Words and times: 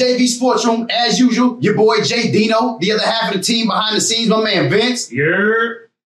JV 0.00 0.26
Sports 0.26 0.64
Room. 0.66 0.86
As 0.90 1.18
usual, 1.18 1.58
your 1.60 1.74
boy 1.74 2.00
Jay 2.02 2.30
Dino, 2.32 2.78
the 2.80 2.92
other 2.92 3.02
half 3.04 3.32
of 3.34 3.36
the 3.38 3.42
team 3.42 3.66
behind 3.66 3.96
the 3.96 4.00
scenes, 4.00 4.28
my 4.30 4.42
man 4.42 4.70
Vince. 4.70 5.12
Yeah. 5.12 5.68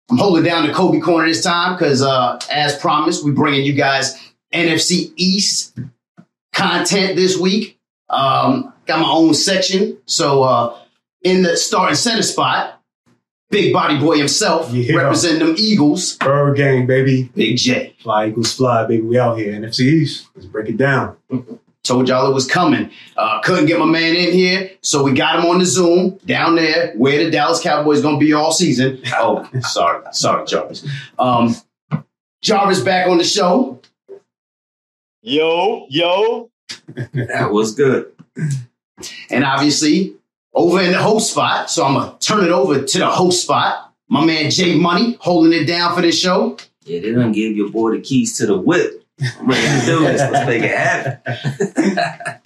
I'm 0.10 0.18
holding 0.18 0.44
down 0.44 0.68
the 0.68 0.74
Kobe 0.74 1.00
corner 1.00 1.28
this 1.28 1.42
time 1.44 1.74
because, 1.76 2.02
uh, 2.02 2.40
as 2.52 2.76
promised, 2.78 3.24
we're 3.26 3.32
bringing 3.32 3.66
you 3.66 3.74
guys 3.74 4.20
NFC 4.54 5.14
East 5.16 5.78
content 6.54 7.16
this 7.16 7.38
week. 7.38 7.80
Um, 8.10 8.74
got 8.86 9.00
my 9.00 9.10
own 9.10 9.34
section. 9.34 9.98
So, 10.06 10.44
uh, 10.44 10.78
in 11.24 11.44
the 11.44 11.56
starting 11.56 11.96
center 11.96 12.24
spot, 12.24 12.82
big 13.50 13.72
body 13.72 13.98
boy 14.00 14.18
himself, 14.18 14.72
Yeah. 14.74 14.96
representing 14.98 15.48
them 15.48 15.56
Eagles, 15.58 16.18
Bird 16.18 16.58
gang, 16.58 16.86
baby. 16.88 17.30
Big 17.36 17.58
J. 17.58 17.96
Fly 18.04 18.28
Eagles 18.28 18.54
fly, 18.54 18.86
baby. 18.86 19.02
We 19.04 19.18
out 19.18 19.38
here. 19.38 19.54
NFC 19.54 19.86
East. 19.86 20.28
Let's 20.36 20.48
break 20.48 20.68
it 20.70 20.78
down. 20.78 21.16
Told 21.92 22.08
y'all 22.08 22.32
it 22.32 22.34
was 22.34 22.48
coming. 22.48 22.90
Uh, 23.18 23.42
couldn't 23.42 23.66
get 23.66 23.78
my 23.78 23.86
man 23.86 24.16
in 24.16 24.32
here, 24.32 24.72
so 24.80 25.04
we 25.04 25.12
got 25.12 25.38
him 25.38 25.46
on 25.52 25.60
the 25.60 25.66
Zoom 25.66 26.18
down 26.26 26.56
there 26.56 26.94
where 26.94 27.22
the 27.22 27.30
Dallas 27.30 27.60
Cowboys 27.60 28.02
gonna 28.02 28.18
be 28.18 28.32
all 28.32 28.54
season. 28.54 29.02
Oh, 29.14 29.46
sorry, 29.60 30.02
sorry, 30.14 30.46
Jarvis. 30.46 30.88
Um, 31.20 31.54
Jarvis 32.42 32.80
back 32.80 33.10
on 33.10 33.18
the 33.18 33.26
show. 33.26 33.82
Yo, 35.22 35.86
yo. 35.90 36.50
That 37.12 37.52
was 37.52 37.76
good. 37.76 38.14
And 39.30 39.44
obviously, 39.44 40.16
over 40.54 40.82
in 40.82 40.94
the 40.94 40.98
host 40.98 41.32
spot, 41.32 41.70
so 41.70 41.84
I'm 41.84 41.96
gonna 41.96 42.16
turn 42.22 42.46
it 42.46 42.52
over 42.52 42.84
to 42.84 42.98
the 43.00 43.10
host 43.10 43.44
spot. 43.44 43.94
My 44.08 44.24
man 44.24 44.50
Jay 44.50 44.76
Money 44.76 45.18
holding 45.20 45.52
it 45.52 45.66
down 45.66 45.94
for 45.94 46.02
this 46.02 46.18
show. 46.18 46.56
Yeah, 46.86 47.02
they 47.02 47.12
done 47.12 47.34
give 47.34 47.58
your 47.58 47.70
boy 47.70 47.92
the 47.92 48.00
keys 48.00 48.38
to 48.38 48.46
the 48.46 48.58
whip. 48.58 49.01
I'm 49.40 49.48
ready 49.48 49.86
do 49.86 50.00
this. 50.00 50.32
Let's 50.32 50.48
make 50.48 50.64
it 50.64 50.78
happen. 50.78 52.42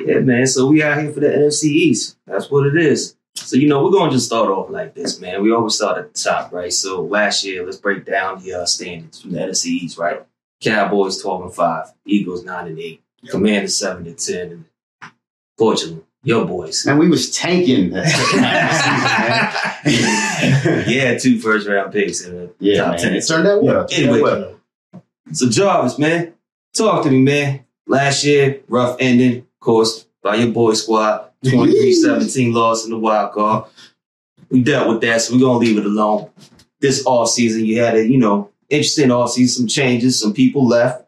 yeah, 0.06 0.18
man. 0.20 0.46
So 0.46 0.66
we 0.66 0.82
out 0.82 1.00
here 1.00 1.12
for 1.12 1.20
the 1.20 1.28
NFC 1.28 1.64
East. 1.64 2.18
That's 2.26 2.50
what 2.50 2.66
it 2.66 2.76
is. 2.76 3.16
So 3.34 3.56
you 3.56 3.68
know, 3.68 3.82
we're 3.82 3.92
gonna 3.92 4.12
just 4.12 4.26
start 4.26 4.50
off 4.50 4.70
like 4.70 4.94
this, 4.94 5.20
man. 5.20 5.42
We 5.42 5.52
always 5.52 5.74
start 5.74 5.98
at 5.98 6.12
the 6.12 6.20
top, 6.20 6.52
right? 6.52 6.72
So 6.72 7.02
last 7.02 7.44
year, 7.44 7.64
let's 7.64 7.78
break 7.78 8.04
down 8.04 8.42
the 8.42 8.54
uh, 8.54 8.66
standings 8.66 9.20
from 9.20 9.32
the 9.32 9.38
NFC 9.38 9.66
East, 9.66 9.98
right? 9.98 10.22
Cowboys 10.60 11.20
twelve 11.20 11.42
and 11.42 11.54
five, 11.54 11.86
Eagles 12.04 12.44
nine 12.44 12.68
and 12.68 12.78
eight, 12.78 13.02
Commanders 13.28 13.76
seven 13.76 14.06
and 14.06 14.18
ten, 14.18 14.52
and 14.52 14.64
fortunately, 15.56 16.04
your 16.22 16.44
boys. 16.44 16.86
And 16.86 16.98
we 16.98 17.08
was 17.08 17.30
tanking. 17.30 17.92
yeah, 17.92 18.04
two 21.18 21.40
first 21.40 21.66
round 21.66 21.92
picks 21.92 22.20
in 22.20 22.36
the 22.36 22.54
yeah, 22.58 22.82
top 22.82 22.90
man. 22.90 22.98
ten. 22.98 23.14
It 23.14 23.26
turned 23.26 23.48
out 23.48 23.62
well. 23.62 23.86
Anyway. 23.90 24.56
Turned 25.38 25.58
out 25.58 25.84
well. 25.84 25.92
So 25.92 25.94
Jarvis, 25.94 25.98
man, 25.98 26.34
talk 26.74 27.04
to 27.04 27.10
me, 27.10 27.22
man. 27.22 27.64
Last 27.86 28.24
year, 28.24 28.60
rough 28.68 28.96
ending, 29.00 29.38
of 29.38 29.60
course, 29.60 30.06
by 30.22 30.36
your 30.36 30.52
boy 30.52 30.74
squad. 30.74 31.30
23-17 31.44 32.52
loss 32.54 32.84
in 32.84 32.90
the 32.90 32.98
wild 32.98 33.32
card. 33.32 33.64
We 34.50 34.62
dealt 34.62 34.88
with 34.88 35.00
that, 35.00 35.20
so 35.20 35.34
we're 35.34 35.40
gonna 35.40 35.58
leave 35.58 35.78
it 35.78 35.86
alone. 35.86 36.30
This 36.80 37.04
off 37.06 37.30
season, 37.30 37.64
you 37.64 37.80
had 37.80 37.96
a, 37.96 38.06
you 38.06 38.18
know, 38.18 38.50
interesting 38.68 39.10
off 39.10 39.32
season, 39.32 39.62
some 39.62 39.68
changes, 39.68 40.20
some 40.20 40.32
people 40.32 40.66
left. 40.66 41.04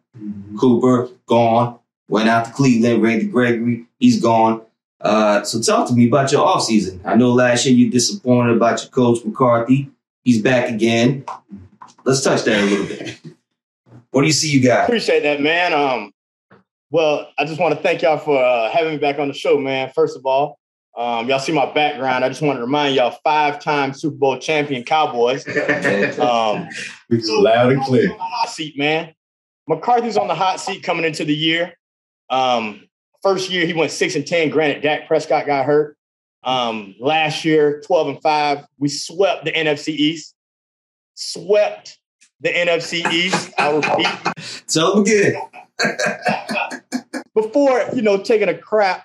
Cooper, 0.58 1.08
gone. 1.26 1.78
Went 2.08 2.28
out 2.28 2.46
to 2.46 2.52
Cleveland, 2.52 3.02
Randy 3.02 3.26
Gregory, 3.26 3.86
he's 3.98 4.20
gone. 4.20 4.62
Uh, 5.00 5.42
so 5.42 5.60
talk 5.60 5.88
to 5.88 5.94
me 5.94 6.08
about 6.08 6.32
your 6.32 6.46
off 6.46 6.64
season. 6.64 7.00
I 7.04 7.14
know 7.14 7.32
last 7.32 7.66
year 7.66 7.74
you 7.74 7.90
disappointed 7.90 8.56
about 8.56 8.82
your 8.82 8.90
coach 8.90 9.24
McCarthy. 9.24 9.90
He's 10.22 10.40
back 10.40 10.70
again. 10.70 11.24
Let's 12.04 12.22
touch 12.22 12.44
that 12.44 12.62
a 12.62 12.64
little 12.64 12.86
bit. 12.86 13.20
What 14.14 14.20
do 14.20 14.28
you 14.28 14.32
see 14.32 14.48
you 14.48 14.62
got? 14.62 14.84
Appreciate 14.84 15.24
that, 15.24 15.40
man. 15.40 15.72
Um, 15.72 16.12
well, 16.92 17.26
I 17.36 17.44
just 17.44 17.58
want 17.60 17.74
to 17.74 17.80
thank 17.82 18.00
y'all 18.02 18.16
for 18.16 18.40
uh, 18.40 18.70
having 18.70 18.92
me 18.92 18.98
back 18.98 19.18
on 19.18 19.26
the 19.26 19.34
show, 19.34 19.58
man. 19.58 19.90
First 19.92 20.16
of 20.16 20.24
all, 20.24 20.60
um, 20.96 21.28
y'all 21.28 21.40
see 21.40 21.50
my 21.50 21.66
background. 21.72 22.24
I 22.24 22.28
just 22.28 22.40
want 22.40 22.56
to 22.58 22.60
remind 22.60 22.94
y'all 22.94 23.18
five-time 23.24 23.92
Super 23.92 24.14
Bowl 24.14 24.38
champion 24.38 24.84
Cowboys. 24.84 25.44
Um, 26.20 26.68
It's 27.10 27.28
loud 27.28 27.72
and 27.72 27.82
clear. 27.82 28.14
hot 28.16 28.48
seat, 28.50 28.78
man. 28.78 29.12
McCarthy's 29.66 30.16
on 30.16 30.28
the 30.28 30.34
hot 30.36 30.60
seat 30.60 30.84
coming 30.84 31.04
into 31.04 31.24
the 31.24 31.34
year. 31.34 31.72
Um, 32.30 32.86
first 33.20 33.50
year 33.50 33.66
he 33.66 33.72
went 33.72 33.90
six 33.90 34.14
and 34.14 34.24
ten. 34.24 34.48
Granted, 34.48 34.82
Dak 34.82 35.08
Prescott 35.08 35.46
got 35.46 35.66
hurt. 35.66 35.96
Um, 36.44 36.94
last 37.00 37.44
year, 37.44 37.82
twelve 37.84 38.06
and 38.06 38.22
five. 38.22 38.64
We 38.78 38.88
swept 38.90 39.44
the 39.44 39.50
NFC 39.50 39.88
East. 39.88 40.36
Swept 41.14 41.98
the 42.40 42.50
NFC 42.50 43.10
East. 43.12 43.52
I 43.58 43.70
repeat. 43.70 44.34
Tell 44.68 44.94
them 44.94 45.02
again. 45.02 45.40
Before 47.34 47.84
you 47.92 48.02
know, 48.02 48.22
taking 48.22 48.48
a 48.48 48.56
crap 48.56 49.04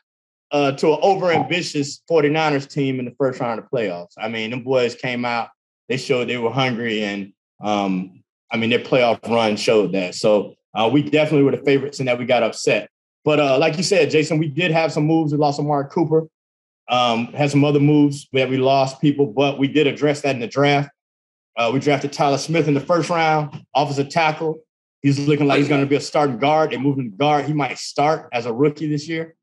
uh, 0.51 0.71
to 0.73 0.93
an 0.93 1.01
overambitious 1.01 1.99
49ers 2.09 2.69
team 2.69 2.99
in 2.99 3.05
the 3.05 3.15
first 3.17 3.39
round 3.39 3.59
of 3.59 3.69
playoffs. 3.69 4.13
I 4.17 4.27
mean, 4.27 4.51
them 4.51 4.63
boys 4.63 4.95
came 4.95 5.25
out. 5.25 5.49
They 5.87 5.97
showed 5.97 6.29
they 6.29 6.37
were 6.37 6.51
hungry, 6.51 7.03
and 7.03 7.33
um, 7.61 8.23
I 8.51 8.57
mean, 8.57 8.69
their 8.69 8.79
playoff 8.79 9.27
run 9.27 9.57
showed 9.57 9.93
that. 9.93 10.15
So 10.15 10.55
uh, 10.73 10.89
we 10.91 11.01
definitely 11.01 11.43
were 11.43 11.55
the 11.55 11.63
favorites, 11.63 11.99
and 11.99 12.07
that 12.07 12.19
we 12.19 12.25
got 12.25 12.43
upset. 12.43 12.89
But 13.25 13.39
uh, 13.39 13.57
like 13.57 13.77
you 13.77 13.83
said, 13.83 14.09
Jason, 14.09 14.37
we 14.37 14.47
did 14.47 14.71
have 14.71 14.91
some 14.91 15.05
moves. 15.05 15.31
We 15.31 15.37
lost 15.37 15.59
Amari 15.59 15.89
Cooper. 15.89 16.27
Um, 16.89 17.27
had 17.33 17.51
some 17.51 17.63
other 17.63 17.79
moves 17.79 18.27
where 18.31 18.47
we 18.47 18.57
lost 18.57 18.99
people, 18.99 19.27
but 19.27 19.59
we 19.59 19.67
did 19.67 19.85
address 19.85 20.21
that 20.21 20.33
in 20.33 20.41
the 20.41 20.47
draft. 20.47 20.89
Uh, 21.59 21.69
we 21.73 21.79
drafted 21.79 22.13
Tyler 22.13 22.37
Smith 22.37 22.69
in 22.69 22.73
the 22.73 22.79
first 22.79 23.09
round, 23.09 23.65
offensive 23.75 24.07
tackle. 24.07 24.63
He's 25.01 25.19
looking 25.19 25.45
like 25.45 25.59
he's 25.59 25.67
going 25.67 25.81
to 25.81 25.87
be 25.87 25.97
a 25.97 26.01
starting 26.01 26.37
guard. 26.37 26.71
They 26.71 26.77
moved 26.77 26.99
him 26.99 27.11
to 27.11 27.17
guard. 27.17 27.45
He 27.45 27.53
might 27.53 27.77
start 27.77 28.29
as 28.31 28.45
a 28.45 28.53
rookie 28.53 28.87
this 28.87 29.09
year. 29.09 29.35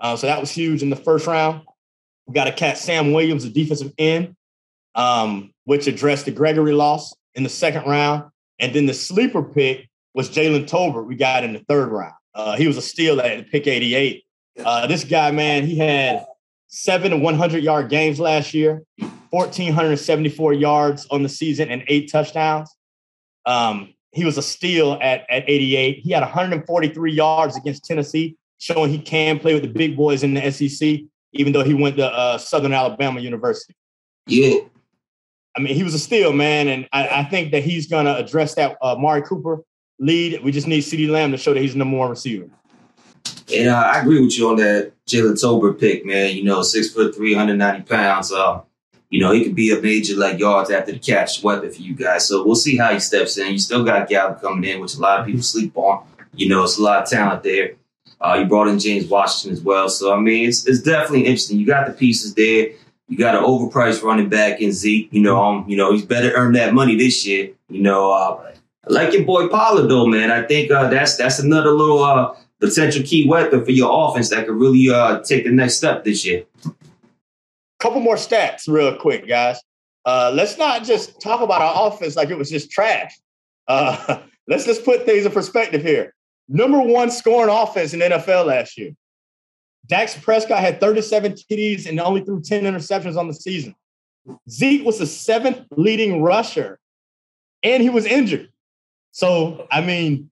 Uh, 0.00 0.16
so 0.16 0.26
that 0.26 0.40
was 0.40 0.50
huge 0.50 0.82
in 0.82 0.90
the 0.90 0.96
first 0.96 1.28
round. 1.28 1.62
We 2.26 2.34
got 2.34 2.48
a 2.48 2.52
cat, 2.52 2.78
Sam 2.78 3.12
Williams, 3.12 3.44
a 3.44 3.48
defensive 3.48 3.92
end, 3.96 4.34
um, 4.96 5.52
which 5.62 5.86
addressed 5.86 6.24
the 6.24 6.32
Gregory 6.32 6.72
loss 6.72 7.14
in 7.36 7.44
the 7.44 7.48
second 7.48 7.88
round. 7.88 8.24
And 8.58 8.74
then 8.74 8.86
the 8.86 8.94
sleeper 8.94 9.44
pick 9.44 9.88
was 10.14 10.30
Jalen 10.30 10.68
Tolbert. 10.68 11.06
We 11.06 11.14
got 11.14 11.44
in 11.44 11.52
the 11.52 11.60
third 11.60 11.92
round. 11.92 12.14
Uh, 12.34 12.56
he 12.56 12.66
was 12.66 12.76
a 12.76 12.82
steal 12.82 13.20
at 13.20 13.48
pick 13.50 13.68
88. 13.68 14.24
Uh, 14.64 14.88
this 14.88 15.04
guy, 15.04 15.30
man, 15.30 15.64
he 15.64 15.78
had 15.78 16.26
seven 16.66 17.12
and 17.12 17.22
100 17.22 17.62
yard 17.62 17.88
games 17.88 18.18
last 18.18 18.52
year, 18.52 18.82
1,474 19.32 20.52
yards 20.52 21.06
on 21.10 21.22
the 21.22 21.28
season, 21.28 21.70
and 21.70 21.82
eight 21.88 22.12
touchdowns. 22.12 22.70
Um, 23.46 23.94
he 24.12 24.26
was 24.26 24.36
a 24.36 24.42
steal 24.42 24.98
at, 25.00 25.24
at 25.30 25.44
88. 25.48 26.00
He 26.00 26.10
had 26.10 26.20
143 26.20 27.12
yards 27.12 27.56
against 27.56 27.86
Tennessee, 27.86 28.36
showing 28.58 28.90
he 28.90 28.98
can 28.98 29.38
play 29.38 29.54
with 29.54 29.62
the 29.62 29.70
big 29.70 29.96
boys 29.96 30.22
in 30.22 30.34
the 30.34 30.50
SEC, 30.50 31.00
even 31.32 31.54
though 31.54 31.64
he 31.64 31.72
went 31.72 31.96
to 31.96 32.06
uh, 32.06 32.36
Southern 32.36 32.74
Alabama 32.74 33.20
University. 33.20 33.74
Yeah. 34.26 34.58
I 35.56 35.60
mean, 35.60 35.74
he 35.74 35.82
was 35.82 35.94
a 35.94 35.98
steal, 35.98 36.34
man, 36.34 36.68
and 36.68 36.86
I, 36.92 37.08
I 37.08 37.24
think 37.24 37.52
that 37.52 37.64
he's 37.64 37.86
going 37.86 38.04
to 38.04 38.14
address 38.14 38.54
that 38.56 38.76
uh, 38.82 38.96
Mari 38.98 39.22
Cooper 39.22 39.62
lead. 39.98 40.44
We 40.44 40.52
just 40.52 40.66
need 40.66 40.80
CeeDee 40.80 41.08
Lamb 41.08 41.30
to 41.32 41.38
show 41.38 41.54
that 41.54 41.60
he's 41.60 41.72
the 41.72 41.78
number 41.78 41.96
one 41.96 42.10
receiver. 42.10 42.50
And 43.54 43.68
uh, 43.68 43.90
I 43.94 44.00
agree 44.00 44.20
with 44.20 44.36
you 44.36 44.50
on 44.50 44.56
that 44.56 44.92
Jalen 45.06 45.42
Tolbert 45.42 45.80
pick, 45.80 46.04
man. 46.04 46.36
You 46.36 46.44
know, 46.44 46.62
six 46.62 46.90
foot 46.90 47.14
three, 47.14 47.34
190 47.34 47.82
pounds. 47.88 48.30
Uh, 48.30 48.60
you 49.12 49.20
know, 49.20 49.30
he 49.30 49.44
could 49.44 49.54
be 49.54 49.70
a 49.70 49.80
major 49.80 50.16
like 50.16 50.38
yards 50.38 50.70
after 50.70 50.90
the 50.90 50.98
catch 50.98 51.42
weapon 51.42 51.70
for 51.70 51.82
you 51.82 51.94
guys. 51.94 52.26
So 52.26 52.46
we'll 52.46 52.54
see 52.54 52.78
how 52.78 52.94
he 52.94 52.98
steps 52.98 53.36
in. 53.36 53.52
You 53.52 53.58
still 53.58 53.84
got 53.84 54.08
Gallup 54.08 54.40
coming 54.40 54.64
in, 54.64 54.80
which 54.80 54.94
a 54.94 55.00
lot 55.00 55.20
of 55.20 55.26
people 55.26 55.42
sleep 55.42 55.76
on. 55.76 56.06
You 56.34 56.48
know, 56.48 56.64
it's 56.64 56.78
a 56.78 56.82
lot 56.82 57.02
of 57.02 57.10
talent 57.10 57.42
there. 57.42 57.72
Uh, 58.22 58.38
you 58.40 58.46
brought 58.46 58.68
in 58.68 58.78
James 58.78 59.06
Washington 59.06 59.52
as 59.52 59.62
well. 59.62 59.90
So 59.90 60.14
I 60.14 60.18
mean, 60.18 60.48
it's 60.48 60.66
it's 60.66 60.80
definitely 60.80 61.26
interesting. 61.26 61.58
You 61.58 61.66
got 61.66 61.86
the 61.86 61.92
pieces 61.92 62.32
there. 62.34 62.70
You 63.06 63.18
got 63.18 63.34
an 63.34 63.44
overpriced 63.44 64.02
running 64.02 64.30
back 64.30 64.62
in 64.62 64.72
Zeke. 64.72 65.12
You 65.12 65.20
know, 65.20 65.38
um, 65.38 65.66
you 65.68 65.76
know 65.76 65.92
he's 65.92 66.06
better 66.06 66.32
earn 66.32 66.54
that 66.54 66.72
money 66.72 66.96
this 66.96 67.26
year. 67.26 67.50
You 67.68 67.82
know, 67.82 68.10
uh, 68.10 68.52
I 68.88 68.92
like 68.92 69.12
your 69.12 69.24
boy 69.24 69.48
Pollard 69.48 69.88
though, 69.88 70.06
man. 70.06 70.30
I 70.30 70.42
think 70.46 70.70
uh, 70.70 70.88
that's 70.88 71.16
that's 71.16 71.38
another 71.38 71.72
little 71.72 72.02
uh, 72.02 72.34
potential 72.60 73.02
key 73.04 73.28
weapon 73.28 73.62
for 73.62 73.72
your 73.72 73.90
offense 74.08 74.30
that 74.30 74.46
could 74.46 74.56
really 74.56 74.88
uh, 74.88 75.20
take 75.20 75.44
the 75.44 75.52
next 75.52 75.74
step 75.74 76.02
this 76.02 76.24
year. 76.24 76.44
Couple 77.82 77.98
more 77.98 78.14
stats, 78.14 78.68
real 78.68 78.94
quick, 78.94 79.26
guys. 79.26 79.60
Uh, 80.04 80.30
let's 80.32 80.56
not 80.56 80.84
just 80.84 81.20
talk 81.20 81.40
about 81.40 81.60
our 81.60 81.88
offense 81.88 82.14
like 82.14 82.30
it 82.30 82.38
was 82.38 82.48
just 82.48 82.70
trash. 82.70 83.12
Uh, 83.66 84.20
let's 84.46 84.64
just 84.64 84.84
put 84.84 85.04
things 85.04 85.26
in 85.26 85.32
perspective 85.32 85.82
here. 85.82 86.14
Number 86.48 86.80
one 86.80 87.10
scoring 87.10 87.52
offense 87.52 87.92
in 87.92 87.98
NFL 87.98 88.46
last 88.46 88.78
year. 88.78 88.92
Dak 89.88 90.08
Prescott 90.22 90.60
had 90.60 90.78
37 90.78 91.32
TDs 91.32 91.88
and 91.88 91.98
only 91.98 92.20
threw 92.20 92.40
10 92.40 92.62
interceptions 92.62 93.16
on 93.16 93.26
the 93.26 93.34
season. 93.34 93.74
Zeke 94.48 94.84
was 94.84 95.00
the 95.00 95.06
seventh 95.06 95.66
leading 95.76 96.22
rusher, 96.22 96.78
and 97.64 97.82
he 97.82 97.90
was 97.90 98.06
injured. 98.06 98.52
So, 99.10 99.66
I 99.72 99.80
mean, 99.80 100.30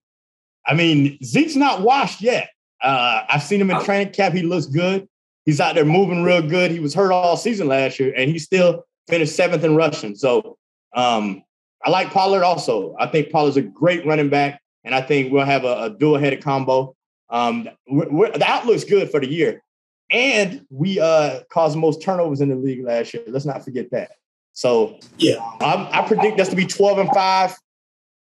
I 0.65 0.73
mean, 0.73 1.17
Zeke's 1.21 1.57
not 1.57 1.81
washed 1.81 2.21
yet. 2.21 2.49
Uh, 2.81 3.25
I've 3.27 3.43
seen 3.43 3.59
him 3.59 3.71
in 3.71 3.83
training 3.83 4.13
camp. 4.13 4.35
He 4.35 4.41
looks 4.41 4.67
good. 4.67 5.09
He's 5.45 5.59
out 5.59 5.75
there 5.75 5.85
moving 5.85 6.23
real 6.23 6.41
good. 6.41 6.71
He 6.71 6.79
was 6.79 6.93
hurt 6.93 7.11
all 7.11 7.37
season 7.37 7.67
last 7.67 7.99
year, 7.99 8.13
and 8.15 8.29
he 8.29 8.37
still 8.39 8.83
finished 9.07 9.35
seventh 9.35 9.63
in 9.63 9.75
rushing. 9.75 10.15
So 10.15 10.57
um, 10.95 11.43
I 11.83 11.89
like 11.89 12.11
Pollard 12.11 12.43
also. 12.43 12.95
I 12.99 13.07
think 13.07 13.31
Pollard's 13.31 13.57
a 13.57 13.61
great 13.61 14.05
running 14.05 14.29
back, 14.29 14.61
and 14.83 14.93
I 14.93 15.01
think 15.01 15.31
we'll 15.31 15.45
have 15.45 15.63
a, 15.63 15.83
a 15.83 15.89
dual-headed 15.89 16.43
combo. 16.43 16.95
Um, 17.29 17.69
we're, 17.87 18.09
we're, 18.09 18.31
the 18.31 18.49
outlook's 18.49 18.83
good 18.83 19.09
for 19.09 19.19
the 19.19 19.27
year, 19.27 19.63
and 20.11 20.65
we 20.69 20.99
uh, 20.99 21.39
caused 21.51 21.75
the 21.75 21.79
most 21.79 22.01
turnovers 22.01 22.41
in 22.41 22.49
the 22.49 22.55
league 22.55 22.85
last 22.85 23.13
year. 23.13 23.23
Let's 23.27 23.45
not 23.45 23.63
forget 23.63 23.89
that. 23.91 24.11
So 24.53 24.99
Yeah. 25.17 25.37
I, 25.61 26.01
I 26.01 26.07
predict 26.07 26.39
us 26.39 26.49
to 26.49 26.55
be 26.55 26.65
12 26.65 26.97
and 26.99 27.09
5. 27.13 27.55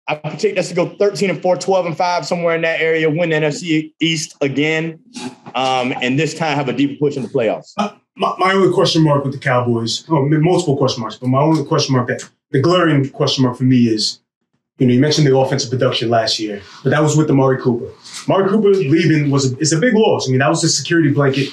I 0.09 0.15
predict 0.15 0.59
us 0.59 0.69
to 0.69 0.75
go 0.75 0.97
13 0.97 1.31
and 1.31 1.43
4, 1.43 1.57
12 1.57 1.87
and 1.87 1.97
5, 1.97 2.27
somewhere 2.27 2.55
in 2.55 2.63
that 2.63 2.81
area, 2.81 3.11
win 3.11 3.31
the 3.31 3.37
NFC 3.37 3.93
East 4.01 4.37
again, 4.41 5.01
um, 5.57 5.95
and 6.03 6.19
this 6.19 6.35
time 6.35 6.55
have 6.55 6.69
a 6.69 6.73
deeper 6.73 6.95
push 6.99 7.17
in 7.17 7.23
the 7.23 7.29
playoffs. 7.29 7.73
My, 8.19 8.35
my 8.39 8.53
only 8.53 8.73
question 8.73 9.03
mark 9.03 9.25
with 9.25 9.33
the 9.33 9.39
Cowboys, 9.39 10.09
mean, 10.09 10.43
multiple 10.43 10.77
question 10.77 11.01
marks, 11.01 11.17
but 11.17 11.29
my 11.29 11.41
only 11.41 11.65
question 11.65 11.95
mark 11.95 12.09
that 12.09 12.29
the 12.51 12.61
glaring 12.61 13.09
question 13.11 13.43
mark 13.43 13.57
for 13.57 13.65
me 13.65 13.89
is, 13.89 14.21
you 14.79 14.87
know, 14.87 14.93
you 14.93 15.01
mentioned 15.01 15.27
the 15.27 15.37
offensive 15.37 15.71
production 15.71 16.11
last 16.11 16.39
year, 16.39 16.61
but 16.85 16.91
that 16.91 17.03
was 17.03 17.17
with 17.17 17.27
the 17.27 17.33
Mari 17.33 17.61
Cooper. 17.61 17.91
Mari 18.29 18.49
Cooper 18.49 18.69
leaving 18.69 19.31
was 19.31 19.53
a, 19.53 19.59
it's 19.59 19.73
a 19.73 19.79
big 19.79 19.95
loss. 19.95 20.29
I 20.29 20.31
mean, 20.31 20.41
that 20.41 20.49
was 20.49 20.63
a 20.63 20.69
security 20.69 21.11
blanket 21.11 21.49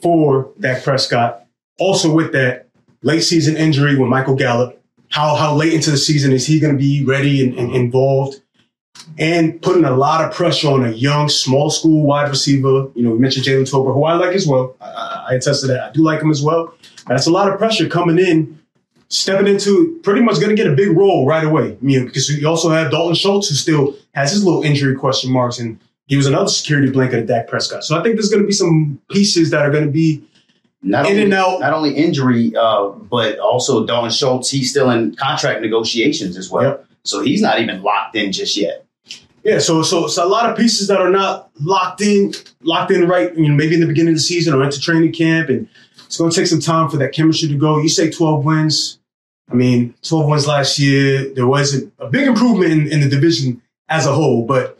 for 0.00 0.50
Dak 0.60 0.82
Prescott. 0.82 1.46
Also 1.78 2.12
with 2.12 2.32
that 2.32 2.68
late 3.02 3.20
season 3.20 3.56
injury 3.56 3.96
with 3.96 4.08
Michael 4.08 4.36
Gallup, 4.36 4.82
how 5.10 5.34
how 5.34 5.54
late 5.54 5.74
into 5.74 5.90
the 5.90 5.98
season 5.98 6.32
is 6.32 6.46
he 6.46 6.58
going 6.58 6.72
to 6.72 6.78
be 6.78 7.04
ready 7.04 7.46
and, 7.46 7.58
and 7.58 7.74
involved? 7.74 8.40
And 9.18 9.60
putting 9.60 9.84
a 9.84 9.94
lot 9.94 10.24
of 10.24 10.32
pressure 10.34 10.68
on 10.68 10.84
a 10.84 10.90
young, 10.90 11.28
small 11.28 11.70
school 11.70 12.02
wide 12.06 12.28
receiver. 12.28 12.88
You 12.94 13.02
know, 13.02 13.10
we 13.10 13.18
mentioned 13.18 13.44
Jalen 13.46 13.62
Tolbert, 13.70 13.92
who 13.94 14.04
I 14.04 14.14
like 14.14 14.34
as 14.34 14.46
well. 14.46 14.76
I, 14.80 14.84
I, 14.86 15.26
I 15.30 15.34
attest 15.34 15.60
to 15.62 15.66
that. 15.68 15.80
I 15.82 15.92
do 15.92 16.02
like 16.02 16.20
him 16.20 16.30
as 16.30 16.42
well. 16.42 16.74
That's 17.06 17.26
a 17.26 17.30
lot 17.30 17.50
of 17.52 17.58
pressure 17.58 17.88
coming 17.88 18.18
in, 18.18 18.58
stepping 19.08 19.46
into 19.46 20.00
pretty 20.02 20.20
much 20.22 20.36
going 20.36 20.48
to 20.48 20.54
get 20.56 20.66
a 20.66 20.74
big 20.74 20.96
role 20.96 21.26
right 21.26 21.44
away. 21.44 21.76
You 21.82 22.00
know, 22.00 22.06
because 22.06 22.28
you 22.30 22.48
also 22.48 22.70
have 22.70 22.90
Dalton 22.90 23.14
Schultz, 23.14 23.48
who 23.48 23.54
still 23.54 23.94
has 24.14 24.32
his 24.32 24.44
little 24.44 24.62
injury 24.62 24.96
question 24.96 25.30
marks, 25.30 25.58
and 25.58 25.78
he 26.06 26.16
was 26.16 26.26
another 26.26 26.48
security 26.48 26.90
blanket 26.90 27.20
of 27.20 27.26
Dak 27.26 27.46
Prescott. 27.48 27.84
So 27.84 27.98
I 27.98 28.02
think 28.02 28.16
there's 28.16 28.30
going 28.30 28.42
to 28.42 28.46
be 28.46 28.52
some 28.52 29.00
pieces 29.10 29.50
that 29.50 29.62
are 29.62 29.70
going 29.70 29.84
to 29.84 29.90
be 29.92 30.24
Not 30.82 31.04
in 31.06 31.12
only, 31.12 31.22
and 31.24 31.34
out. 31.34 31.60
not 31.60 31.72
only 31.72 31.94
injury, 31.94 32.52
uh, 32.56 32.88
but 32.88 33.38
also 33.38 33.86
Dalton 33.86 34.10
Schultz. 34.10 34.50
He's 34.50 34.70
still 34.70 34.90
in 34.90 35.14
contract 35.14 35.60
negotiations 35.60 36.36
as 36.36 36.48
well, 36.50 36.62
Yep. 36.62 36.86
so 37.04 37.22
he's 37.22 37.42
not 37.42 37.60
even 37.60 37.82
locked 37.82 38.16
in 38.16 38.32
just 38.32 38.56
yet. 38.56 38.83
Yeah, 39.44 39.58
so 39.58 39.82
so 39.82 40.06
so 40.06 40.26
a 40.26 40.26
lot 40.26 40.48
of 40.48 40.56
pieces 40.56 40.88
that 40.88 41.00
are 41.00 41.10
not 41.10 41.50
locked 41.60 42.00
in, 42.00 42.32
locked 42.62 42.90
in 42.90 43.06
right, 43.06 43.36
you 43.36 43.46
know, 43.46 43.54
maybe 43.54 43.74
in 43.74 43.80
the 43.80 43.86
beginning 43.86 44.14
of 44.14 44.16
the 44.16 44.22
season 44.22 44.54
or 44.54 44.64
into 44.64 44.80
training 44.80 45.12
camp, 45.12 45.50
and 45.50 45.68
it's 46.06 46.16
going 46.16 46.30
to 46.30 46.36
take 46.36 46.46
some 46.46 46.60
time 46.60 46.88
for 46.88 46.96
that 46.96 47.12
chemistry 47.12 47.48
to 47.48 47.58
go. 47.58 47.78
You 47.78 47.90
say 47.90 48.10
twelve 48.10 48.42
wins. 48.46 48.98
I 49.50 49.54
mean, 49.54 49.94
twelve 50.00 50.28
wins 50.28 50.46
last 50.46 50.78
year. 50.78 51.32
There 51.34 51.46
was 51.46 51.74
a, 51.98 52.06
big 52.06 52.26
improvement 52.26 52.72
in, 52.72 52.90
in 52.90 53.00
the 53.00 53.08
division 53.08 53.60
as 53.90 54.06
a 54.06 54.14
whole, 54.14 54.46
but 54.46 54.78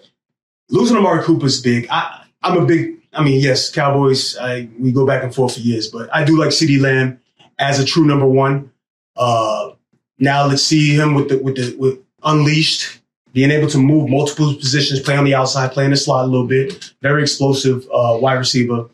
losing 0.70 0.96
Amari 0.96 1.22
Cooper 1.25 1.44
is 1.44 1.60
big. 1.60 1.87
I, 1.90 2.25
I'm 2.43 2.56
a 2.56 2.64
big. 2.64 3.02
I 3.12 3.22
mean, 3.22 3.43
yes, 3.43 3.70
Cowboys. 3.70 4.34
I, 4.38 4.70
we 4.78 4.93
go 4.93 5.06
back 5.06 5.22
and 5.22 5.34
forth 5.34 5.55
for 5.55 5.60
years, 5.60 5.88
but 5.88 6.08
I 6.14 6.25
do 6.25 6.38
like 6.38 6.49
CeeDee 6.49 6.81
Lamb 6.81 7.20
as 7.58 7.81
a 7.81 7.84
true 7.84 8.06
number 8.06 8.26
one. 8.26 8.72
Uh, 9.14 9.72
now 10.19 10.46
let's 10.46 10.62
see 10.62 10.96
him 10.96 11.12
with 11.12 11.28
the 11.28 11.38
with 11.38 11.56
the 11.56 11.76
with 11.76 11.99
unleashed 12.22 13.02
being 13.34 13.50
able 13.50 13.69
to 13.69 13.78
move 13.78 14.08
multiple 14.08 14.54
positions, 14.54 15.00
play 15.00 15.16
on 15.16 15.25
the 15.25 15.34
outside, 15.34 15.72
play 15.72 15.84
in 15.84 15.90
the 15.90 15.96
slot 15.96 16.25
a 16.25 16.28
little 16.28 16.46
bit. 16.46 16.92
Very 17.02 17.20
explosive 17.22 17.84
uh, 17.92 18.16
wide 18.19 18.34
receiver. 18.38 18.86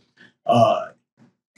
Uh, 0.46 0.88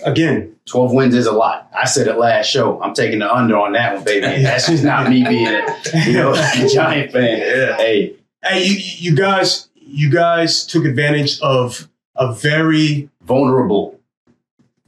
again, 0.05 0.55
Twelve 0.67 0.93
wins 0.93 1.15
is 1.15 1.27
a 1.27 1.33
lot. 1.33 1.69
I 1.77 1.87
said 1.87 2.07
it 2.07 2.19
last 2.19 2.47
show. 2.47 2.81
I'm 2.83 2.95
taking 2.95 3.19
the 3.19 3.33
under 3.35 3.57
on 3.57 3.73
that 3.73 3.95
one, 3.97 4.05
baby. 4.05 4.27
And 4.27 4.45
that's 4.47 4.67
just 4.69 4.85
not 4.85 5.09
me 5.09 5.25
being 5.25 5.49
a 5.49 5.65
you 6.07 6.13
know 6.13 6.33
a 6.37 6.69
Giant 6.69 7.11
fan. 7.13 7.39
Hey, 7.79 8.15
hey, 8.45 8.65
you, 8.65 8.77
you 9.11 9.17
guys, 9.17 9.69
you 9.75 10.11
guys 10.11 10.65
took 10.67 10.85
advantage 10.85 11.41
of 11.41 11.89
a 12.15 12.33
very, 12.35 13.09
vulnerable, 13.23 13.99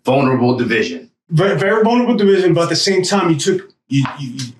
vulnerable 0.05 0.57
division. 0.57 1.11
very, 1.31 1.59
very 1.59 1.83
vulnerable 1.83 2.17
division, 2.17 2.55
but 2.55 2.65
at 2.65 2.69
the 2.69 2.77
same 2.77 3.03
time, 3.03 3.31
you 3.31 3.37
took 3.37 3.73
you, 3.89 4.05
you- 4.21 4.53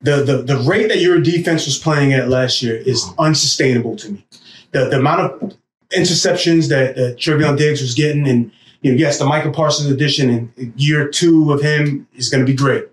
the, 0.00 0.22
the 0.22 0.42
the 0.42 0.56
rate 0.58 0.88
that 0.88 1.00
your 1.00 1.20
defense 1.20 1.66
was 1.66 1.78
playing 1.78 2.12
at 2.12 2.28
last 2.28 2.62
year 2.62 2.76
is 2.76 3.06
unsustainable 3.18 3.96
to 3.96 4.12
me. 4.12 4.26
The 4.72 4.88
the 4.88 4.98
amount 4.98 5.20
of 5.20 5.56
interceptions 5.92 6.68
that, 6.68 6.96
that 6.96 7.16
Trevon 7.16 7.58
Diggs 7.58 7.80
was 7.80 7.94
getting, 7.94 8.26
and 8.28 8.50
you 8.82 8.92
know, 8.92 8.98
yes, 8.98 9.18
the 9.18 9.26
Michael 9.26 9.52
Parsons 9.52 9.90
addition 9.90 10.30
in 10.30 10.72
year 10.76 11.08
two 11.08 11.52
of 11.52 11.60
him 11.60 12.06
is 12.14 12.28
going 12.28 12.44
to 12.44 12.50
be 12.50 12.56
great, 12.56 12.88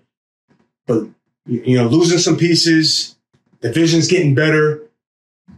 but 0.86 1.04
you 1.46 1.62
you 1.64 1.78
know, 1.78 1.88
losing 1.88 2.18
some 2.18 2.36
pieces, 2.36 3.16
the 3.60 3.72
vision's 3.72 4.08
getting 4.08 4.34
better. 4.34 4.82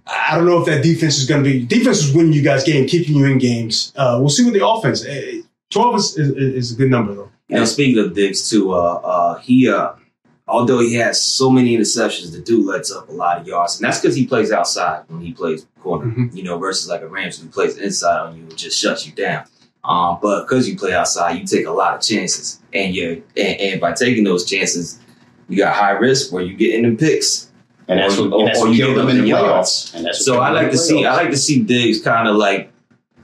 I 0.07 0.37
don't 0.37 0.47
know 0.47 0.61
if 0.61 0.67
that 0.67 0.83
defense 0.83 1.19
is 1.19 1.27
going 1.27 1.43
to 1.43 1.51
be 1.51 1.65
defense 1.67 1.99
is 1.99 2.15
winning 2.15 2.33
you 2.33 2.43
guys 2.43 2.63
game, 2.65 2.87
keeping 2.87 3.17
you 3.17 3.25
in 3.25 3.39
games. 3.39 3.93
Uh, 3.97 4.19
we'll 4.21 4.29
see 4.29 4.45
with 4.45 4.55
the 4.55 4.67
offense. 4.67 5.05
Eh, 5.05 5.43
Twelve 5.71 5.97
is, 5.97 6.19
is, 6.19 6.31
is 6.33 6.73
a 6.73 6.77
good 6.77 6.91
number 6.91 7.15
though. 7.15 7.31
You 7.49 7.57
know, 7.57 7.65
speaking 7.65 8.05
of 8.05 8.15
Diggs 8.15 8.49
too, 8.49 8.73
uh, 8.73 9.01
uh, 9.03 9.39
he 9.39 9.69
uh, 9.69 9.93
although 10.51 10.81
he 10.81 10.95
has 10.95 11.23
so 11.23 11.51
many 11.51 11.77
interceptions, 11.77 12.33
the 12.33 12.41
dude 12.41 12.67
lets 12.67 12.91
up 12.93 13.09
a 13.09 13.13
lot 13.13 13.39
of 13.41 13.47
yards, 13.47 13.79
and 13.79 13.87
that's 13.87 14.01
because 14.01 14.17
he 14.17 14.27
plays 14.27 14.51
outside 14.53 15.03
when 15.09 15.21
he 15.21 15.33
plays 15.33 15.67
corner. 15.81 16.07
Mhm. 16.07 16.35
You 16.37 16.43
know, 16.43 16.59
versus 16.59 16.89
like 16.89 17.03
a 17.03 17.09
Ramsey 17.09 17.43
who 17.43 17.49
plays 17.49 17.77
inside 17.79 18.19
on 18.21 18.37
you 18.37 18.43
and 18.43 18.57
just 18.57 18.79
shuts 18.79 19.07
you 19.07 19.13
down. 19.13 19.45
Um, 19.85 20.19
but 20.21 20.43
because 20.43 20.69
you 20.69 20.77
play 20.77 20.93
outside, 20.93 21.39
you 21.39 21.47
take 21.47 21.67
a 21.67 21.71
lot 21.71 21.95
of 21.95 22.03
chances, 22.03 22.61
and 22.75 22.95
you 22.95 23.23
and, 23.37 23.61
and 23.61 23.81
by 23.81 23.93
taking 23.93 24.25
those 24.25 24.45
chances, 24.45 24.99
you 25.49 25.57
got 25.57 25.75
high 25.75 25.93
risk 25.93 26.33
where 26.33 26.43
you 26.43 26.55
get 26.55 26.75
in 26.75 26.83
the 26.91 26.97
picks. 26.97 27.47
And 27.89 27.99
that's 27.99 28.17
what, 28.19 28.31
Or- 28.33 28.41
and 28.41 28.49
that's 28.49 28.59
or 28.61 28.67
what 28.67 28.73
you 28.73 28.85
killed 28.85 28.97
give 28.97 29.07
them 29.07 29.09
in 29.09 29.17
the 29.17 29.23
the 29.23 29.31
playoffs. 29.31 29.47
yards. 29.47 29.93
And 29.97 30.05
that's 30.07 30.25
So 30.25 30.39
I 30.39 30.51
like 30.51 30.67
the 30.67 30.73
to 30.73 30.79
see 30.79 31.05
I 31.07 31.15
like 31.17 31.31
to 31.31 31.37
see 31.37 31.61
Diggs 31.61 32.01
kind 32.01 32.29
of 32.29 32.37
like 32.37 32.71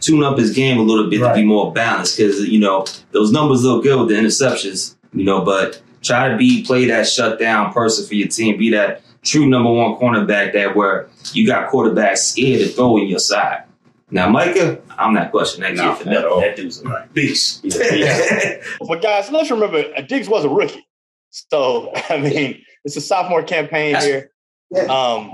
tune 0.00 0.22
up 0.24 0.36
his 0.38 0.50
game 0.52 0.78
a 0.78 0.82
little 0.82 1.08
bit 1.08 1.18
to 1.20 1.32
be 1.34 1.44
more 1.44 1.72
balanced 1.72 2.16
because 2.16 2.40
you 2.48 2.58
know 2.58 2.84
those 3.12 3.30
numbers 3.32 3.62
look 3.64 3.82
good 3.84 3.98
with 4.00 4.08
the 4.08 4.14
interceptions, 4.14 4.94
you 5.14 5.24
know, 5.24 5.40
but 5.42 5.80
try 6.02 6.28
to 6.28 6.36
be 6.36 6.64
play 6.64 6.86
that 6.86 7.06
shutdown 7.06 7.72
person 7.72 8.06
for 8.06 8.14
your 8.14 8.28
team, 8.28 8.58
be 8.58 8.70
that 8.70 9.02
true 9.22 9.46
number 9.46 9.72
one 9.72 9.94
cornerback 9.96 10.52
that 10.52 10.76
where 10.76 11.08
you 11.32 11.46
got 11.46 11.70
quarterbacks 11.70 12.18
scared 12.18 12.60
to 12.60 12.68
throw 12.68 12.98
in 12.98 13.08
your 13.08 13.18
side. 13.18 13.64
Now, 14.10 14.28
Micah, 14.28 14.80
I'm 14.90 15.14
not 15.14 15.32
questioning 15.32 15.74
that 15.74 15.82
No, 15.82 15.94
kid 15.94 16.02
for 16.04 16.08
not 16.10 16.22
nothing. 16.22 16.40
That 16.40 16.56
dude's 16.56 16.82
a 16.82 17.08
beast. 17.12 17.62
He's 17.62 17.76
a 17.76 17.90
beast. 17.90 18.78
But 18.86 19.02
guys, 19.02 19.30
let's 19.32 19.50
remember 19.50 19.84
uh, 19.96 20.00
Diggs 20.02 20.28
was 20.28 20.44
a 20.44 20.48
rookie. 20.48 20.86
So 21.30 21.92
I 22.08 22.18
mean, 22.18 22.62
it's 22.84 22.96
a 22.96 23.00
sophomore 23.00 23.42
campaign 23.42 23.92
That's- 23.94 24.06
here. 24.08 24.30
Yeah. 24.70 24.82
Um, 24.82 25.32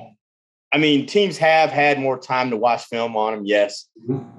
I 0.75 0.79
mean, 0.79 1.07
teams 1.07 1.37
have 1.37 1.71
had 1.71 1.99
more 2.01 2.19
time 2.19 2.49
to 2.51 2.57
watch 2.57 2.85
film 2.85 3.15
on 3.15 3.35
him, 3.35 3.45
yes. 3.45 3.89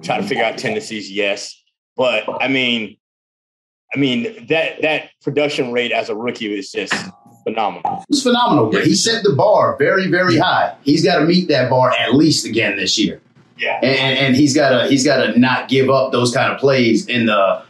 Try 0.02 0.16
to 0.20 0.22
figure 0.24 0.42
out 0.42 0.58
tendencies, 0.58 1.10
yes. 1.10 1.60
But 1.96 2.24
I 2.42 2.48
mean, 2.48 2.96
I 3.94 3.98
mean 3.98 4.46
that 4.48 4.82
that 4.82 5.10
production 5.22 5.72
rate 5.72 5.92
as 5.92 6.08
a 6.08 6.16
rookie 6.16 6.52
is 6.52 6.72
just 6.72 6.94
phenomenal. 7.44 8.00
It 8.02 8.06
was 8.08 8.22
phenomenal. 8.22 8.70
But 8.70 8.84
he 8.84 8.94
set 8.94 9.22
the 9.22 9.32
bar 9.32 9.76
very, 9.78 10.10
very 10.10 10.36
high. 10.36 10.74
He's 10.82 11.04
got 11.04 11.18
to 11.18 11.24
meet 11.24 11.48
that 11.48 11.70
bar 11.70 11.92
at 11.92 12.14
least 12.14 12.44
again 12.46 12.76
this 12.76 12.98
year. 12.98 13.20
Yeah. 13.56 13.78
and, 13.82 13.96
and, 13.96 14.18
and 14.18 14.36
he's 14.36 14.54
got 14.54 14.70
to 14.70 14.88
he's 14.88 15.04
got 15.04 15.24
to 15.24 15.38
not 15.38 15.68
give 15.68 15.88
up 15.88 16.10
those 16.10 16.34
kind 16.34 16.52
of 16.52 16.58
plays 16.58 17.06
in 17.06 17.26
the 17.26 17.62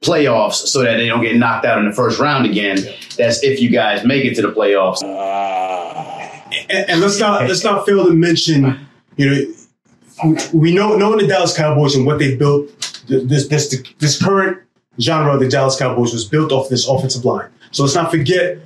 playoffs 0.00 0.54
so 0.54 0.82
that 0.82 0.96
they 0.96 1.06
don't 1.08 1.22
get 1.22 1.34
knocked 1.36 1.64
out 1.64 1.78
in 1.78 1.88
the 1.88 1.94
first 1.94 2.20
round 2.20 2.46
again. 2.46 2.78
That's 3.16 3.42
if 3.42 3.60
you 3.60 3.70
guys 3.70 4.04
make 4.04 4.24
it 4.24 4.34
to 4.36 4.42
the 4.42 4.52
playoffs. 4.52 5.02
Uh, 5.02 6.30
and, 6.68 6.90
and 6.90 7.00
let's 7.00 7.18
not 7.18 7.48
let's 7.48 7.64
not 7.64 7.84
fail 7.84 8.04
to 8.04 8.12
mention, 8.12 8.86
you 9.16 9.30
know, 9.30 10.36
we 10.52 10.72
know 10.72 10.96
knowing 10.96 11.18
the 11.18 11.26
Dallas 11.26 11.56
Cowboys 11.56 11.96
and 11.96 12.06
what 12.06 12.18
they 12.18 12.36
built. 12.36 12.70
This 13.08 13.48
this 13.48 13.82
this 13.98 14.22
current 14.22 14.63
genre 15.00 15.34
of 15.34 15.40
the 15.40 15.48
Dallas 15.48 15.78
Cowboys 15.78 16.12
was 16.12 16.24
built 16.24 16.52
off 16.52 16.68
this 16.68 16.86
offensive 16.88 17.24
line. 17.24 17.48
So 17.70 17.82
let's 17.82 17.94
not 17.94 18.10
forget, 18.10 18.58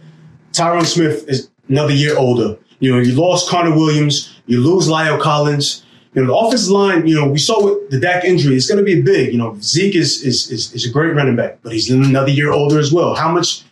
Tyron 0.53 0.85
Smith 0.85 1.29
is 1.29 1.51
another 1.69 1.95
year 1.95 2.17
older. 2.19 2.59
You 2.81 2.95
know, 2.95 3.01
you 3.01 3.13
lost 3.13 3.49
Connor 3.49 3.75
Williams, 3.75 4.35
you 4.47 4.61
lose 4.61 4.89
La'el 4.89 5.21
Collins. 5.21 5.85
You 6.15 6.25
know, 6.25 6.29
the 6.29 6.47
offensive 6.47 6.71
line. 6.71 7.07
You 7.07 7.15
know, 7.17 7.29
we 7.29 7.39
saw 7.39 7.63
with 7.63 7.91
the 7.91 8.01
Dak 8.01 8.25
injury, 8.25 8.57
it's 8.57 8.67
going 8.67 8.79
to 8.79 8.85
be 8.85 9.01
big. 9.03 9.31
You 9.33 9.39
know, 9.39 9.57
Zeke 9.61 9.95
is, 9.95 10.23
is 10.25 10.51
is 10.51 10.73
is 10.73 10.87
a 10.87 10.91
great 10.91 11.15
running 11.15 11.37
back, 11.37 11.59
but 11.63 11.73
he's 11.73 11.91
another 11.91 12.31
year 12.31 12.51
older 12.51 12.79
as 12.79 12.93
well. 12.93 13.15
How 13.15 13.31
much 13.31 13.63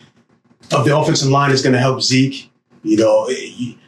of 0.73 0.85
the 0.85 0.97
offensive 0.97 1.29
line 1.29 1.51
is 1.51 1.63
going 1.63 1.73
to 1.73 1.79
help 1.81 2.03
Zeke? 2.03 2.51
You 2.83 2.99
know, 2.99 3.27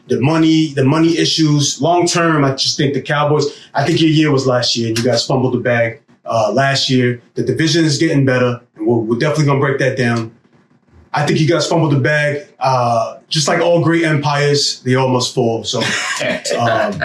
the 0.09 0.21
money, 0.21 0.73
the 0.73 0.85
money 0.85 1.19
issues. 1.19 1.81
Long 1.81 2.07
term, 2.07 2.45
I 2.45 2.55
just 2.55 2.77
think 2.77 2.95
the 2.95 3.03
Cowboys. 3.03 3.45
I 3.75 3.85
think 3.85 4.01
your 4.01 4.11
year 4.11 4.33
was 4.33 4.47
last 4.47 4.77
year, 4.77 4.89
you 4.89 5.05
guys 5.05 5.27
fumbled 5.27 5.55
the 5.55 5.61
bag 5.61 6.01
uh, 6.29 6.53
last 6.53 6.89
year. 6.91 7.21
The 7.35 7.43
division 7.43 7.85
is 7.85 7.99
getting 7.99 8.25
better, 8.25 8.61
and 8.77 8.87
we're, 8.87 8.99
we're 8.99 9.19
definitely 9.19 9.47
gonna 9.47 9.61
break 9.61 9.79
that 9.79 9.97
down. 9.97 10.35
I 11.13 11.27
think 11.27 11.41
you 11.41 11.49
guys 11.49 11.67
fumbled 11.67 11.93
the 11.93 12.01
bag. 12.01 12.47
Uh, 12.59 13.19
just 13.29 13.49
like 13.49 13.61
all 13.61 13.83
great 13.83 14.05
empires, 14.05 14.81
they 14.83 14.95
all 14.95 15.09
must 15.09 15.35
fall. 15.35 15.65
So, 15.65 15.79
um, 16.59 17.01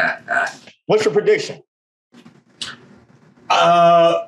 what's 0.87 1.05
your 1.05 1.13
prediction? 1.13 1.63
uh, 3.49 4.27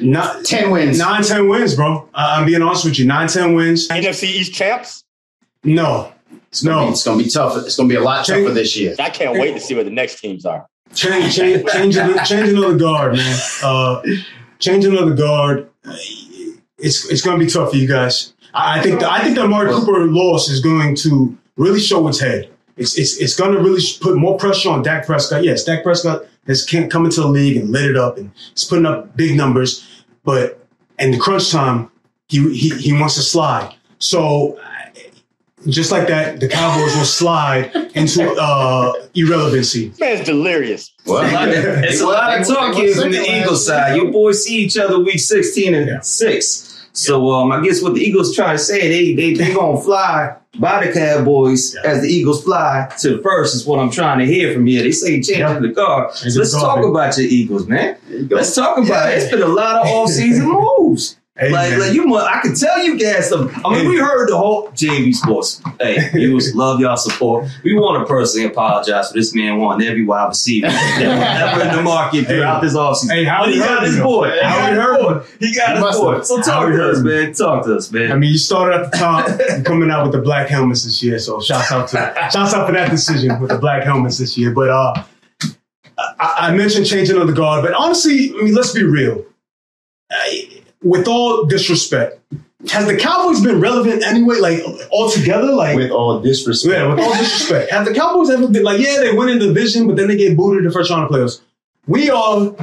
not, 0.00 0.44
Ten 0.44 0.70
wins. 0.70 0.98
nine, 0.98 1.22
ten 1.22 1.48
wins, 1.48 1.74
bro. 1.74 2.08
Uh, 2.14 2.34
I'm 2.38 2.46
being 2.46 2.62
honest 2.62 2.84
with 2.84 2.98
you. 2.98 3.06
Nine, 3.06 3.28
ten 3.28 3.54
wins. 3.54 3.88
NFC 3.88 4.24
East 4.24 4.54
champs? 4.54 5.04
No, 5.62 6.12
It's 6.48 6.62
gonna, 6.62 6.76
be, 6.80 6.84
no. 6.86 6.90
it's 6.92 7.04
gonna 7.04 7.22
be 7.22 7.28
tough. 7.28 7.56
It's 7.66 7.76
gonna 7.76 7.88
be 7.88 7.96
a 7.96 8.00
lot 8.00 8.24
tougher 8.24 8.50
this 8.50 8.76
year. 8.76 8.94
I 8.98 9.10
can't 9.10 9.38
wait 9.38 9.52
to 9.52 9.60
see 9.60 9.74
what 9.74 9.84
the 9.84 9.90
next 9.90 10.20
teams 10.20 10.46
are. 10.46 10.66
Change, 10.94 11.36
change, 11.36 11.68
change, 11.70 11.96
another, 11.96 12.24
changing 12.24 12.62
of 12.62 12.72
the 12.72 12.78
guard, 12.78 13.14
man. 13.14 13.38
Uh, 13.62 14.02
changing 14.58 14.96
of 14.96 15.08
the 15.08 15.14
guard. 15.14 15.68
It's 16.78 17.10
it's 17.10 17.22
going 17.22 17.38
to 17.38 17.44
be 17.44 17.50
tough 17.50 17.70
for 17.70 17.76
you 17.76 17.88
guys. 17.88 18.32
I, 18.54 18.78
I 18.78 18.82
think 18.82 19.00
the, 19.00 19.10
I 19.10 19.22
think 19.22 19.36
that 19.36 19.48
Mark 19.48 19.70
Cooper 19.70 20.06
loss 20.06 20.48
is 20.48 20.60
going 20.60 20.96
to 20.96 21.36
really 21.56 21.80
show 21.80 22.06
its 22.08 22.20
head. 22.20 22.50
It's 22.76 22.98
it's 22.98 23.18
it's 23.18 23.36
going 23.36 23.52
to 23.52 23.60
really 23.60 23.82
put 24.00 24.16
more 24.16 24.38
pressure 24.38 24.70
on 24.70 24.82
Dak 24.82 25.06
Prescott. 25.06 25.44
Yes, 25.44 25.64
Dak 25.64 25.82
Prescott 25.82 26.24
has 26.46 26.64
can't 26.64 26.90
come 26.90 27.04
into 27.04 27.20
the 27.20 27.28
league 27.28 27.56
and 27.56 27.70
lit 27.70 27.84
it 27.84 27.96
up, 27.96 28.16
and 28.16 28.30
he's 28.54 28.64
putting 28.64 28.86
up 28.86 29.16
big 29.16 29.36
numbers. 29.36 29.86
But 30.24 30.66
in 30.98 31.10
the 31.10 31.18
crunch 31.18 31.50
time, 31.50 31.90
he 32.28 32.52
he, 32.54 32.70
he 32.70 32.92
wants 32.92 33.16
to 33.16 33.22
slide. 33.22 33.74
So 33.98 34.58
just 35.68 35.92
like 35.92 36.08
that, 36.08 36.40
the 36.40 36.48
Cowboys 36.48 36.96
will 36.96 37.04
slide 37.04 37.74
into 37.94 38.30
uh, 38.40 38.92
irrelevancy. 39.14 39.92
Man's 40.00 40.24
delirious. 40.24 40.92
Well, 41.06 41.22
it's 41.24 42.00
a 42.00 42.06
lot 42.06 42.40
of 42.40 42.46
talk 42.46 42.74
here 42.74 42.94
from 42.94 43.12
the 43.12 43.20
Eagles 43.20 43.66
side. 43.66 43.96
Your 43.96 44.10
boys 44.10 44.44
see 44.44 44.56
each 44.56 44.78
other 44.78 44.98
week 44.98 45.18
16 45.18 45.74
and 45.74 45.86
yeah. 45.86 46.00
6. 46.00 46.88
So 46.92 47.30
um, 47.30 47.52
I 47.52 47.62
guess 47.62 47.82
what 47.82 47.94
the 47.94 48.00
Eagles 48.00 48.34
trying 48.34 48.56
to 48.56 48.62
say, 48.62 48.88
they 48.88 49.14
they 49.14 49.34
they 49.34 49.54
gonna 49.54 49.80
fly 49.80 50.36
by 50.58 50.84
the 50.84 50.92
Cowboys 50.92 51.74
yeah. 51.74 51.82
as 51.88 52.02
the 52.02 52.08
Eagles 52.08 52.42
fly 52.42 52.92
to 52.98 53.16
the 53.16 53.22
first 53.22 53.54
is 53.54 53.64
what 53.64 53.78
I'm 53.78 53.90
trying 53.90 54.18
to 54.18 54.26
hear 54.26 54.52
from 54.52 54.66
here. 54.66 54.82
They 54.82 54.92
say 54.92 55.14
change 55.14 55.38
yeah. 55.38 55.58
the 55.58 55.68
guard. 55.68 56.12
So 56.14 56.28
let's 56.38 56.52
talk 56.52 56.84
about 56.84 57.16
your 57.16 57.26
Eagles, 57.26 57.68
man. 57.68 57.96
Let's 58.28 58.54
talk 58.54 58.78
about 58.78 58.88
yeah. 58.88 59.10
it. 59.10 59.22
It's 59.22 59.30
been 59.30 59.42
a 59.42 59.46
lot 59.46 59.76
of 59.76 59.86
off-season 59.86 60.48
moves. 60.78 61.19
Like, 61.40 61.78
like, 61.78 61.94
you, 61.94 62.14
I 62.16 62.40
can 62.42 62.54
tell 62.54 62.84
you 62.84 62.98
guys 62.98 63.30
some. 63.30 63.50
I 63.64 63.74
mean, 63.74 63.88
we 63.88 63.96
heard 63.96 64.28
the 64.28 64.36
whole 64.36 64.68
JV 64.72 65.14
Sports. 65.14 65.62
Hey, 65.80 66.10
you 66.12 66.38
love 66.54 66.80
y'all 66.80 66.98
support. 66.98 67.48
We 67.64 67.74
want 67.74 68.06
to 68.06 68.12
personally 68.12 68.46
apologize 68.46 69.08
for 69.08 69.14
this 69.14 69.34
man 69.34 69.56
wanting 69.56 69.88
every 69.88 70.04
wide 70.04 70.26
receiver 70.26 70.66
that 70.66 70.98
was 70.98 71.62
ever 71.62 71.70
in 71.70 71.76
the 71.76 71.82
market 71.82 72.26
throughout 72.26 72.60
this 72.60 72.76
offseason. 72.76 73.14
Hey, 73.14 73.24
how 73.24 73.44
but 73.44 73.54
he 73.54 73.58
got 73.58 73.82
his 73.82 73.98
boy. 73.98 74.38
How 74.42 74.66
He 74.66 74.76
his 74.76 75.02
boy. 75.02 75.22
He 75.38 75.54
got 75.54 75.76
his 75.76 75.98
boy. 75.98 76.20
So 76.22 76.42
talk 76.42 76.68
to 76.68 76.90
us, 76.90 77.00
man. 77.00 77.32
Talk 77.32 77.64
to 77.64 77.76
us, 77.76 77.90
man. 77.90 78.12
I 78.12 78.16
mean, 78.16 78.32
you 78.32 78.38
started 78.38 78.76
at 78.76 78.92
the 78.92 78.98
top, 78.98 79.64
coming 79.64 79.90
out 79.90 80.02
with 80.02 80.12
the 80.12 80.20
black 80.20 80.48
helmets 80.48 80.84
this 80.84 81.02
year. 81.02 81.18
So 81.18 81.40
shouts 81.40 81.72
out 81.72 81.88
to 81.88 81.96
shouts 82.30 82.52
out 82.52 82.66
for 82.66 82.72
that 82.72 82.90
decision 82.90 83.40
with 83.40 83.50
the 83.50 83.58
black 83.58 83.84
helmets 83.84 84.18
this 84.18 84.36
year. 84.36 84.52
But 84.52 84.68
uh, 84.68 85.04
I, 85.98 86.34
I 86.38 86.54
mentioned 86.54 86.86
changing 86.86 87.16
of 87.16 87.26
the 87.26 87.32
guard, 87.32 87.64
but 87.64 87.72
honestly, 87.72 88.30
I 88.38 88.42
mean, 88.42 88.54
let's 88.54 88.74
be 88.74 88.84
real. 88.84 89.24
With 90.82 91.06
all 91.08 91.44
disrespect, 91.44 92.20
has 92.68 92.86
the 92.86 92.96
Cowboys 92.96 93.40
been 93.40 93.60
relevant 93.60 94.02
anyway? 94.04 94.38
Like 94.38 94.60
altogether, 94.90 95.52
like 95.52 95.76
with 95.76 95.90
all 95.90 96.20
disrespect. 96.20 96.74
Yeah, 96.74 96.94
with 96.94 97.00
all 97.00 97.12
disrespect. 97.12 97.70
have 97.70 97.86
the 97.86 97.94
Cowboys 97.94 98.30
ever 98.30 98.48
been 98.48 98.62
like, 98.62 98.80
yeah, 98.80 98.98
they 99.00 99.12
win 99.12 99.28
in 99.28 99.38
the 99.38 99.46
division, 99.46 99.86
but 99.86 99.96
then 99.96 100.08
they 100.08 100.16
get 100.16 100.36
booted 100.36 100.64
the 100.64 100.72
first 100.72 100.90
round 100.90 101.04
of 101.04 101.10
playoffs? 101.10 101.40
We 101.86 102.10
are 102.10 102.54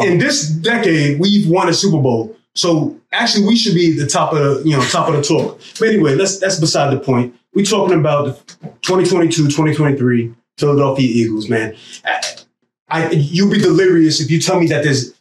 in 0.00 0.18
this 0.18 0.48
decade, 0.48 1.20
we've 1.20 1.48
won 1.48 1.68
a 1.68 1.74
Super 1.74 2.00
Bowl. 2.00 2.36
So 2.54 2.98
actually, 3.12 3.46
we 3.46 3.56
should 3.56 3.74
be 3.74 3.98
the 3.98 4.06
top 4.06 4.32
of 4.32 4.38
the 4.38 4.68
you 4.68 4.76
know 4.76 4.82
top 4.84 5.08
of 5.08 5.14
the 5.14 5.22
talk. 5.22 5.60
But 5.78 5.88
anyway, 5.88 6.16
that's 6.16 6.38
that's 6.38 6.60
beside 6.60 6.92
the 6.94 7.00
point. 7.00 7.34
We're 7.54 7.64
talking 7.64 7.98
about 7.98 8.46
2022, 8.82 9.44
2023 9.44 10.34
Philadelphia 10.58 11.06
Eagles, 11.06 11.48
man. 11.48 11.76
I, 12.04 12.22
I, 12.88 13.10
you'll 13.10 13.50
be 13.50 13.58
delirious 13.58 14.20
if 14.20 14.30
you 14.30 14.40
tell 14.40 14.60
me 14.60 14.66
that 14.68 14.84
there's 14.84 15.14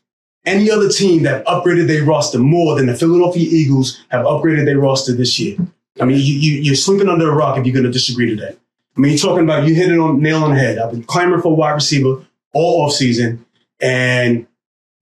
any 0.45 0.71
other 0.71 0.89
team 0.89 1.24
that 1.24 1.45
upgraded 1.45 1.88
their 1.88 2.03
roster 2.03 2.39
more 2.39 2.75
than 2.75 2.88
the 2.88 2.95
Philadelphia 2.95 3.48
Eagles 3.50 4.03
have 4.10 4.25
upgraded 4.25 4.65
their 4.65 4.79
roster 4.79 5.13
this 5.13 5.39
year. 5.39 5.57
I 6.00 6.05
mean, 6.05 6.17
you, 6.17 6.33
you, 6.33 6.62
you're 6.62 6.75
sleeping 6.75 7.10
under 7.10 7.29
a 7.29 7.36
rock 7.36 7.57
if 7.57 7.65
you're 7.65 7.74
going 7.74 7.86
to 7.86 7.91
disagree 7.91 8.29
to 8.29 8.36
that. 8.41 8.57
I 8.98 9.00
mean, 9.00 9.12
you're 9.12 9.19
talking 9.19 9.43
about 9.43 9.67
you 9.67 9.75
hit 9.75 9.91
it 9.91 10.00
on 10.00 10.21
nail 10.21 10.43
on 10.43 10.51
the 10.51 10.60
head. 10.60 10.77
I've 10.77 10.91
been 10.91 11.03
clamoring 11.03 11.41
for 11.41 11.51
a 11.51 11.55
wide 11.55 11.71
receiver 11.71 12.25
all 12.53 12.86
off 12.86 12.93
season, 12.93 13.45
and 13.79 14.45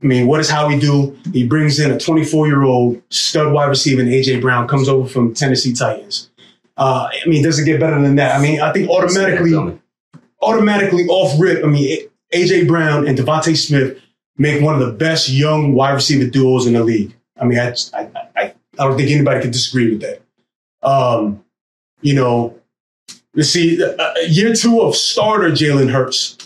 I 0.02 0.06
mean, 0.06 0.28
what 0.28 0.40
is 0.40 0.50
how 0.50 0.68
we 0.68 0.80
do? 0.80 1.18
He 1.34 1.48
brings 1.48 1.80
in 1.80 1.92
a 1.92 2.00
24 2.00 2.48
year 2.48 2.64
old 2.64 3.02
stud 3.10 3.52
wide 3.52 3.68
receiver, 3.68 4.02
and 4.02 4.10
AJ 4.10 4.42
Brown 4.42 4.68
comes 4.68 4.88
over 4.88 5.08
from 5.08 5.34
Tennessee 5.34 5.74
Titans. 5.74 6.30
Uh, 6.78 7.10
I 7.12 7.28
mean, 7.28 7.44
does 7.44 7.60
it 7.60 7.66
get 7.66 7.80
better 7.80 8.00
than 8.02 8.16
that? 8.16 8.36
I 8.36 8.42
mean, 8.42 8.62
I 8.62 8.72
think 8.72 8.90
automatically, 8.90 9.54
automatically 10.42 11.06
off 11.08 11.40
rip. 11.40 11.64
I 11.64 11.68
mean, 11.68 12.08
AJ 12.34 12.68
Brown 12.68 13.08
and 13.08 13.18
DeVonta 13.18 13.58
Smith 13.58 14.00
make 14.40 14.62
one 14.62 14.74
of 14.74 14.80
the 14.80 14.94
best 14.94 15.30
young 15.30 15.76
wide 15.76 15.94
receiver 15.94 16.28
duos 16.28 16.66
in 16.66 16.74
the 16.74 16.84
league. 16.84 17.16
I 17.40 17.46
mean, 17.46 17.60
I, 17.60 17.76
I, 17.94 18.10
I, 18.36 18.54
I 18.80 18.88
don't 18.88 18.98
think 18.98 19.12
anybody 19.12 19.42
could 19.42 19.52
disagree 19.52 19.92
with 19.92 20.02
that. 20.02 20.22
Um, 20.82 21.44
you 22.02 22.16
know, 22.16 22.60
let's 23.36 23.50
see, 23.50 23.84
uh, 23.84 23.92
uh, 24.00 24.14
year 24.28 24.56
two 24.56 24.82
of 24.82 24.96
starter 24.96 25.52
Jalen 25.52 25.92
Hurts. 25.92 26.38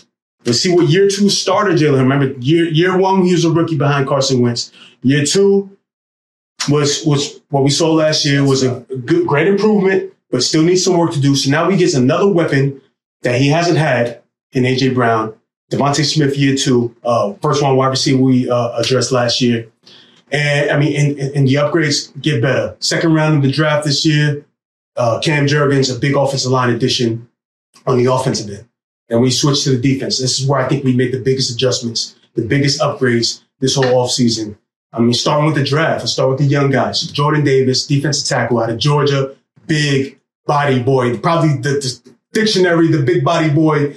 Let's 0.44 0.60
see 0.60 0.74
what 0.74 0.90
year 0.90 1.08
two 1.08 1.30
starter 1.30 1.72
Jalen. 1.72 2.00
Remember, 2.00 2.32
year 2.40 2.66
year 2.66 2.98
one 2.98 3.24
he 3.24 3.32
was 3.32 3.44
a 3.44 3.50
rookie 3.50 3.78
behind 3.78 4.06
Carson 4.06 4.42
Wentz. 4.42 4.72
Year 5.02 5.24
two 5.24 5.74
was 6.68 7.04
was 7.04 7.40
what 7.50 7.62
we 7.62 7.70
saw 7.70 7.92
last 7.92 8.26
year 8.26 8.44
was 8.44 8.62
a 8.62 8.80
good, 9.04 9.26
great 9.26 9.46
improvement, 9.46 10.12
but 10.30 10.42
still 10.42 10.62
needs 10.62 10.84
some 10.84 10.98
work 10.98 11.12
to 11.12 11.20
do. 11.20 11.34
So 11.34 11.50
now 11.50 11.70
he 11.70 11.76
gets 11.76 11.94
another 11.94 12.28
weapon 12.28 12.82
that 13.22 13.40
he 13.40 13.48
hasn't 13.48 13.78
had 13.78 14.22
in 14.52 14.64
AJ 14.64 14.94
Brown. 14.94 15.34
DeVonta 15.74 16.04
Smith 16.04 16.36
year 16.36 16.56
two, 16.56 16.94
uh, 17.04 17.34
first 17.34 17.62
one 17.62 17.76
wide 17.76 17.88
receiver 17.88 18.22
we 18.22 18.50
uh, 18.50 18.78
addressed 18.78 19.12
last 19.12 19.40
year. 19.40 19.68
And 20.30 20.70
I 20.70 20.78
mean, 20.78 20.98
and, 20.98 21.18
and, 21.36 21.46
the 21.46 21.54
upgrades 21.54 22.10
get 22.20 22.42
better. 22.42 22.76
Second 22.80 23.14
round 23.14 23.36
of 23.36 23.42
the 23.42 23.52
draft 23.52 23.84
this 23.84 24.04
year, 24.04 24.44
uh, 24.96 25.20
Cam 25.20 25.46
Jurgens, 25.46 25.94
a 25.94 25.98
big 25.98 26.16
offensive 26.16 26.50
line 26.50 26.70
addition 26.70 27.28
on 27.86 27.98
the 27.98 28.12
offensive 28.12 28.48
end. 28.48 28.68
And 29.08 29.20
we 29.20 29.30
switched 29.30 29.64
to 29.64 29.76
the 29.76 29.80
defense. 29.80 30.18
This 30.18 30.40
is 30.40 30.46
where 30.46 30.60
I 30.60 30.68
think 30.68 30.82
we 30.82 30.96
made 30.96 31.12
the 31.12 31.20
biggest 31.20 31.50
adjustments, 31.50 32.16
the 32.34 32.42
biggest 32.42 32.80
upgrades 32.80 33.42
this 33.60 33.76
whole 33.76 33.84
offseason. 33.84 34.56
I 34.92 35.00
mean, 35.00 35.12
starting 35.12 35.46
with 35.46 35.56
the 35.56 35.64
draft, 35.64 36.00
let's 36.00 36.12
start 36.12 36.30
with 36.30 36.38
the 36.38 36.46
young 36.46 36.70
guys. 36.70 37.02
Jordan 37.02 37.44
Davis, 37.44 37.86
defensive 37.86 38.28
tackle 38.28 38.60
out 38.60 38.70
of 38.70 38.78
Georgia, 38.78 39.36
big 39.66 40.18
body 40.46 40.82
boy, 40.82 41.18
probably 41.18 41.56
the, 41.58 41.70
the 41.70 42.14
dictionary, 42.32 42.88
the 42.88 43.02
big 43.02 43.24
body 43.24 43.50
boy 43.50 43.94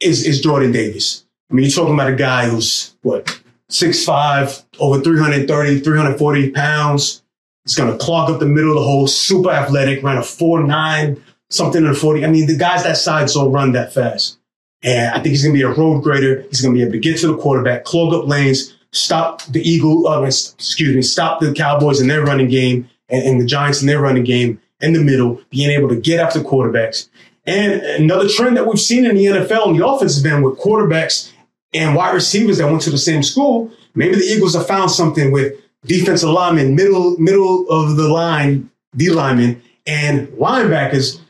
is, 0.00 0.26
is 0.26 0.40
Jordan 0.40 0.72
Davis. 0.72 1.24
I 1.50 1.54
mean, 1.54 1.64
you're 1.64 1.72
talking 1.72 1.94
about 1.94 2.12
a 2.12 2.16
guy 2.16 2.48
who's 2.48 2.94
what, 3.02 3.40
6'5", 3.70 4.64
over 4.78 5.00
330, 5.00 5.80
340 5.80 6.50
pounds. 6.50 7.22
He's 7.64 7.74
going 7.74 7.90
to 7.90 8.02
clog 8.02 8.30
up 8.30 8.40
the 8.40 8.46
middle 8.46 8.70
of 8.70 8.76
the 8.76 8.84
hole, 8.84 9.06
super 9.06 9.50
athletic, 9.50 10.02
ran 10.02 10.16
a 10.16 10.20
4'9", 10.20 11.20
something 11.50 11.84
in 11.84 11.92
the 11.92 11.94
40. 11.94 12.24
I 12.24 12.28
mean, 12.28 12.46
the 12.46 12.56
guys 12.56 12.84
that 12.84 12.96
size 12.96 13.34
don't 13.34 13.52
run 13.52 13.72
that 13.72 13.92
fast. 13.92 14.38
And 14.82 15.10
I 15.10 15.14
think 15.14 15.28
he's 15.28 15.42
going 15.42 15.54
to 15.54 15.58
be 15.58 15.64
a 15.64 15.74
road 15.74 16.02
grader. 16.02 16.42
He's 16.48 16.62
going 16.62 16.74
to 16.74 16.78
be 16.78 16.82
able 16.82 16.92
to 16.92 16.98
get 16.98 17.18
to 17.18 17.26
the 17.26 17.36
quarterback, 17.36 17.84
clog 17.84 18.14
up 18.14 18.28
lanes, 18.28 18.76
stop 18.92 19.42
the 19.44 19.60
Eagle, 19.60 20.06
uh, 20.06 20.22
excuse 20.22 20.94
me, 20.94 21.02
stop 21.02 21.40
the 21.40 21.52
Cowboys 21.52 22.00
in 22.00 22.08
their 22.08 22.24
running 22.24 22.48
game 22.48 22.88
and, 23.08 23.22
and 23.24 23.40
the 23.40 23.46
Giants 23.46 23.80
in 23.80 23.86
their 23.86 24.00
running 24.00 24.24
game 24.24 24.60
in 24.80 24.92
the 24.92 25.02
middle, 25.02 25.40
being 25.50 25.70
able 25.70 25.88
to 25.88 25.96
get 25.96 26.20
after 26.20 26.40
quarterbacks. 26.40 27.08
And 27.48 27.80
another 28.02 28.28
trend 28.28 28.58
that 28.58 28.66
we've 28.66 28.78
seen 28.78 29.06
in 29.06 29.16
the 29.16 29.24
NFL 29.24 29.68
in 29.68 29.78
the 29.78 29.86
offensive 29.86 30.24
end 30.26 30.44
with 30.44 30.58
quarterbacks 30.58 31.32
and 31.72 31.94
wide 31.94 32.12
receivers 32.14 32.58
that 32.58 32.66
went 32.66 32.82
to 32.82 32.90
the 32.90 32.98
same 32.98 33.22
school, 33.22 33.70
maybe 33.94 34.16
the 34.16 34.24
Eagles 34.24 34.54
have 34.54 34.66
found 34.66 34.90
something 34.90 35.32
with 35.32 35.54
defensive 35.86 36.28
linemen, 36.28 36.74
middle 36.74 37.16
middle 37.18 37.66
of 37.70 37.96
the 37.96 38.06
line, 38.06 38.70
D 38.94 39.10
linemen, 39.10 39.62
and 39.86 40.28
linebackers. 40.28 41.20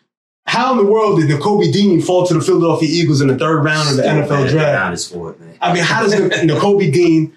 How 0.46 0.72
in 0.72 0.78
the 0.78 0.90
world 0.90 1.20
did 1.20 1.30
Nakobe 1.30 1.72
Dean 1.72 2.00
fall 2.00 2.26
to 2.26 2.34
the 2.34 2.40
Philadelphia 2.40 2.88
Eagles 2.90 3.20
in 3.20 3.28
the 3.28 3.38
third 3.38 3.62
round 3.62 3.88
of 3.90 3.96
the 3.96 4.02
Still 4.02 4.14
NFL 4.14 4.50
draft? 4.50 5.04
It, 5.12 5.58
I 5.60 5.72
mean, 5.72 5.84
how 5.84 6.02
does 6.02 6.14
Nakobe 6.14 6.92
Dean, 6.92 7.36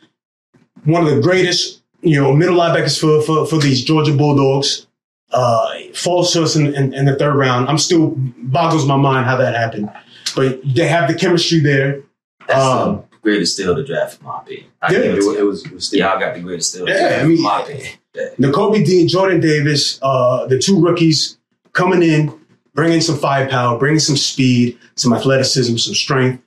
one 0.86 1.06
of 1.06 1.14
the 1.14 1.22
greatest, 1.22 1.84
you 2.02 2.20
know, 2.20 2.34
middle 2.34 2.56
linebackers 2.58 3.00
for, 3.00 3.22
for, 3.22 3.46
for 3.46 3.58
these 3.58 3.84
Georgia 3.84 4.14
Bulldogs, 4.14 4.88
uh, 5.32 5.80
falls 5.94 6.34
to 6.34 6.44
us 6.44 6.56
in, 6.56 6.74
in, 6.76 6.94
in, 6.94 7.06
the 7.06 7.16
third 7.16 7.36
round. 7.36 7.70
I'm 7.70 7.78
still 7.78 8.14
boggles 8.18 8.86
my 8.86 8.98
mind 8.98 9.26
how 9.26 9.38
that 9.38 9.56
happened, 9.56 9.90
but 10.36 10.60
they 10.64 10.88
have 10.88 11.08
the 11.08 11.16
chemistry 11.16 11.60
there. 11.60 12.04
That's 12.48 12.66
um, 12.66 13.06
the 13.12 13.18
greatest 13.22 13.54
steal 13.54 13.72
of 13.72 13.78
the 13.78 13.84
draft, 13.84 14.20
in 14.20 14.28
my 14.28 14.42
opinion. 14.42 14.66
I 14.82 14.92
yeah, 14.92 15.00
it, 15.00 15.16
was, 15.16 15.28
it 15.28 15.46
was, 15.46 15.66
it 15.66 15.72
was 15.72 15.94
y'all 15.94 16.20
got 16.20 16.36
the 16.36 16.42
greatest 16.42 16.72
steal. 16.72 16.88
Yeah, 16.88 17.20
I 17.22 17.26
mean, 17.26 17.42
my 17.42 17.62
opinion. 17.62 17.88
Yeah. 18.14 18.30
Nakobe 18.40 18.86
Dean, 18.86 19.08
Jordan 19.08 19.40
Davis, 19.40 20.00
uh, 20.02 20.46
the 20.48 20.60
two 20.60 20.82
rookies 20.82 21.38
coming 21.72 22.04
in, 22.04 22.38
bringing 22.74 23.00
some 23.00 23.18
firepower, 23.18 23.80
bringing 23.80 24.00
some 24.00 24.18
speed, 24.18 24.78
some 24.96 25.14
athleticism, 25.14 25.78
some 25.78 25.96
strength, 25.96 26.44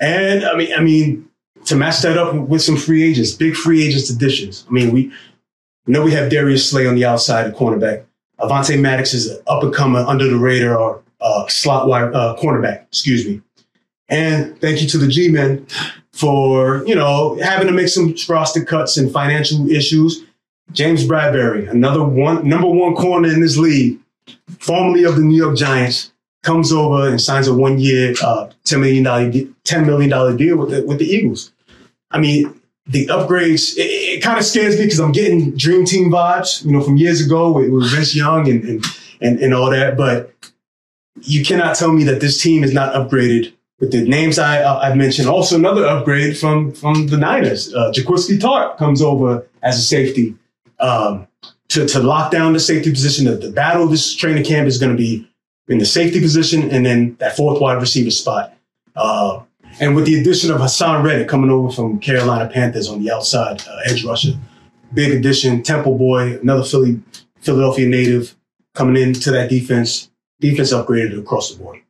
and 0.00 0.44
I 0.44 0.56
mean, 0.56 0.72
I 0.76 0.80
mean, 0.80 1.28
to 1.66 1.76
match 1.76 2.00
that 2.00 2.18
up 2.18 2.34
with 2.34 2.62
some 2.62 2.76
free 2.76 3.04
agents, 3.04 3.32
big 3.32 3.54
free 3.54 3.86
agents 3.86 4.10
additions. 4.10 4.64
I 4.68 4.72
mean, 4.72 4.92
we. 4.92 5.12
You 5.88 5.92
know 5.92 6.02
we 6.02 6.10
have 6.14 6.30
Darius 6.30 6.68
Slay 6.68 6.84
on 6.88 6.96
the 6.96 7.04
outside, 7.04 7.44
the 7.44 7.56
cornerback. 7.56 8.06
Avonte 8.40 8.78
Maddox 8.80 9.14
is 9.14 9.30
an 9.30 9.42
up 9.46 9.62
and 9.62 9.74
coming, 9.74 10.04
under 10.04 10.28
the 10.28 10.36
radar 10.36 11.00
uh, 11.20 11.46
slot 11.48 11.88
wide 11.88 12.14
uh, 12.14 12.36
cornerback. 12.38 12.82
Excuse 12.88 13.26
me. 13.26 13.40
And 14.08 14.60
thank 14.60 14.82
you 14.82 14.88
to 14.88 14.98
the 14.98 15.08
G-men 15.08 15.66
for 16.12 16.86
you 16.86 16.94
know 16.94 17.38
having 17.42 17.66
to 17.66 17.72
make 17.72 17.88
some 17.88 18.14
roster 18.28 18.64
cuts 18.64 18.96
and 18.96 19.10
financial 19.12 19.68
issues. 19.70 20.24
James 20.72 21.04
Bradberry, 21.06 21.70
another 21.70 22.02
one 22.02 22.48
number 22.48 22.68
one 22.68 22.94
corner 22.94 23.28
in 23.32 23.40
this 23.40 23.56
league, 23.56 23.98
formerly 24.58 25.04
of 25.04 25.16
the 25.16 25.22
New 25.22 25.36
York 25.36 25.56
Giants, 25.56 26.12
comes 26.46 26.72
over 26.72 27.08
and 27.08 27.20
signs 27.20 27.48
a 27.48 27.54
one 27.54 27.78
year, 27.78 28.14
uh, 28.22 28.48
$10 28.64 28.80
million, 28.80 29.54
$10 29.64 29.86
million 29.86 30.36
deal 30.36 30.56
with 30.56 30.70
the, 30.70 30.84
with 30.86 30.98
the 30.98 31.04
Eagles. 31.04 31.52
I 32.12 32.20
mean, 32.20 32.60
the 32.86 33.06
upgrades, 33.08 33.76
it, 33.76 33.80
it 33.80 34.22
kind 34.22 34.38
of 34.38 34.44
scares 34.44 34.78
me 34.78 34.84
because 34.84 35.00
I'm 35.00 35.12
getting 35.12 35.56
dream 35.56 35.84
team 35.84 36.10
vibes, 36.10 36.64
you 36.64 36.72
know, 36.72 36.80
from 36.80 36.96
years 36.96 37.24
ago 37.24 37.52
with, 37.52 37.70
with 37.70 37.90
Vince 37.90 38.14
Young 38.14 38.48
and, 38.48 38.64
and, 38.64 38.84
and, 39.20 39.40
and 39.40 39.54
all 39.54 39.70
that. 39.70 39.96
But 39.96 40.32
you 41.22 41.44
cannot 41.44 41.76
tell 41.76 41.92
me 41.92 42.04
that 42.04 42.20
this 42.20 42.40
team 42.40 42.62
is 42.62 42.72
not 42.72 42.94
upgraded 42.94 43.52
with 43.80 43.92
the 43.92 44.06
names 44.06 44.38
I, 44.38 44.62
uh, 44.62 44.78
I've 44.78 44.96
mentioned. 44.96 45.28
Also, 45.28 45.56
another 45.56 45.84
upgrade 45.84 46.38
from, 46.38 46.72
from 46.72 47.08
the 47.08 47.16
Niners. 47.16 47.74
Uh, 47.74 47.92
Jaquiski 47.92 48.38
Tartt 48.38 48.78
comes 48.78 49.02
over 49.02 49.46
as 49.62 49.78
a 49.78 49.82
safety 49.82 50.34
um, 50.78 51.26
to, 51.68 51.86
to 51.86 52.00
lock 52.00 52.30
down 52.30 52.52
the 52.52 52.60
safety 52.60 52.90
position. 52.90 53.24
The, 53.26 53.32
the 53.32 53.50
battle 53.50 53.86
this 53.86 54.14
training 54.14 54.44
camp 54.44 54.68
is 54.68 54.78
going 54.78 54.92
to 54.92 54.98
be 54.98 55.28
in 55.68 55.78
the 55.78 55.86
safety 55.86 56.20
position 56.20 56.70
and 56.70 56.86
then 56.86 57.16
that 57.16 57.36
fourth 57.36 57.60
wide 57.60 57.80
receiver 57.80 58.10
spot. 58.10 58.54
Uh, 58.94 59.42
and 59.80 59.94
with 59.94 60.06
the 60.06 60.18
addition 60.18 60.50
of 60.50 60.60
Haason 60.60 61.02
Reddick 61.02 61.28
coming 61.28 61.50
over 61.50 61.70
from 61.70 61.98
Carolina 61.98 62.48
Panthers 62.48 62.88
on 62.88 63.02
the 63.02 63.10
outside 63.10 63.62
uh, 63.68 63.78
edge 63.86 64.04
rusher, 64.04 64.32
big 64.94 65.12
addition. 65.12 65.62
Temple 65.62 65.98
boy, 65.98 66.38
another 66.38 66.64
Philly, 66.64 67.00
Philadelphia 67.40 67.86
native 67.86 68.34
coming 68.74 69.00
into 69.00 69.30
that 69.30 69.50
defense. 69.50 70.10
Defense 70.40 70.72
upgraded 70.72 71.18
across 71.18 71.52
the 71.52 71.62
board. 71.62 71.80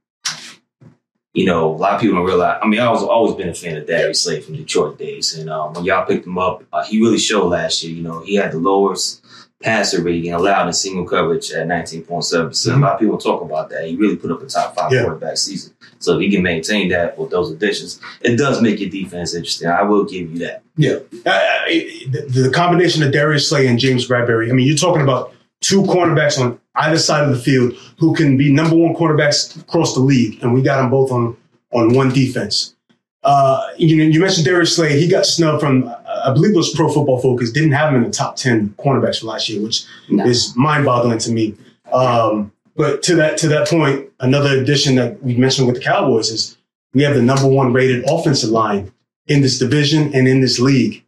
You 1.35 1.45
know, 1.45 1.75
a 1.75 1.77
lot 1.77 1.95
of 1.95 2.01
people 2.01 2.17
don't 2.17 2.25
realize. 2.25 2.59
I 2.63 2.67
mean, 2.67 2.81
I 2.81 2.91
was 2.91 3.03
always 3.03 3.35
been 3.35 3.51
a 3.51 3.55
fan 3.55 3.77
of 3.77 3.87
Darius 3.87 4.23
Slay 4.23 4.41
from 4.41 4.57
Detroit 4.57 4.99
days, 4.99 5.37
and 5.37 5.51
um, 5.51 5.75
when 5.75 5.85
y'all 5.85 6.07
picked 6.07 6.27
him 6.27 6.39
up, 6.39 6.65
uh, 6.73 6.85
he 6.85 7.01
really 7.01 7.19
showed 7.19 7.49
last 7.49 7.83
year. 7.85 7.95
You 7.95 8.03
know, 8.03 8.21
he 8.21 8.37
had 8.37 8.53
the 8.53 8.59
lowest 8.59 9.25
passer 9.63 10.03
rating 10.03 10.33
allowed 10.35 10.67
in 10.67 10.73
single 10.73 11.07
coverage 11.07 11.51
at 11.51 11.67
19.7%. 11.67 12.49
percent 12.49 12.77
A 12.77 12.81
lot 12.81 12.95
of 12.95 13.01
people 13.01 13.17
talk 13.19 13.41
about 13.43 13.71
that. 13.71 13.87
He 13.89 13.97
really 13.97 14.17
put 14.17 14.31
up 14.31 14.43
a 14.43 14.47
top 14.47 14.75
five 14.77 14.93
Yeah. 14.93 15.03
quarterback 15.05 15.39
season. 15.39 15.73
So 15.99 16.15
if 16.17 16.21
he 16.21 16.31
can 16.31 16.43
maintain 16.43 16.89
that 16.91 17.19
with 17.19 17.31
those 17.31 17.51
additions, 17.51 17.99
it 18.21 18.37
does 18.37 18.61
make 18.61 18.81
your 18.81 18.91
defense 18.91 19.35
interesting. 19.35 19.69
I 19.69 19.83
will 19.83 20.05
give 20.05 20.31
you 20.33 20.39
that. 20.41 20.63
Yeah. 20.77 20.97
Uh, 21.25 21.65
the, 22.11 22.27
the 22.49 22.51
combination 22.55 23.03
of 23.03 23.13
Darius 23.13 23.49
Slay 23.49 23.67
and 23.67 23.79
James 23.79 24.07
Bradberry, 24.07 24.51
I 24.51 24.53
mean, 24.53 24.67
you're 24.67 24.77
talking 24.77 25.03
about 25.03 25.33
two 25.63 25.83
cornerbacks 25.85 26.39
on 26.39 26.61
either 26.75 26.99
side 26.99 27.25
of 27.27 27.31
the 27.35 27.43
field 27.43 27.73
who 27.99 28.15
can 28.15 28.37
be 28.37 28.53
number 28.53 28.77
one 28.77 28.95
cornerbacks 28.95 29.59
across 29.59 29.95
the 29.95 30.01
league, 30.01 30.43
and 30.43 30.53
we 30.53 30.61
got 30.61 30.77
them 30.83 30.91
both 30.91 31.11
on, 31.11 31.35
on 31.73 31.95
one 31.95 32.11
defense. 32.11 32.75
Uh, 33.23 33.69
you 33.79 33.97
know, 33.97 34.05
you 34.05 34.21
mentioned 34.21 34.45
Darius 34.45 34.77
Slay. 34.77 35.01
He 35.01 35.09
got 35.09 35.25
snubbed 35.27 35.61
from, 35.61 35.93
I 36.27 36.33
believe 36.33 36.53
it 36.53 36.57
was 36.57 36.75
Pro 36.75 36.89
Football 36.93 37.21
Focus, 37.21 37.53
didn't 37.53 37.73
have 37.73 37.91
him 37.95 38.03
in 38.03 38.11
the 38.11 38.17
top 38.17 38.37
10 38.37 38.71
cornerbacks 38.79 39.21
from 39.21 39.29
last 39.29 39.49
year, 39.49 39.63
which 39.63 39.85
No. 40.11 40.25
is 40.27 40.55
mind 40.57 40.85
boggling 40.85 41.19
to 41.19 41.31
me. 41.33 41.55
Um, 41.93 42.53
but 42.75 43.03
to 43.05 43.15
that, 43.17 43.39
to 43.39 43.49
that 43.49 43.69
point, 43.69 44.11
another 44.21 44.59
addition 44.59 44.97
that 44.97 45.23
we 45.23 45.37
mentioned 45.37 45.67
with 45.67 45.77
the 45.77 45.83
Cowboys 45.83 46.31
is 46.31 46.57
we 46.93 47.03
have 47.05 47.15
the 47.15 47.23
number 47.23 47.47
one 47.49 47.73
rated 47.73 48.05
offensive 48.09 48.51
line 48.51 48.93
in 49.29 49.41
this 49.41 49.59
division 49.59 50.13
and 50.15 50.27
in 50.29 50.41
this 50.41 50.59
league. 50.59 51.05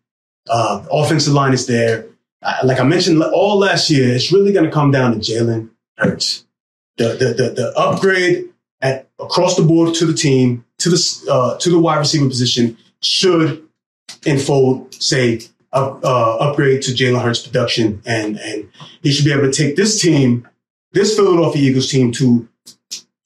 Uh, 0.48 0.78
the 0.80 0.90
offensive 0.90 1.34
line 1.34 1.52
is 1.52 1.66
there. 1.66 2.06
Uh, 2.42 2.54
like 2.64 2.78
I 2.80 2.84
mentioned 2.84 3.22
all 3.22 3.58
last 3.58 3.90
year, 3.90 4.14
it's 4.14 4.32
really 4.32 4.52
going 4.52 4.64
to 4.66 4.70
come 4.70 4.90
down 4.92 5.12
to 5.12 5.18
Jalen 5.18 5.70
Hurts. 5.96 6.44
The, 6.96 7.08
the, 7.10 7.34
the, 7.34 7.50
the 7.50 7.72
upgrade 7.76 8.46
at 8.80 9.08
across 9.18 9.56
the 9.56 9.62
board 9.62 9.94
to 9.96 10.06
the 10.06 10.14
team, 10.14 10.64
to 10.78 10.88
the, 10.90 11.26
uh, 11.30 11.58
to 11.58 11.70
the 11.70 11.78
wide 11.78 11.98
receiver 11.98 12.28
position 12.28 12.76
should 13.02 13.67
enfold, 14.26 14.94
say, 14.94 15.40
up, 15.72 16.02
uh, 16.04 16.36
upgrade 16.38 16.82
to 16.82 16.92
Jalen 16.92 17.22
Hurts 17.22 17.46
production. 17.46 18.02
And, 18.06 18.38
and 18.38 18.68
he 19.02 19.12
should 19.12 19.24
be 19.24 19.32
able 19.32 19.50
to 19.50 19.52
take 19.52 19.76
this 19.76 20.00
team, 20.00 20.48
this 20.92 21.16
Philadelphia 21.16 21.70
Eagles 21.70 21.90
team 21.90 22.12
to 22.12 22.48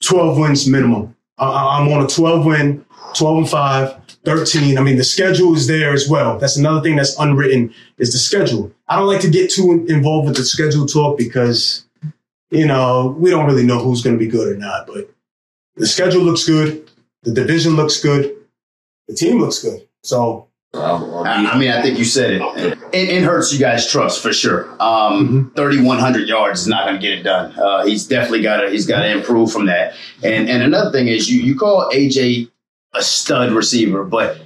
12 0.02 0.38
wins 0.38 0.68
minimum. 0.68 1.14
I- 1.38 1.78
I'm 1.78 1.88
on 1.92 2.04
a 2.04 2.08
12 2.08 2.44
win, 2.44 2.84
12 3.14 3.38
and 3.38 3.48
5, 3.48 3.94
13. 4.24 4.78
I 4.78 4.82
mean, 4.82 4.96
the 4.96 5.04
schedule 5.04 5.54
is 5.54 5.66
there 5.66 5.92
as 5.92 6.08
well. 6.08 6.38
That's 6.38 6.56
another 6.56 6.80
thing 6.80 6.96
that's 6.96 7.18
unwritten 7.18 7.72
is 7.98 8.12
the 8.12 8.18
schedule. 8.18 8.72
I 8.88 8.96
don't 8.96 9.06
like 9.06 9.20
to 9.22 9.30
get 9.30 9.50
too 9.50 9.84
involved 9.88 10.28
with 10.28 10.36
the 10.36 10.44
schedule 10.44 10.86
talk 10.86 11.18
because, 11.18 11.84
you 12.50 12.66
know, 12.66 13.16
we 13.18 13.30
don't 13.30 13.46
really 13.46 13.64
know 13.64 13.78
who's 13.78 14.02
going 14.02 14.16
to 14.16 14.24
be 14.24 14.30
good 14.30 14.54
or 14.54 14.56
not. 14.58 14.86
But 14.86 15.10
the 15.76 15.86
schedule 15.86 16.22
looks 16.22 16.44
good. 16.46 16.90
The 17.22 17.32
division 17.32 17.74
looks 17.76 18.00
good. 18.00 18.36
The 19.08 19.14
team 19.14 19.40
looks 19.40 19.60
good. 19.62 19.86
So, 20.02 20.48
I'll- 20.74 21.16
I'll 21.18 21.24
I, 21.26 21.58
mean, 21.58 21.70
I 21.70 21.82
think 21.82 21.98
you 21.98 22.04
said 22.04 22.30
it. 22.32 22.42
It, 22.92 23.08
it 23.08 23.22
hurts 23.22 23.52
you 23.52 23.58
guys' 23.58 23.86
trust 23.90 24.22
for 24.22 24.32
sure. 24.32 24.70
Um, 24.80 25.52
3,100 25.54 26.26
yards 26.28 26.62
is 26.62 26.66
not 26.66 26.86
going 26.86 26.98
to 26.98 27.00
get 27.00 27.18
it 27.18 27.22
done. 27.22 27.52
Uh, 27.58 27.84
he's 27.84 28.06
definitely 28.06 28.42
got 28.42 28.62
to 28.62 28.70
he's 28.70 28.86
got 28.86 29.02
to 29.02 29.10
improve 29.10 29.52
from 29.52 29.66
that. 29.66 29.94
And 30.22 30.48
and 30.48 30.62
another 30.62 30.90
thing 30.90 31.08
is 31.08 31.30
you 31.30 31.42
you 31.42 31.58
call 31.58 31.90
AJ 31.92 32.50
a 32.94 33.02
stud 33.02 33.52
receiver, 33.52 34.04
but 34.04 34.40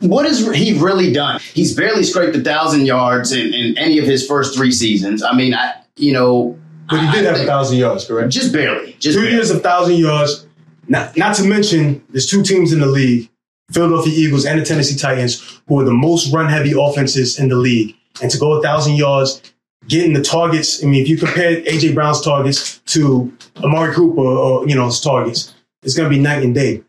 what 0.00 0.24
has 0.24 0.40
he 0.54 0.78
really 0.78 1.12
done? 1.12 1.40
He's 1.52 1.74
barely 1.76 2.02
scraped 2.02 2.34
a 2.36 2.40
thousand 2.40 2.86
yards 2.86 3.32
in, 3.32 3.52
in 3.52 3.76
any 3.76 3.98
of 3.98 4.06
his 4.06 4.26
first 4.26 4.56
three 4.56 4.72
seasons. 4.72 5.22
I 5.22 5.34
mean, 5.34 5.52
I 5.54 5.74
you 5.96 6.12
know, 6.14 6.58
but 6.88 6.98
he 7.00 7.10
did 7.12 7.26
I 7.26 7.32
have 7.32 7.40
a 7.40 7.44
thousand 7.44 7.76
yards, 7.78 8.06
correct? 8.06 8.30
just 8.30 8.52
barely, 8.52 8.94
just 8.98 9.16
two 9.16 9.20
barely. 9.22 9.34
years 9.36 9.50
of 9.50 9.62
thousand 9.62 9.96
yards. 9.96 10.46
Not, 10.88 11.16
not 11.16 11.36
to 11.36 11.44
mention, 11.44 12.02
there's 12.08 12.26
two 12.26 12.42
teams 12.42 12.72
in 12.72 12.80
the 12.80 12.86
league, 12.86 13.28
Philadelphia 13.72 14.12
Eagles 14.12 14.44
and 14.44 14.60
the 14.60 14.64
Tennessee 14.64 14.96
Titans, 14.96 15.60
who 15.66 15.80
are 15.80 15.84
the 15.84 15.92
most 15.92 16.32
run-heavy 16.32 16.74
offenses 16.78 17.38
in 17.38 17.48
the 17.48 17.56
league. 17.56 17.94
And 18.22 18.30
to 18.30 18.38
go 18.38 18.52
a 18.52 18.62
thousand 18.62 18.96
yards, 18.96 19.40
getting 19.88 20.12
the 20.12 20.22
targets. 20.22 20.82
I 20.82 20.86
mean, 20.86 21.02
if 21.02 21.08
you 21.08 21.16
compare 21.16 21.62
AJ 21.62 21.94
Brown's 21.94 22.20
targets 22.20 22.78
to 22.86 23.32
Amari 23.62 23.94
Cooper 23.94 24.20
or 24.20 24.68
you 24.68 24.74
know 24.74 24.86
his 24.86 25.00
targets, 25.00 25.54
it's 25.82 25.94
going 25.94 26.10
to 26.10 26.14
be 26.14 26.20
night 26.20 26.42
and 26.42 26.54
day. 26.54 26.82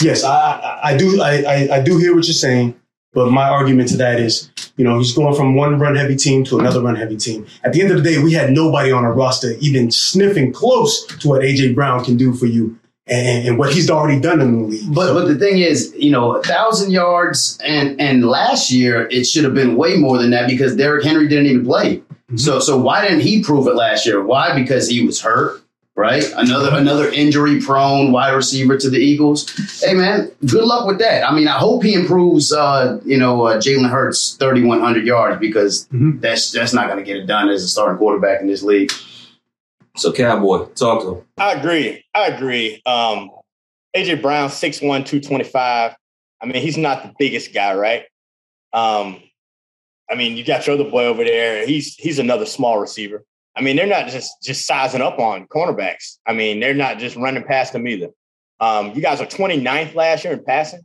Yes, 0.00 0.24
I, 0.24 0.34
I, 0.34 0.80
I 0.90 0.96
do. 0.96 1.22
I, 1.22 1.42
I, 1.42 1.76
I 1.76 1.80
do 1.82 1.98
hear 1.98 2.14
what 2.14 2.26
you're 2.26 2.34
saying, 2.34 2.78
but 3.12 3.30
my 3.30 3.48
argument 3.48 3.88
to 3.90 3.96
that 3.98 4.18
is, 4.18 4.50
you 4.76 4.84
know, 4.84 4.98
he's 4.98 5.12
going 5.12 5.34
from 5.34 5.54
one 5.54 5.78
run-heavy 5.78 6.16
team 6.16 6.44
to 6.44 6.58
another 6.58 6.82
run-heavy 6.82 7.16
team. 7.16 7.46
At 7.62 7.72
the 7.72 7.80
end 7.80 7.92
of 7.92 8.02
the 8.02 8.02
day, 8.02 8.22
we 8.22 8.32
had 8.32 8.50
nobody 8.50 8.90
on 8.90 9.04
our 9.04 9.12
roster 9.12 9.52
even 9.60 9.90
sniffing 9.90 10.52
close 10.52 11.06
to 11.06 11.28
what 11.28 11.42
AJ 11.42 11.74
Brown 11.74 12.04
can 12.04 12.16
do 12.16 12.34
for 12.34 12.46
you 12.46 12.78
and, 13.06 13.48
and 13.48 13.58
what 13.58 13.72
he's 13.72 13.90
already 13.90 14.20
done 14.20 14.40
in 14.40 14.52
the 14.62 14.66
league. 14.68 14.94
But 14.94 15.12
but 15.14 15.26
the 15.26 15.34
thing 15.36 15.58
is, 15.58 15.94
you 15.96 16.10
know, 16.10 16.36
a 16.36 16.42
thousand 16.42 16.90
yards 16.90 17.58
and 17.64 18.00
and 18.00 18.24
last 18.26 18.70
year 18.70 19.06
it 19.10 19.24
should 19.24 19.44
have 19.44 19.54
been 19.54 19.76
way 19.76 19.96
more 19.96 20.18
than 20.18 20.30
that 20.30 20.48
because 20.48 20.74
Derrick 20.76 21.04
Henry 21.04 21.28
didn't 21.28 21.46
even 21.46 21.64
play. 21.64 22.02
So 22.36 22.58
so 22.60 22.78
why 22.78 23.02
didn't 23.02 23.20
he 23.20 23.42
prove 23.42 23.66
it 23.66 23.74
last 23.74 24.06
year? 24.06 24.24
Why? 24.24 24.58
Because 24.58 24.88
he 24.88 25.04
was 25.04 25.20
hurt, 25.20 25.60
right? 25.94 26.24
Another 26.36 26.70
another 26.74 27.10
injury 27.10 27.60
prone 27.60 28.10
wide 28.10 28.30
receiver 28.32 28.78
to 28.78 28.88
the 28.88 28.96
Eagles. 28.98 29.50
Hey 29.82 29.92
man, 29.92 30.30
good 30.46 30.64
luck 30.64 30.86
with 30.86 30.98
that. 31.00 31.28
I 31.28 31.34
mean, 31.34 31.46
I 31.46 31.58
hope 31.58 31.82
he 31.82 31.92
improves. 31.92 32.52
Uh, 32.54 32.98
you 33.04 33.18
know, 33.18 33.42
uh, 33.44 33.58
Jalen 33.58 33.90
Hurts 33.90 34.36
thirty 34.36 34.64
one 34.64 34.80
hundred 34.80 35.04
yards 35.06 35.38
because 35.38 35.86
Mhm. 35.88 36.22
that's 36.22 36.50
that's 36.52 36.72
not 36.72 36.86
going 36.86 36.98
to 36.98 37.04
get 37.04 37.18
it 37.18 37.26
done 37.26 37.50
as 37.50 37.62
a 37.62 37.68
starting 37.68 37.98
quarterback 37.98 38.40
in 38.40 38.46
this 38.46 38.62
league. 38.62 38.90
So, 39.96 40.12
Cowboy, 40.12 40.66
talk 40.74 41.02
to 41.02 41.14
him. 41.16 41.24
I 41.38 41.52
agree. 41.52 42.04
I 42.14 42.28
agree. 42.28 42.82
Um, 42.86 43.30
AJ 43.96 44.22
Brown, 44.22 44.48
6'1", 44.48 44.80
225. 44.80 45.94
I 46.40 46.46
mean, 46.46 46.62
he's 46.62 46.76
not 46.76 47.02
the 47.02 47.12
biggest 47.18 47.54
guy, 47.54 47.74
right? 47.74 48.04
Um, 48.72 49.22
I 50.10 50.16
mean, 50.16 50.36
you 50.36 50.44
got 50.44 50.66
your 50.66 50.74
other 50.74 50.90
boy 50.90 51.04
over 51.04 51.24
there. 51.24 51.66
He's 51.66 51.94
he's 51.94 52.18
another 52.18 52.44
small 52.44 52.78
receiver. 52.78 53.24
I 53.56 53.62
mean, 53.62 53.76
they're 53.76 53.86
not 53.86 54.08
just 54.08 54.42
just 54.42 54.66
sizing 54.66 55.00
up 55.00 55.18
on 55.18 55.46
cornerbacks. 55.46 56.18
I 56.26 56.32
mean, 56.32 56.60
they're 56.60 56.74
not 56.74 56.98
just 56.98 57.16
running 57.16 57.44
past 57.44 57.72
them 57.72 57.88
either. 57.88 58.08
Um, 58.60 58.92
you 58.94 59.00
guys 59.00 59.20
are 59.20 59.26
29th 59.26 59.94
last 59.94 60.24
year 60.24 60.34
in 60.34 60.44
passing. 60.44 60.82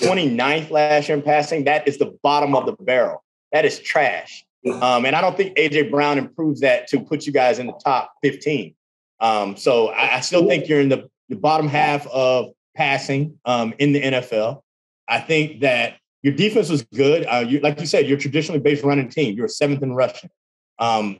29th 0.00 0.70
last 0.70 1.08
year 1.08 1.18
in 1.18 1.22
passing. 1.22 1.64
That 1.64 1.86
is 1.86 1.98
the 1.98 2.16
bottom 2.22 2.54
of 2.54 2.66
the 2.66 2.72
barrel. 2.72 3.22
That 3.52 3.64
is 3.64 3.78
trash. 3.80 4.44
Um, 4.66 5.04
and 5.04 5.14
I 5.14 5.20
don't 5.20 5.36
think 5.36 5.56
AJ 5.56 5.90
Brown 5.90 6.18
improves 6.18 6.60
that 6.60 6.88
to 6.88 7.00
put 7.00 7.26
you 7.26 7.32
guys 7.32 7.58
in 7.58 7.66
the 7.66 7.78
top 7.84 8.14
15. 8.22 8.74
Um, 9.20 9.56
so 9.56 9.88
I, 9.88 10.16
I 10.16 10.20
still 10.20 10.46
think 10.46 10.68
you're 10.68 10.80
in 10.80 10.88
the, 10.88 11.08
the 11.28 11.36
bottom 11.36 11.68
half 11.68 12.06
of 12.06 12.52
passing 12.74 13.38
um, 13.44 13.74
in 13.78 13.92
the 13.92 14.00
NFL. 14.00 14.62
I 15.06 15.20
think 15.20 15.60
that 15.60 15.98
your 16.22 16.34
defense 16.34 16.70
was 16.70 16.82
good. 16.82 17.26
Uh, 17.26 17.44
you, 17.46 17.60
like 17.60 17.78
you 17.78 17.86
said, 17.86 18.08
you're 18.08 18.18
traditionally 18.18 18.60
based 18.60 18.82
running 18.82 19.08
team. 19.08 19.36
You're 19.36 19.48
seventh 19.48 19.82
in 19.82 19.94
rushing. 19.94 20.30
Um, 20.78 21.18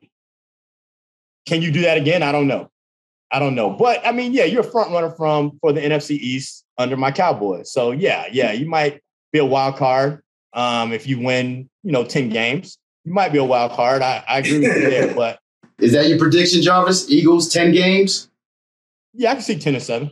can 1.47 1.61
you 1.61 1.71
do 1.71 1.83
that 1.83 1.99
again? 1.99 2.23
I 2.23 2.33
don't 2.33 2.49
know. 2.49 2.71
I 3.31 3.39
don't 3.39 3.55
know. 3.55 3.71
But 3.71 4.07
I 4.07 4.13
mean, 4.13 4.33
yeah, 4.33 4.45
you're 4.45 4.63
a 4.63 4.71
front 4.71 4.91
runner 4.93 5.11
from 5.11 5.59
for 5.61 5.73
the 5.73 5.81
NFC 5.81 6.13
East 6.13 6.65
under 6.79 6.97
my 6.97 7.11
Cowboys. 7.11 7.73
So 7.73 7.91
yeah, 7.91 8.27
yeah, 8.33 8.53
you 8.53 8.67
might 8.67 9.03
be 9.33 9.41
a 9.41 9.45
wild 9.45 9.77
card 9.77 10.23
um, 10.55 10.93
if 10.93 11.07
you 11.07 11.21
win, 11.21 11.69
you 11.83 11.93
know, 11.93 12.05
10 12.05 12.31
games. 12.31 12.79
You 13.05 13.13
might 13.13 13.33
be 13.33 13.39
a 13.39 13.45
wild 13.45 13.73
card. 13.73 14.03
I, 14.03 14.25
I 14.27 14.39
agree 14.39 14.61
with 14.61 14.77
you 14.77 14.91
there. 14.91 15.15
But 15.17 15.39
Is 15.79 15.93
that 15.93 16.09
your 16.09 16.19
prediction, 16.19 16.63
Jarvis? 16.63 17.11
Eagles 17.11 17.49
ten 17.49 17.73
games. 17.73 18.29
yeah, 19.13 19.31
I 19.31 19.35
can 19.35 19.43
see 19.43 19.59
10 19.59 19.75
and 19.75 19.83
7. 19.83 20.11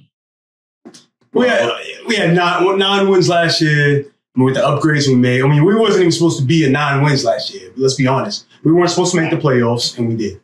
We 1.32 1.48
had 1.48 1.70
we 2.06 2.16
had 2.16 2.34
nine 2.34 2.78
nine 2.78 3.08
wins 3.08 3.28
last 3.28 3.60
year 3.62 4.04
with 4.36 4.54
the 4.54 4.60
upgrades 4.60 5.08
we 5.08 5.14
made. 5.14 5.42
I 5.42 5.48
mean, 5.48 5.64
we 5.64 5.74
wasn't 5.74 6.00
even 6.02 6.12
supposed 6.12 6.38
to 6.40 6.44
be 6.44 6.64
at 6.66 6.70
nine 6.70 7.02
wins 7.02 7.24
last 7.24 7.54
year. 7.54 7.70
But 7.70 7.78
let's 7.82 7.94
be 7.94 8.06
honest. 8.06 8.46
We 8.64 8.72
weren't 8.72 8.90
supposed 8.90 9.14
to 9.14 9.20
make 9.20 9.30
the 9.30 9.36
playoffs, 9.38 9.96
and 9.96 10.08
we 10.08 10.16
did. 10.16 10.40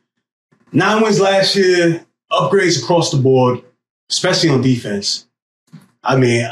Nine 0.73 1.03
wins 1.03 1.21
last 1.21 1.55
year, 1.57 2.05
upgrades 2.33 2.83
across 2.83 3.11
the 3.11 3.19
board. 3.19 3.61
especially 4.11 4.49
on 4.49 4.63
defense. 4.63 5.27
I 6.03 6.17
mean, 6.17 6.47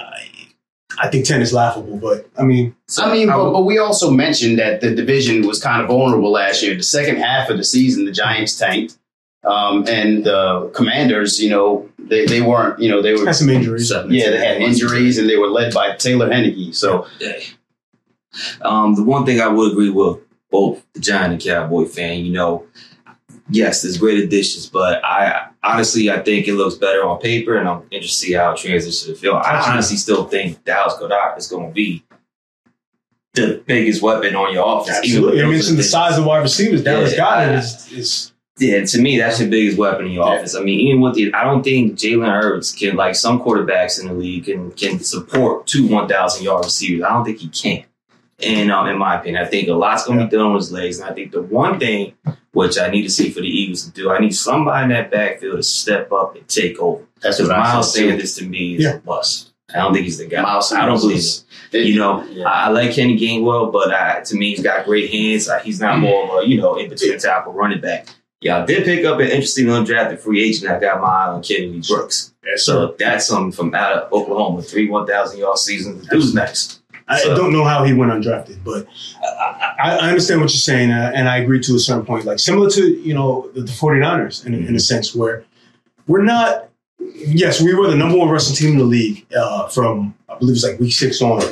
I, 0.98 1.06
I 1.06 1.11
think 1.11 1.26
ten 1.26 1.40
is 1.42 1.52
laughable, 1.52 1.96
but 1.98 2.28
I 2.38 2.42
mean, 2.42 2.74
I 2.98 3.12
mean, 3.12 3.28
I 3.30 3.37
but, 3.37 3.44
would- 3.44 3.52
but 3.52 3.62
we 3.64 3.78
also 3.78 4.11
mentioned 4.11 4.59
that 4.59 4.80
the 4.80 4.94
division 4.94 5.46
was 5.46 5.61
kind 5.62 5.82
of 5.82 5.88
vulnerable 5.88 6.30
last 6.30 6.62
year. 6.62 6.74
The 6.74 6.82
second 6.82 7.16
half 7.16 7.50
of 7.50 7.56
the 7.59 7.64
season, 7.64 8.04
the 8.04 8.12
Giants 8.12 8.59
tanked. 8.59 8.98
Um, 9.44 9.87
and 9.87 10.24
the 10.24 10.72
commanders, 10.74 11.40
you 11.40 11.50
know, 11.50 11.88
they, 12.00 12.26
they 12.26 12.40
weren't, 12.42 12.80
you 12.80 12.88
know, 12.90 13.00
they 13.00 13.14
were, 13.14 13.26
had 13.26 13.37
some 13.37 13.48
injuries. 13.48 13.92
Yeah, 13.92 14.30
they 14.30 14.38
had 14.44 14.61
injuries 14.61 15.18
and 15.18 15.30
they 15.30 15.37
were 15.37 15.46
led 15.46 15.72
by 15.72 15.94
Taylor 15.94 16.28
Heinicke. 16.28 16.74
So, 16.74 17.06
day. 17.20 17.44
Um, 18.62 18.96
the 18.96 19.04
one 19.04 19.24
thing 19.24 19.40
I 19.40 19.46
would 19.46 19.70
agree 19.70 19.90
with 19.90 20.18
both 20.50 20.85
the 20.94 21.00
Giant 21.00 21.35
and 21.35 21.40
Cowboy 21.42 21.85
fan, 21.85 22.24
you 22.24 22.32
know, 22.32 22.66
yes, 23.50 23.82
there's 23.82 23.98
great 23.98 24.18
additions, 24.22 24.66
but 24.66 25.04
I 25.04 25.48
honestly 25.62 26.11
I 26.11 26.20
think 26.20 26.48
it 26.48 26.54
looks 26.54 26.74
better 26.76 27.04
on 27.04 27.20
paper, 27.20 27.56
and 27.56 27.68
I'm 27.68 27.82
interested 27.90 28.20
to 28.24 28.26
see 28.28 28.32
how 28.35 28.52
it 28.52 28.59
transitions 28.59 29.02
to 29.04 29.12
the 29.12 29.16
field. 29.18 29.37
I 29.37 29.70
honestly 29.72 29.96
still 29.96 30.24
think 30.26 30.64
Dallas 30.64 30.94
Goedert 30.94 31.37
is 31.38 31.48
going 31.48 31.68
to 31.68 31.74
be 31.74 32.02
the 33.35 33.62
biggest 33.66 34.00
weapon 34.02 34.35
on 34.35 34.52
your 34.52 34.80
offense. 34.80 34.98
Absolutely. 34.98 35.42
I 35.42 35.46
mentioned 35.46 35.62
the 35.76 35.82
additions. 35.82 35.90
size 35.90 36.18
of 36.18 36.24
wide 36.24 36.38
receivers. 36.42 36.82
Dallas 36.82 37.14
Yeah. 37.14 37.26
I- 37.26 37.54
Is, 37.56 37.92
is 37.92 38.32
Yeah, 38.59 38.82
to 38.82 38.98
me, 39.02 39.18
that's 39.18 39.38
your 39.38 39.50
biggest 39.50 39.76
weapon 39.76 40.06
in 40.06 40.12
your 40.12 40.26
Yeah. 40.26 40.37
offense. 40.37 40.54
I 40.56 40.62
mean, 40.62 40.80
even 40.80 41.02
with 41.02 41.14
the, 41.14 41.35
I 41.35 41.44
don't 41.44 41.62
think 41.62 41.96
Jalen 41.98 42.26
Hurts 42.40 42.72
can, 42.72 42.96
like 42.96 43.14
some 43.14 43.38
quarterbacks 43.38 44.00
in 44.00 44.06
the 44.09 44.14
league, 44.14 44.46
can 44.46 44.70
can 44.70 44.98
support 45.00 45.66
two 45.66 45.87
one 45.87 46.09
thousand 46.09 46.44
yard 46.44 46.64
receivers. 46.64 47.04
I 47.04 47.11
don't 47.12 47.24
think 47.26 47.38
he 47.40 47.48
can. 47.48 47.85
And 48.42 48.70
um, 48.72 48.88
in 48.88 48.96
my 48.96 49.18
opinion, 49.20 49.42
I 49.44 49.46
think 49.46 49.68
a 49.68 49.74
lot's 49.74 50.06
going 50.06 50.18
to 50.20 50.24
be 50.24 50.30
done 50.30 50.46
on 50.46 50.54
his 50.56 50.72
legs. 50.72 50.98
And 51.00 51.11
I 51.11 51.12
think 51.12 51.32
the 51.32 51.42
one 51.42 51.78
thing 51.78 52.14
which 52.57 52.79
I 52.79 52.88
need 52.88 53.03
to 53.03 53.11
see 53.11 53.29
for 53.31 53.40
the 53.42 53.49
Eagles 53.49 53.85
to 53.85 53.90
do, 53.90 54.11
I 54.11 54.19
need 54.19 54.35
somebody 54.35 54.85
in 54.85 54.88
that 54.90 55.11
backfield 55.11 55.57
to 55.59 55.62
step 55.62 56.11
up 56.11 56.35
and 56.37 56.49
take 56.49 56.79
over. 56.81 57.03
that's 57.21 57.37
Because 57.37 57.49
what 57.51 57.59
I 57.59 57.62
Miles 57.75 57.92
said. 57.92 58.01
too. 58.01 58.09
Sanders 58.11 58.35
to 58.37 58.45
me 58.47 58.77
is 58.77 58.85
Yeah. 58.85 58.95
a 58.95 58.99
bust. 58.99 59.53
I 59.75 59.79
don't 59.79 59.92
think 59.92 60.05
he's 60.05 60.16
the 60.19 60.27
guy. 60.27 60.40
Miles 60.42 60.73
I 60.73 60.87
don't 60.87 60.99
believe 61.01 61.19
is- 61.19 61.45
it. 61.73 61.85
You 61.87 61.99
know, 61.99 62.25
Yeah. 62.31 62.49
I, 62.49 62.66
I 62.66 62.69
like 62.71 62.92
Kenny 62.92 63.19
Gainwell, 63.19 63.71
but 63.73 63.92
uh, 63.92 64.21
to 64.21 64.37
me, 64.37 64.51
he's 64.51 64.62
got 64.62 64.87
great 64.87 65.11
hands. 65.12 65.49
Uh, 65.49 65.59
he's 65.59 65.81
not 65.81 65.99
more 65.99 66.25
of 66.25 66.45
a, 66.45 66.49
you 66.49 66.57
know, 66.61 66.77
in 66.77 66.88
between 66.88 67.19
type 67.19 67.47
of 67.47 67.55
running 67.55 67.81
back. 67.81 68.07
Yeah, 68.40 68.62
I 68.62 68.66
did 68.66 68.85
pick 68.85 69.05
up 69.05 69.19
an 69.19 69.27
interesting 69.27 69.66
undrafted 69.66 70.21
free 70.21 70.42
agent. 70.42 70.71
I 70.71 70.79
got 70.79 71.01
my 71.01 71.09
eye 71.09 71.27
on 71.29 71.42
Kennedy 71.42 71.83
Brooks. 71.87 72.33
So 72.57 72.95
that's 72.99 73.27
something 73.27 73.51
from 73.53 73.75
out 73.75 73.92
of 73.99 74.12
Oklahoma. 74.12 74.62
Three 74.62 74.88
1,000 74.88 75.38
yard 75.40 75.59
seasons. 75.59 76.07
Who's 76.11 76.33
next? 76.33 76.81
I 77.09 77.21
So- 77.21 77.37
don't 77.37 77.53
know 77.53 77.64
how 77.64 77.85
he 77.85 77.92
went 77.92 78.11
undrafted, 78.12 78.59
but 78.64 78.87
I, 79.23 79.99
I, 80.01 80.09
understand 80.09 80.40
what 80.40 80.51
you're 80.51 80.59
saying, 80.59 80.90
uh, 80.90 81.12
and 81.14 81.29
I 81.29 81.38
agree 81.38 81.61
to 81.61 81.75
a 81.77 81.79
certain 81.79 82.05
point. 82.05 82.25
Like 82.25 82.38
similar 82.38 82.69
to 82.71 82.83
you 83.01 83.14
know 83.14 83.49
the, 83.55 83.61
the 83.62 83.73
49ers 83.73 84.45
in, 84.45 84.55
in 84.55 84.75
a 84.75 84.81
sense 84.81 85.14
where 85.14 85.45
we're 86.07 86.25
not. 86.25 86.69
Yes, 87.14 87.61
we 87.61 87.75
were 87.75 87.88
the 87.88 87.97
number 87.97 88.16
one 88.19 88.29
wrestling 88.29 88.57
team 88.57 88.73
in 88.73 88.79
the 88.79 88.85
league 88.85 89.27
uh, 89.37 89.69
from 89.69 90.14
I 90.29 90.37
believe 90.38 90.53
it 90.53 90.57
was 90.57 90.64
like 90.64 90.81
week 90.81 90.92
six 90.92 91.23
on, 91.23 91.42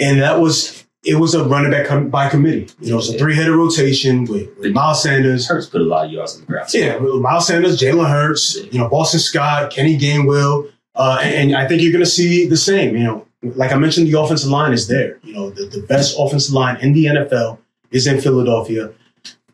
and 0.00 0.20
that 0.20 0.40
was 0.40 0.84
it 1.04 1.16
was 1.16 1.34
a 1.34 1.44
running 1.44 1.70
back 1.70 1.86
com- 1.86 2.08
by 2.08 2.28
committee. 2.28 2.68
You 2.80 2.92
know, 2.92 2.98
it's 2.98 3.10
a 3.10 3.18
three 3.18 3.36
headed 3.36 3.54
rotation 3.54 4.24
with, 4.24 4.48
with 4.58 4.72
Miles 4.72 5.02
Sanders, 5.02 5.46
Hurts 5.46 5.66
put 5.66 5.80
a 5.82 5.84
lot 5.84 6.06
of 6.06 6.12
yards 6.12 6.34
on 6.34 6.40
the 6.40 6.46
ground. 6.46 6.72
yeah, 6.72 6.98
Miles 6.98 7.46
Sanders, 7.46 7.78
Jalen 7.78 8.08
Hurts, 8.08 8.56
you 8.72 8.78
know, 8.78 8.88
Boston 8.88 9.20
Scott, 9.20 9.70
Kenny 9.70 9.98
Gainwell, 9.98 10.70
uh, 10.94 11.18
and, 11.22 11.52
and 11.52 11.56
I 11.56 11.68
think 11.68 11.82
you're 11.82 11.92
going 11.92 12.04
to 12.04 12.10
see 12.10 12.46
the 12.48 12.56
same. 12.56 12.96
You 12.96 13.04
know, 13.04 13.26
like 13.56 13.72
I 13.72 13.76
mentioned, 13.76 14.08
the 14.08 14.18
offensive 14.18 14.50
line 14.50 14.72
is 14.72 14.88
there. 14.88 15.18
You 15.22 15.34
know, 15.34 15.50
the, 15.50 15.66
the 15.66 15.82
best 15.82 16.16
offensive 16.18 16.54
line 16.54 16.76
in 16.80 16.92
the 16.92 17.06
NFL 17.06 17.58
is 17.90 18.06
in 18.06 18.20
Philadelphia. 18.20 18.90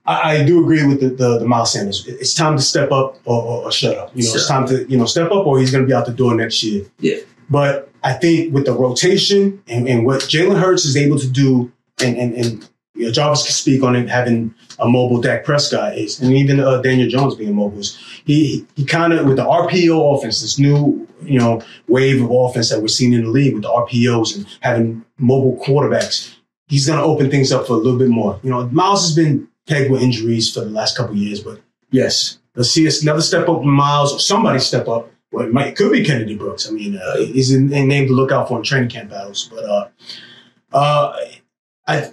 I, 0.07 0.37
I 0.37 0.45
do 0.45 0.61
agree 0.61 0.87
with 0.87 1.01
the, 1.01 1.11
the, 1.11 1.39
the 1.39 1.47
Miles 1.47 1.73
Sanders. 1.73 2.07
It's 2.07 2.35
time 2.35 2.57
to 2.57 2.63
step 2.63 2.91
up 2.93 3.17
or, 3.25 3.43
or, 3.43 3.65
or 3.65 3.73
shut 3.73 3.97
up. 3.97 4.11
You 4.15 4.25
know, 4.25 4.35
it's 4.35 4.49
time 4.49 4.67
to 4.69 4.85
you 4.91 4.97
know 4.97 5.05
step 5.05 5.31
up 5.31 5.47
or 5.47 5.59
he's 5.59 5.71
going 5.71 5.85
to 5.85 5.89
be 5.89 5.95
out 5.95 6.07
the 6.07 6.13
door 6.13 6.35
next 6.35 6.63
year. 6.63 6.87
Yeah. 6.99 7.17
But 7.49 7.91
I 8.03 8.15
think 8.15 8.55
with 8.55 8.67
the 8.67 8.73
rotation 8.73 9.63
and, 9.69 9.89
and 9.89 10.07
what 10.07 10.23
Jalen 10.23 10.59
Hurts 10.59 10.85
is 10.85 10.97
able 10.97 11.19
to 11.19 11.29
do, 11.29 11.73
and 12.03 12.17
and, 12.17 12.35
and 12.35 12.70
you 13.01 13.07
know, 13.07 13.13
Jarvis 13.13 13.43
can 13.45 13.53
speak 13.53 13.83
on 13.83 13.97
it, 13.97 14.09
having 14.09 14.55
a 14.79 14.89
mobile 14.89 15.21
Dak 15.21 15.45
Prescott 15.45 15.97
is, 15.97 16.21
and 16.21 16.33
even 16.35 16.61
uh, 16.61 16.81
Daniel 16.83 17.09
Jones 17.09 17.35
being 17.35 17.55
mobile. 17.55 17.79
is- 17.81 17.99
He 18.25 18.67
he 18.77 18.85
kind 18.85 19.13
of 19.13 19.27
with 19.27 19.37
the 19.37 19.45
RPO 19.45 20.17
offense, 20.19 20.41
this 20.43 20.59
new 20.59 21.07
you 21.23 21.39
know 21.39 21.63
wave 21.89 22.23
of 22.23 22.31
offense 22.31 22.69
that 22.71 22.81
we're 22.81 22.89
seeing 22.89 23.13
in 23.13 23.25
the 23.25 23.31
league 23.31 23.55
with 23.55 23.63
the 23.65 23.69
RPOs 23.69 24.37
and 24.37 24.47
having 24.61 25.05
mobile 25.19 25.57
quarterbacks. 25.65 26.35
He's 26.69 26.87
going 26.87 26.99
to 27.01 27.05
open 27.05 27.31
things 27.31 27.51
up 27.53 27.67
for 27.67 27.73
a 27.73 27.77
little 27.77 27.99
bit 27.99 28.09
more. 28.09 28.39
You 28.45 28.51
know, 28.51 28.67
Miles 28.69 29.03
has 29.03 29.15
been 29.17 29.49
pegged 29.67 29.91
with 29.91 30.03
injuries 30.03 30.53
for 30.55 30.61
the 30.61 30.71
last 30.71 30.97
couple 30.97 31.17
years, 31.17 31.41
but 31.41 31.61
yes, 31.91 32.39
let's 32.55 32.71
see 32.71 32.87
us 32.87 33.03
another 33.03 33.23
step 33.23 33.49
up 33.49 33.63
Miles 33.65 34.13
or 34.13 34.21
somebody 34.21 34.61
step 34.61 34.87
up. 34.89 35.11
Well, 35.33 35.47
it, 35.47 35.53
might, 35.53 35.69
it 35.69 35.77
could 35.77 35.93
be 35.93 36.05
Kennedy 36.05 36.37
Brooks. 36.37 36.69
I 36.69 36.73
mean, 36.73 36.97
uh, 36.97 37.17
he's 37.19 37.53
in 37.53 37.69
name 37.69 38.07
to 38.09 38.13
look 38.13 38.33
out 38.33 38.49
for 38.49 38.57
in 38.59 38.65
training 38.65 38.89
camp 38.91 39.11
battles. 39.11 39.49
But 39.53 39.65
uh, 39.65 39.89
uh, 40.73 41.17
I 41.87 42.13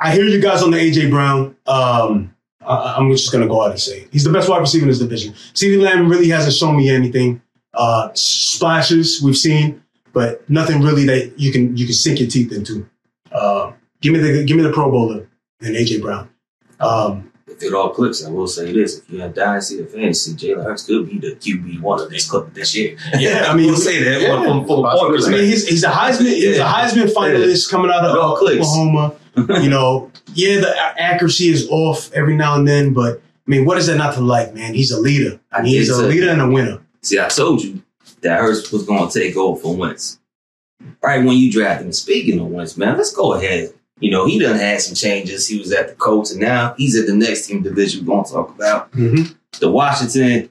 I 0.00 0.12
hear 0.14 0.24
you 0.24 0.40
guys 0.40 0.62
on 0.62 0.70
the 0.70 0.78
AJ 0.78 1.10
Brown. 1.10 1.56
Um, 1.66 2.34
I, 2.66 2.94
I'm 2.96 3.10
just 3.10 3.30
gonna 3.32 3.46
go 3.48 3.62
out 3.62 3.70
and 3.72 3.80
say 3.80 4.00
it. 4.00 4.08
he's 4.12 4.24
the 4.24 4.32
best 4.32 4.48
wide 4.48 4.60
receiver 4.60 4.84
in 4.84 4.88
this 4.88 4.98
division. 4.98 5.32
CeeDee 5.54 5.80
Lamb 5.80 6.08
really 6.08 6.28
hasn't 6.28 6.54
shown 6.54 6.76
me 6.76 6.90
anything. 6.90 7.40
Uh, 7.74 8.10
splashes 8.14 9.20
we've 9.22 9.36
seen, 9.36 9.82
but 10.12 10.48
nothing 10.48 10.80
really 10.80 11.04
that 11.06 11.32
you 11.38 11.50
can 11.52 11.76
you 11.76 11.84
can 11.86 11.94
sink 11.94 12.20
your 12.20 12.28
teeth 12.28 12.52
into. 12.52 12.88
Uh, 13.32 13.72
give 14.00 14.12
me 14.12 14.20
the 14.20 14.44
give 14.44 14.56
me 14.56 14.62
the 14.62 14.72
Pro 14.72 14.90
Bowler 14.90 15.28
and 15.60 15.74
AJ 15.76 16.00
Brown. 16.00 16.28
Um, 16.80 17.30
If 17.48 17.62
it 17.62 17.74
all 17.74 17.90
clicks, 17.90 18.24
I 18.24 18.30
will 18.30 18.46
say 18.48 18.72
this: 18.72 18.98
if 18.98 19.10
you're 19.10 19.26
in 19.26 19.32
dynasty 19.32 19.80
or 19.80 19.86
fantasy, 19.86 20.32
Jalen 20.34 20.64
Hurts 20.64 20.86
could 20.86 21.08
be 21.10 21.18
the 21.18 21.34
QB 21.36 21.80
one 21.80 22.00
of 22.00 22.10
this 22.10 22.28
clip 22.30 22.52
this 22.54 22.74
year. 22.74 22.96
Yeah, 23.18 23.44
I 23.46 23.52
I 23.52 23.54
mean, 23.54 23.56
mean, 23.56 23.66
we'll 23.72 23.76
say 23.76 24.02
that 24.02 24.22
yeah, 24.22 24.36
from, 24.42 24.44
from, 24.44 24.66
from 24.66 24.78
a 24.78 24.82
possibly. 24.90 25.18
point 25.18 25.26
I 25.34 25.36
mean, 25.38 25.44
he's 25.50 25.68
he's 25.68 25.84
a 25.84 25.88
Heisman 25.90 26.26
he's 26.32 26.58
a 26.58 26.64
Heisman 26.64 27.12
finalist 27.12 27.70
coming 27.70 27.90
out 27.90 28.04
of 28.04 28.14
It 28.14 28.20
all 28.20 28.36
clicks. 28.36 28.66
You 29.36 29.68
know, 29.68 30.10
yeah, 30.34 30.60
the 30.60 30.74
accuracy 31.00 31.48
is 31.48 31.68
off 31.70 32.12
every 32.12 32.36
now 32.36 32.56
and 32.56 32.66
then, 32.66 32.92
but 32.92 33.20
I 33.46 33.50
mean, 33.50 33.64
what 33.64 33.78
is 33.78 33.86
that 33.88 33.96
not 33.96 34.14
to 34.14 34.20
like, 34.20 34.54
man? 34.54 34.74
He's 34.74 34.90
a 34.90 35.00
leader. 35.00 35.40
I 35.52 35.62
mean, 35.62 35.72
he's 35.72 35.90
a 35.90 36.06
leader 36.06 36.30
and 36.30 36.40
a 36.40 36.48
winner. 36.48 36.80
See, 37.02 37.18
I 37.18 37.28
told 37.28 37.62
you 37.62 37.82
that 38.22 38.40
Hurts 38.40 38.72
was 38.72 38.84
going 38.84 39.08
to 39.08 39.18
take 39.20 39.36
over 39.36 39.60
for 39.60 39.76
Wentz. 39.76 40.18
Right 41.02 41.24
when 41.24 41.36
you 41.36 41.52
drafted 41.52 41.86
him. 41.86 41.92
Speaking 41.92 42.40
of 42.40 42.46
Wentz, 42.46 42.76
man, 42.76 42.96
let's 42.96 43.12
go 43.12 43.34
ahead. 43.34 43.74
You 44.00 44.10
know, 44.10 44.26
he 44.26 44.38
done 44.38 44.56
had 44.56 44.80
some 44.80 44.94
changes. 44.94 45.46
He 45.46 45.58
was 45.58 45.72
at 45.72 45.88
the 45.88 45.94
Colts, 45.94 46.32
and 46.32 46.40
now 46.40 46.74
he's 46.76 46.98
at 46.98 47.06
the 47.06 47.14
next 47.14 47.46
team 47.46 47.62
division 47.62 48.04
we're 48.04 48.14
going 48.14 48.24
to 48.24 48.32
talk 48.32 48.50
about. 48.50 48.90
Mm-hmm. 48.92 49.32
The 49.60 49.70
Washington 49.70 50.50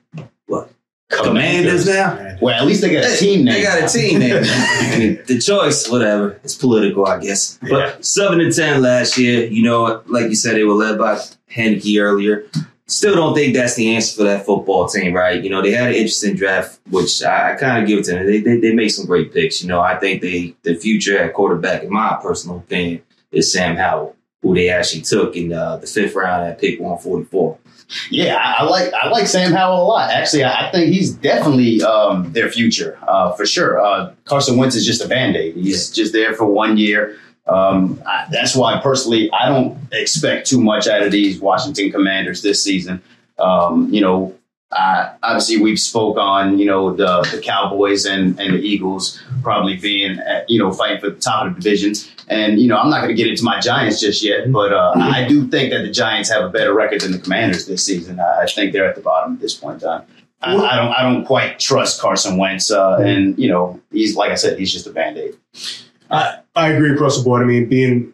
Commanders 1.22 1.86
now. 1.88 2.38
Well, 2.42 2.56
at 2.60 2.66
least 2.66 2.82
they 2.82 2.92
got 2.94 3.06
a 3.06 3.16
team 3.18 3.46
name. 3.46 3.54
They 3.56 3.64
got 3.64 3.84
a 3.84 3.88
team 3.88 4.20
name. 4.20 4.44
The 5.28 5.40
choice, 5.40 5.90
whatever, 5.90 6.40
it's 6.44 6.56
political, 6.56 7.06
I 7.08 7.20
guess. 7.20 7.58
But 7.62 7.70
Yeah. 7.72 7.96
seven 8.02 8.42
and 8.42 8.54
ten 8.54 8.82
last 8.82 9.18
year. 9.18 9.46
You 9.48 9.64
know, 9.64 10.02
like 10.08 10.30
you 10.30 10.36
said, 10.36 10.56
they 10.56 10.64
were 10.64 10.74
led 10.74 10.98
by 10.98 11.20
Heinicke 11.54 12.02
earlier. 12.02 12.46
Still 12.86 13.16
don't 13.16 13.34
think 13.34 13.56
that's 13.56 13.76
the 13.76 13.96
answer 13.96 14.18
for 14.18 14.24
that 14.24 14.46
football 14.46 14.88
team, 14.88 15.14
right? 15.14 15.42
You 15.42 15.50
know, 15.50 15.62
they 15.62 15.72
had 15.72 15.90
an 15.90 15.96
interesting 15.96 16.36
draft, 16.36 16.80
which 16.90 17.24
I, 17.24 17.54
I 17.54 17.56
kind 17.56 17.82
of 17.82 17.88
give 17.88 18.00
it 18.00 18.06
to 18.06 18.12
them. 18.12 18.26
They, 18.26 18.40
they 18.42 18.58
they 18.60 18.74
made 18.74 18.90
some 18.90 19.06
great 19.06 19.34
picks. 19.34 19.62
You 19.62 19.70
know, 19.70 19.80
I 19.80 19.98
think 19.98 20.22
they 20.22 20.54
the 20.64 20.76
future 20.76 21.18
at 21.18 21.34
quarterback, 21.34 21.84
in 21.84 21.90
my 21.92 22.20
personal 22.22 22.58
opinion, 22.58 23.02
is 23.32 23.52
Sam 23.54 23.78
Howell, 23.78 24.16
who 24.44 24.54
they 24.54 24.70
actually 24.70 25.02
took 25.02 25.36
in 25.36 25.52
uh, 25.52 25.78
the 25.78 25.88
fifth 25.88 26.14
round 26.14 26.46
at 26.46 26.60
pick 26.60 26.80
one 26.80 27.00
forty 27.00 27.26
four. 27.26 27.58
Yeah, 28.12 28.36
I, 28.36 28.64
I 28.64 28.64
like 28.64 28.94
I 28.94 29.10
like 29.10 29.28
Sam 29.28 29.52
Howell 29.52 29.82
a 29.82 29.88
lot. 29.88 30.12
Actually, 30.12 30.44
I, 30.44 30.68
I 30.68 30.72
think 30.72 30.94
he's 30.94 31.14
definitely 31.14 31.82
um, 31.82 32.32
their 32.34 32.50
future 32.50 33.00
uh, 33.08 33.32
for 33.34 33.46
sure. 33.46 33.84
Uh, 33.84 34.14
Carson 34.26 34.58
Wentz 34.58 34.76
is 34.76 34.86
just 34.86 35.04
a 35.04 35.08
band 35.08 35.36
aid. 35.36 35.56
He's 35.56 35.90
just 35.90 36.14
there 36.14 36.34
for 36.36 36.46
one 36.46 36.78
year. 36.78 37.18
Um, 37.48 38.02
I, 38.06 38.28
that's 38.32 38.56
why 38.56 38.80
personally 38.80 39.32
I 39.32 39.50
don't 39.50 39.78
expect 39.92 40.48
too 40.48 40.62
much 40.62 40.88
out 40.88 41.04
of 41.04 41.12
these 41.12 41.40
Washington 41.40 41.92
Commanders 41.92 42.42
this 42.42 42.64
season. 42.64 43.02
Um, 43.40 43.90
you 43.94 44.02
know, 44.02 44.36
I, 44.74 45.16
obviously 45.24 45.58
we've 45.58 45.80
spoke 45.80 46.18
on 46.18 46.60
you 46.60 46.66
know 46.66 46.94
the, 46.94 47.28
the 47.32 47.42
Cowboys 47.42 48.06
and, 48.06 48.40
and 48.40 48.54
the 48.54 48.60
Eagles 48.60 49.22
probably 49.42 49.78
being 49.78 50.20
at, 50.20 50.50
you 50.50 50.60
know 50.60 50.72
fighting 50.72 51.00
for 51.00 51.10
the 51.10 51.20
top 51.20 51.48
of 51.48 51.56
the 51.56 51.62
division. 51.62 51.94
And 52.28 52.60
you 52.60 52.68
know 52.68 52.78
I'm 52.78 52.90
not 52.90 53.02
going 53.02 53.16
to 53.16 53.22
get 53.22 53.28
into 53.28 53.44
my 53.44 53.60
Giants 53.60 54.00
just 54.00 54.24
yet, 54.24 54.52
but 54.52 54.74
uh, 54.74 54.94
I 54.96 55.28
do 55.28 55.48
think 55.48 55.72
that 55.72 55.84
the 55.84 55.92
Giants 55.92 56.30
have 56.32 56.44
a 56.44 56.50
better 56.50 56.74
record 56.74 57.02
than 57.02 57.12
the 57.12 57.20
Commanders 57.20 57.66
this 57.66 57.84
season. 57.84 58.20
I, 58.20 58.42
I 58.42 58.46
think 58.46 58.74
they're 58.74 58.88
at 58.88 58.96
the 58.96 59.02
bottom 59.02 59.34
at 59.34 59.40
this 59.40 59.54
point 59.54 59.82
in 59.82 59.88
time. 59.90 60.04
I, 60.42 60.56
I 60.56 60.76
don't 60.76 60.92
I 60.94 61.02
don't 61.04 61.26
quite 61.26 61.60
trust 61.60 62.02
Carson 62.02 62.38
Wentz, 62.38 62.72
uh, 62.72 62.98
and 62.98 63.38
you 63.38 63.48
know 63.48 63.82
he's 63.92 64.16
like 64.16 64.32
I 64.32 64.36
said 64.36 64.60
he's 64.60 64.72
just 64.72 64.88
a 64.88 64.92
band 64.92 65.18
aid. 65.18 65.36
I, 66.12 66.40
I 66.56 66.70
agree 66.70 66.94
across 66.94 67.18
the 67.18 67.24
board. 67.24 67.42
I 67.42 67.46
mean, 67.46 67.68
being, 67.68 68.14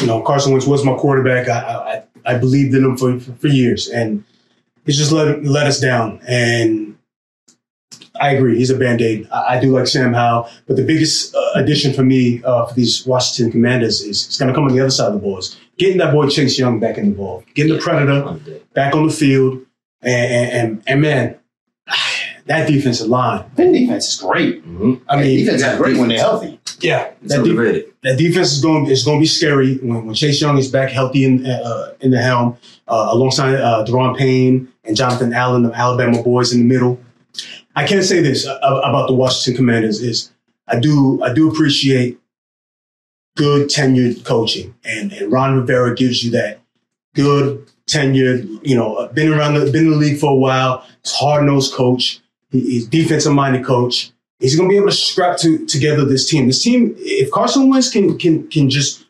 you 0.00 0.06
know, 0.06 0.20
Carson 0.22 0.52
Wentz 0.52 0.66
was 0.66 0.84
my 0.84 0.96
quarterback. 0.96 1.48
I, 1.48 2.02
I, 2.26 2.34
I 2.34 2.38
believed 2.38 2.74
in 2.74 2.84
him 2.84 2.96
for, 2.96 3.20
for 3.20 3.46
years, 3.46 3.88
and 3.88 4.24
he's 4.86 4.96
just 4.96 5.12
let, 5.12 5.44
let 5.44 5.66
us 5.66 5.80
down. 5.80 6.20
And 6.26 6.96
I 8.20 8.30
agree. 8.30 8.56
He's 8.56 8.70
a 8.70 8.78
band 8.78 9.02
aid. 9.02 9.28
I, 9.30 9.56
I 9.56 9.60
do 9.60 9.70
like 9.70 9.86
Sam 9.86 10.14
Howell, 10.14 10.48
but 10.66 10.76
the 10.76 10.84
biggest 10.84 11.34
uh, 11.34 11.52
addition 11.56 11.92
for 11.92 12.02
me 12.02 12.42
uh, 12.44 12.66
for 12.66 12.74
these 12.74 13.06
Washington 13.06 13.52
Commanders 13.52 14.00
is 14.00 14.26
it's 14.26 14.38
going 14.38 14.48
to 14.48 14.54
come 14.54 14.64
on 14.64 14.72
the 14.74 14.80
other 14.80 14.90
side 14.90 15.08
of 15.08 15.14
the 15.14 15.18
ball. 15.20 15.38
Is 15.38 15.56
getting 15.76 15.98
that 15.98 16.12
boy 16.12 16.28
Chase 16.28 16.58
Young 16.58 16.80
back 16.80 16.98
in 16.98 17.10
the 17.10 17.14
ball, 17.16 17.44
getting 17.54 17.74
the 17.74 17.78
Predator 17.80 18.40
back 18.74 18.94
on 18.94 19.06
the 19.06 19.12
field, 19.12 19.64
and 20.02 20.32
and, 20.32 20.52
and, 20.52 20.82
and 20.86 21.00
man, 21.02 21.38
that 22.46 22.66
defensive 22.66 23.08
line. 23.08 23.44
That 23.56 23.72
defense 23.72 24.14
is 24.14 24.20
great. 24.20 24.64
Mm-hmm. 24.64 24.94
I 25.08 25.16
That 25.16 25.22
mean, 25.22 25.44
defense 25.44 25.62
is 25.62 25.76
great 25.76 25.96
when 25.98 26.08
they're 26.08 26.18
healthy. 26.18 26.55
Yeah, 26.80 27.12
that, 27.22 27.42
de- 27.44 27.52
that 28.02 28.18
defense 28.18 28.52
is 28.52 28.60
going 28.62 28.86
is 28.86 29.04
going 29.04 29.18
to 29.18 29.22
be 29.22 29.26
scary 29.26 29.76
when, 29.78 30.06
when 30.06 30.14
Chase 30.14 30.40
Young 30.40 30.58
is 30.58 30.70
back 30.70 30.90
healthy 30.90 31.24
in 31.24 31.46
uh, 31.46 31.92
in 32.00 32.10
the 32.10 32.20
helm, 32.20 32.56
uh, 32.88 33.08
alongside 33.10 33.54
uh, 33.54 33.84
Daron 33.86 34.16
Payne 34.16 34.72
and 34.84 34.96
Jonathan 34.96 35.32
Allen, 35.32 35.62
the 35.62 35.72
Alabama 35.72 36.22
boys 36.22 36.52
in 36.52 36.60
the 36.60 36.64
middle. 36.64 37.00
I 37.74 37.86
can 37.86 38.02
say 38.02 38.20
this 38.20 38.46
uh, 38.46 38.58
about 38.84 39.08
the 39.08 39.14
Washington 39.14 39.56
Commanders 39.56 40.00
is 40.00 40.32
I 40.68 40.78
do 40.78 41.22
I 41.22 41.32
do 41.32 41.50
appreciate 41.50 42.18
good 43.36 43.68
tenured 43.68 44.24
coaching, 44.24 44.74
and, 44.84 45.12
and 45.12 45.30
Ron 45.30 45.60
Rivera 45.60 45.94
gives 45.94 46.24
you 46.24 46.30
that 46.32 46.60
good 47.14 47.66
tenured, 47.86 48.66
you 48.66 48.74
know, 48.74 48.96
uh, 48.96 49.12
been 49.12 49.32
around 49.32 49.54
the 49.54 49.70
been 49.70 49.86
in 49.86 49.90
the 49.90 49.96
league 49.96 50.18
for 50.18 50.32
a 50.32 50.36
while. 50.36 50.84
Hard 51.06 51.44
nosed 51.44 51.74
coach. 51.74 52.20
He, 52.50 52.60
he's 52.60 52.86
defensive 52.86 53.32
minded 53.32 53.64
coach. 53.64 54.10
He's 54.38 54.56
going 54.56 54.68
to 54.68 54.72
be 54.72 54.76
able 54.76 54.88
to 54.88 54.94
scrap 54.94 55.38
to, 55.38 55.64
together 55.66 56.04
this 56.04 56.28
team. 56.28 56.46
This 56.46 56.62
team, 56.62 56.94
if 56.98 57.30
Carson 57.30 57.70
Wentz 57.70 57.90
can 57.90 58.18
can 58.18 58.48
can 58.48 58.68
just 58.68 59.06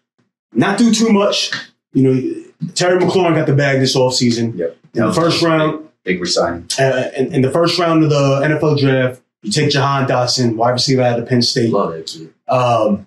not 0.53 0.79
do 0.79 0.93
too 0.93 1.11
much, 1.13 1.51
you 1.93 2.03
know, 2.03 2.45
Terry 2.75 3.01
McLaurin 3.01 3.35
got 3.35 3.47
the 3.47 3.55
bag 3.55 3.81
this 3.81 3.97
offseason. 3.97 4.57
Yep. 4.57 4.79
In 4.95 5.07
the 5.07 5.13
first 5.13 5.43
round, 5.43 5.89
Big 6.05 6.21
resigning. 6.21 6.69
uh, 6.79 7.11
in, 7.17 7.35
in 7.35 7.43
the 7.43 7.51
first 7.51 7.79
round 7.79 8.05
of 8.05 8.11
the 8.11 8.41
NFL 8.45 8.79
draft, 8.79 9.21
you 9.43 9.51
take 9.51 9.71
Jahan 9.71 10.09
Dotson, 10.09 10.57
wide 10.57 10.71
receiver 10.71 11.03
out 11.03 11.19
of 11.19 11.29
Penn 11.29 11.43
State. 11.43 11.71
Love 11.71 12.05
kid. 12.07 12.33
Um, 12.49 13.07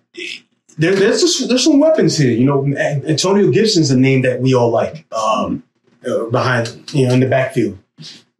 there, 0.78 0.96
there's 0.96 1.22
just, 1.22 1.48
there's 1.50 1.64
some 1.64 1.80
weapons 1.80 2.18
here. 2.18 2.32
You 2.32 2.46
know, 2.46 2.64
An- 2.64 3.06
Antonio 3.06 3.50
Gibson's 3.52 3.90
a 3.90 3.98
name 3.98 4.22
that 4.22 4.42
we 4.42 4.54
all 4.54 4.70
like 4.70 5.06
um, 5.14 5.64
uh, 6.06 6.26
behind, 6.26 6.94
you 6.94 7.08
know, 7.08 7.14
in 7.14 7.20
the 7.22 7.28
backfield. 7.28 7.78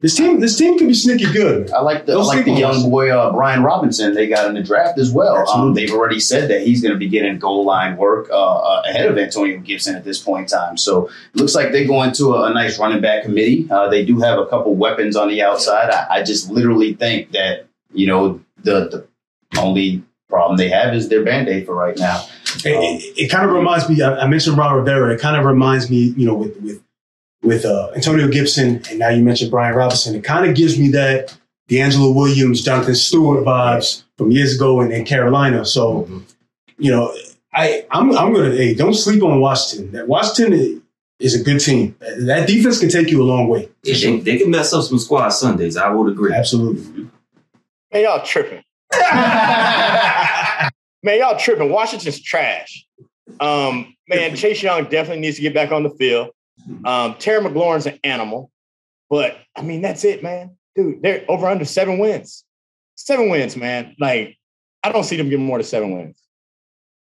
This 0.02 0.16
team, 0.16 0.40
this 0.40 0.58
team 0.58 0.78
can 0.78 0.88
be 0.88 0.94
sneaky 0.94 1.30
good. 1.34 1.72
I 1.72 1.82
like 1.82 2.06
the 2.06 2.14
I 2.14 2.24
like 2.24 2.46
the 2.46 2.54
young 2.54 2.90
boy 2.90 3.10
uh, 3.10 3.34
Brian 3.34 3.64
Robinson 3.64 4.14
they 4.14 4.30
got 4.30 4.48
in 4.48 4.54
the 4.54 4.64
draft 4.64 4.98
as 4.98 5.12
well. 5.12 5.50
Um, 5.50 5.74
they've 5.74 5.92
already 5.92 6.22
said 6.22 6.50
that 6.50 6.62
he's 6.62 6.82
going 6.82 6.94
to 6.94 6.98
be 6.98 7.10
getting 7.10 7.38
goal 7.38 7.66
line 7.66 7.98
work 7.98 8.30
uh, 8.30 8.60
uh, 8.60 8.84
ahead 8.86 9.12
of 9.12 9.18
Antonio 9.18 9.60
Gibson 9.60 9.98
at 9.98 10.06
this 10.06 10.18
point 10.18 10.44
in 10.44 10.58
time. 10.58 10.78
So 10.78 11.08
it 11.08 11.36
looks 11.36 11.54
like 11.54 11.74
they're 11.74 11.86
going 11.86 12.14
to 12.14 12.36
a, 12.36 12.50
a 12.50 12.54
nice 12.54 12.80
running 12.80 13.02
back 13.02 13.24
committee. 13.24 13.68
Uh, 13.70 13.90
they 13.90 14.06
do 14.06 14.22
have 14.22 14.40
a 14.40 14.46
couple 14.46 14.74
weapons 14.74 15.18
on 15.18 15.28
the 15.28 15.42
outside. 15.42 15.90
I, 15.90 16.08
I 16.10 16.24
just 16.24 16.50
literally 16.50 16.94
think 16.94 17.32
that 17.32 17.68
you 17.92 18.08
know 18.08 18.40
the 18.64 19.06
the 19.52 19.60
only 19.60 20.02
problem 20.30 20.56
they 20.56 20.70
have 20.70 20.94
is 20.94 21.10
their 21.10 21.26
band 21.26 21.50
aid 21.50 21.66
for 21.66 21.76
right 21.76 21.98
now. 21.98 22.26
It, 22.64 22.68
it, 22.68 23.24
it 23.24 23.28
kind 23.30 23.46
of 23.46 23.54
reminds 23.54 23.90
me. 23.90 24.02
I, 24.02 24.20
I 24.20 24.28
mentioned 24.28 24.58
Ron 24.58 24.78
Rivera. 24.78 25.14
It 25.14 25.20
kind 25.20 25.36
of 25.36 25.44
reminds 25.44 25.90
me, 25.90 26.14
you 26.16 26.26
know, 26.26 26.36
with 26.36 26.56
with 26.62 26.82
with 27.42 27.66
uh, 27.66 27.90
Antonio 27.96 28.28
Gibson, 28.28 28.82
and 28.90 29.00
now 29.00 29.10
you 29.10 29.24
mentioned 29.24 29.52
Brian 29.52 29.76
Robinson. 29.76 30.16
It 30.16 30.24
kind 30.24 30.50
of 30.50 30.56
gives 30.56 30.78
me 30.78 30.90
that 30.92 31.36
DeAngelo 31.70 32.14
Williams, 32.16 32.62
Jonathan 32.64 32.96
Stewart 32.96 33.46
vibes 33.46 34.04
from 34.18 34.32
years 34.32 34.56
ago 34.56 34.82
in, 34.82 34.92
in 34.92 35.06
Carolina. 35.06 35.64
So, 35.66 36.04
Mhm. 36.04 36.24
you 36.78 36.92
know, 36.92 37.14
I 37.54 37.86
I'm 37.92 38.12
I'm 38.18 38.34
gonna 38.34 38.52
hey, 38.56 38.74
don't 38.74 38.94
sleep 38.94 39.24
on 39.24 39.40
Washington. 39.40 39.92
That 39.94 40.08
Washington 40.08 40.82
is 41.20 41.40
a 41.40 41.44
good 41.44 41.60
team. 41.60 41.96
That 42.00 42.48
defense 42.48 42.80
can 42.80 42.90
take 42.90 43.10
you 43.10 43.22
a 43.22 43.26
long 43.26 43.48
way. 43.48 43.70
Yeah, 43.84 43.96
they, 43.96 44.20
they 44.20 44.38
can 44.38 44.50
mess 44.52 44.72
up 44.74 44.84
some 44.84 45.00
squad 45.00 45.30
Sundays. 45.30 45.76
I 45.78 45.90
would 45.90 46.12
agree. 46.12 46.34
Absolutely. 46.34 47.08
Man, 47.94 48.04
y'all 48.04 48.24
tripping. 48.24 48.64
Man, 51.02 51.20
y'all 51.20 51.38
tripping. 51.38 51.72
Washington's 51.72 52.22
trash. 52.22 52.86
Um, 53.40 53.96
man, 54.10 54.36
Chase 54.36 54.62
Young 54.62 54.84
definitely 54.86 55.22
needs 55.22 55.38
to 55.38 55.42
get 55.42 55.54
back 55.54 55.72
on 55.72 55.84
the 55.84 55.90
field. 55.92 56.30
Um, 56.86 57.16
Terry 57.20 57.44
McLaurin's 57.44 57.86
an 57.86 58.00
animal, 58.04 58.52
but 59.10 59.38
I 59.56 59.62
mean, 59.62 59.82
that's 59.82 60.04
it, 60.04 60.24
man. 60.24 60.58
Dude, 60.76 61.02
they're 61.02 61.26
over 61.28 61.48
under 61.48 61.66
seven 61.66 61.98
wins. 62.00 62.44
Seven 62.96 63.30
wins, 63.30 63.56
man. 63.56 63.96
Like, 64.00 64.38
I 64.84 64.92
don't 64.92 65.04
see 65.04 65.18
them 65.18 65.30
getting 65.30 65.46
more 65.46 65.58
than 65.58 65.66
seven 65.66 65.92
wins. 65.92 66.22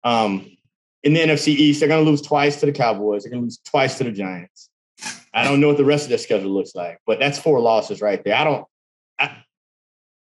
Um, 0.05 0.57
in 1.03 1.13
the 1.13 1.21
NFC 1.21 1.49
East, 1.49 1.81
they're 1.81 1.89
going 1.89 2.05
to 2.05 2.11
lose 2.11 2.23
twice 2.23 2.61
to 2.61 2.67
the 2.67 2.73
Cowboys. 2.73 3.23
They're 3.23 3.31
going 3.31 3.43
to 3.43 3.47
lose 3.47 3.59
twice 3.59 3.99
to 3.99 4.05
the 4.05 4.13
Giants. 4.13 4.71
I 5.33 5.45
don't 5.45 5.61
know 5.61 5.69
what 5.69 5.77
the 5.77 5.85
rest 5.85 6.05
of 6.05 6.09
their 6.09 6.19
schedule 6.19 6.51
looks 6.51 6.75
like, 6.75 6.99
but 7.07 7.19
that's 7.19 7.39
four 7.39 7.61
losses 7.61 8.01
right 8.01 8.23
there. 8.25 8.35
I 8.35 8.45
don't, 8.45 8.67
I, 9.19 9.45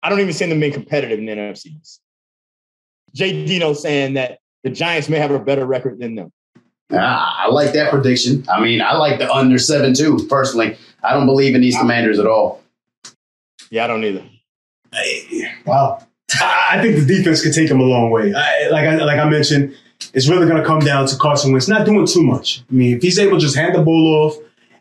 I 0.03 0.09
don't 0.09 0.19
even 0.19 0.33
see 0.33 0.45
them 0.45 0.59
being 0.59 0.73
competitive 0.73 1.19
in 1.19 1.25
the 1.25 1.31
NFC 1.31 1.77
East. 1.79 2.01
Jay 3.13 3.45
Dino 3.45 3.73
saying 3.73 4.15
that 4.15 4.39
the 4.63 4.69
Giants 4.69 5.07
may 5.07 5.19
have 5.19 5.31
a 5.31 5.39
better 5.39 5.65
record 5.65 5.99
than 5.99 6.15
them. 6.15 6.31
Ah, 6.91 7.45
I 7.45 7.49
like 7.49 7.73
that 7.73 7.89
prediction. 7.91 8.45
I 8.49 8.61
mean, 8.61 8.81
I 8.81 8.95
like 8.97 9.19
the 9.19 9.31
under 9.31 9.59
seven 9.59 9.93
too. 9.93 10.25
Personally, 10.29 10.77
I 11.03 11.13
don't 11.13 11.25
believe 11.25 11.53
in 11.55 11.61
these 11.61 11.77
Commanders 11.77 12.19
at 12.19 12.25
all. 12.25 12.61
Yeah, 13.69 13.83
I 13.83 13.87
don't 13.87 14.03
either. 14.03 14.23
Hey, 14.93 15.51
Wow. 15.65 15.99
I 16.39 16.67
I 16.77 16.81
think 16.81 16.95
the 16.97 17.05
defense 17.05 17.41
could 17.41 17.53
take 17.53 17.69
him 17.69 17.79
a 17.79 17.83
long 17.83 18.11
way. 18.11 18.33
I, 18.33 18.67
like 18.69 18.85
I 18.85 18.95
like 18.97 19.19
I 19.19 19.29
mentioned, 19.29 19.73
it's 20.13 20.27
really 20.27 20.45
going 20.47 20.61
to 20.61 20.67
come 20.67 20.79
down 20.79 21.07
to 21.07 21.15
Carson 21.17 21.51
Wentz 21.51 21.67
not 21.67 21.85
doing 21.85 22.05
too 22.05 22.23
much. 22.23 22.63
I 22.69 22.73
mean, 22.73 22.97
if 22.97 23.01
he's 23.01 23.17
able 23.19 23.37
to 23.37 23.41
just 23.41 23.55
hand 23.55 23.75
the 23.75 23.81
ball 23.81 24.07
off 24.25 24.37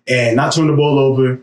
and 0.08 0.36
not 0.36 0.52
turn 0.52 0.66
the 0.66 0.72
ball 0.74 0.98
over, 0.98 1.40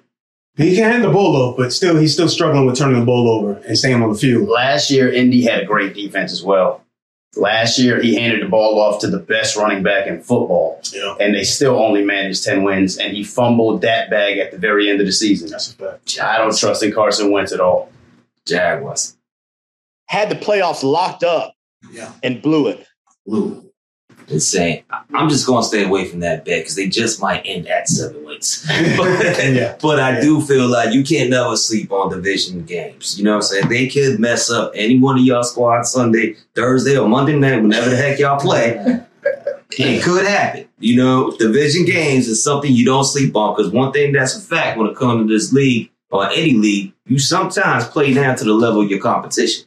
he 0.58 0.76
can 0.76 0.89
hand 0.91 1.04
the 1.04 1.10
ball 1.10 1.36
off, 1.38 1.58
but 1.58 1.71
still 1.73 1.95
he's 1.97 2.13
still 2.13 2.28
struggling 2.30 2.65
with 2.65 2.78
turning 2.78 2.99
the 2.99 3.06
ball 3.06 3.30
over 3.30 3.54
and 3.65 3.78
staying 3.78 4.02
on 4.02 4.12
the 4.12 4.17
field. 4.17 4.47
Last 4.49 4.91
year, 4.91 5.12
Indy 5.12 5.41
had 5.43 5.62
a 5.63 5.65
great 5.65 5.93
defense 5.93 6.32
as 6.32 6.43
well. 6.43 6.83
Last 7.36 7.80
year, 7.80 8.00
he 8.02 8.13
handed 8.15 8.43
the 8.43 8.48
ball 8.48 8.80
off 8.80 9.02
to 9.02 9.08
the 9.08 9.17
best 9.17 9.56
running 9.56 9.82
back 9.82 10.06
in 10.08 10.22
football, 10.22 10.80
Yeah. 10.93 11.15
and 11.19 11.34
they 11.34 11.43
still 11.43 11.80
only 11.80 12.04
managed 12.04 12.43
10 12.43 12.63
wins, 12.63 12.98
and 12.98 13.12
he 13.15 13.24
fumbled 13.24 13.82
that 13.82 14.10
bag 14.12 14.38
at 14.38 14.52
the 14.52 14.58
very 14.60 14.88
end 14.89 15.00
of 15.00 15.08
the 15.08 15.12
season. 15.12 15.50
That's 15.50 15.72
a 15.72 15.76
fact. 15.76 16.19
I 16.22 16.38
don't 16.38 16.56
trust 16.56 16.84
in 16.84 16.91
Carson 16.91 17.32
Wentz 17.32 17.52
at 17.52 17.60
all. 17.60 17.91
Jaguars. 18.46 19.15
Had 20.08 20.30
the 20.30 20.36
playoffs 20.36 20.84
locked 20.84 21.24
up 21.24 21.56
Yeah. 21.91 22.12
and 22.22 22.41
blew 22.41 22.67
it. 22.67 22.86
Blue. 23.26 23.72
Insane. 24.28 24.84
I- 24.90 25.02
I'm 25.14 25.30
just 25.30 25.46
going 25.46 25.62
to 25.62 25.68
stay 25.68 25.84
away 25.86 26.06
from 26.06 26.20
that 26.22 26.46
bet 26.46 26.62
because 26.62 26.76
they 26.76 26.88
just 26.88 27.22
might 27.22 27.42
end 27.46 27.68
at 27.68 27.88
seven 27.88 28.24
wins. 28.26 28.66
but, 28.68 28.78
Yeah. 29.54 29.76
but 29.82 30.00
I 30.00 30.16
Yeah. 30.16 30.22
do 30.22 30.42
feel 30.42 30.68
like 30.68 30.94
you 30.94 31.04
can't 31.04 31.30
never 31.30 31.56
sleep 31.56 31.92
on 31.92 32.10
division 32.12 32.64
games. 32.64 33.18
You 33.18 33.26
know 33.26 33.32
what 33.32 33.36
I'm 33.38 33.42
saying? 33.44 33.70
They 33.70 33.88
could 33.88 34.20
mess 34.20 34.50
up 34.50 34.72
any 34.76 35.00
one 35.00 35.18
of 35.20 35.24
y'all 35.24 35.44
squad 35.44 35.84
Sunday, 35.84 36.36
Thursday, 36.56 36.98
or 36.98 37.08
Monday 37.08 37.38
night, 37.38 37.62
whenever 37.62 37.90
the 37.90 37.96
heck 37.98 38.20
y'all 38.20 38.40
play. 38.40 39.02
It 39.76 40.04
could 40.04 40.24
happen. 40.28 40.68
You 40.78 40.98
know, 40.98 41.36
division 41.38 41.84
games 41.86 42.28
is 42.28 42.44
something 42.44 42.72
you 42.72 42.86
don't 42.86 43.06
sleep 43.06 43.36
on 43.36 43.56
because 43.56 43.72
one 43.72 43.92
thing 43.92 44.12
that's 44.14 44.38
a 44.38 44.40
fact 44.42 44.78
when 44.78 44.86
it 44.88 44.96
comes 44.96 45.28
to 45.28 45.34
this 45.34 45.52
league 45.52 45.90
or 46.12 46.30
any 46.30 46.54
league, 46.54 46.94
you 47.08 47.18
sometimes 47.18 47.88
play 47.88 48.14
down 48.14 48.36
to 48.36 48.44
the 48.44 48.54
level 48.54 48.82
of 48.82 48.92
your 48.92 49.00
competition. 49.00 49.66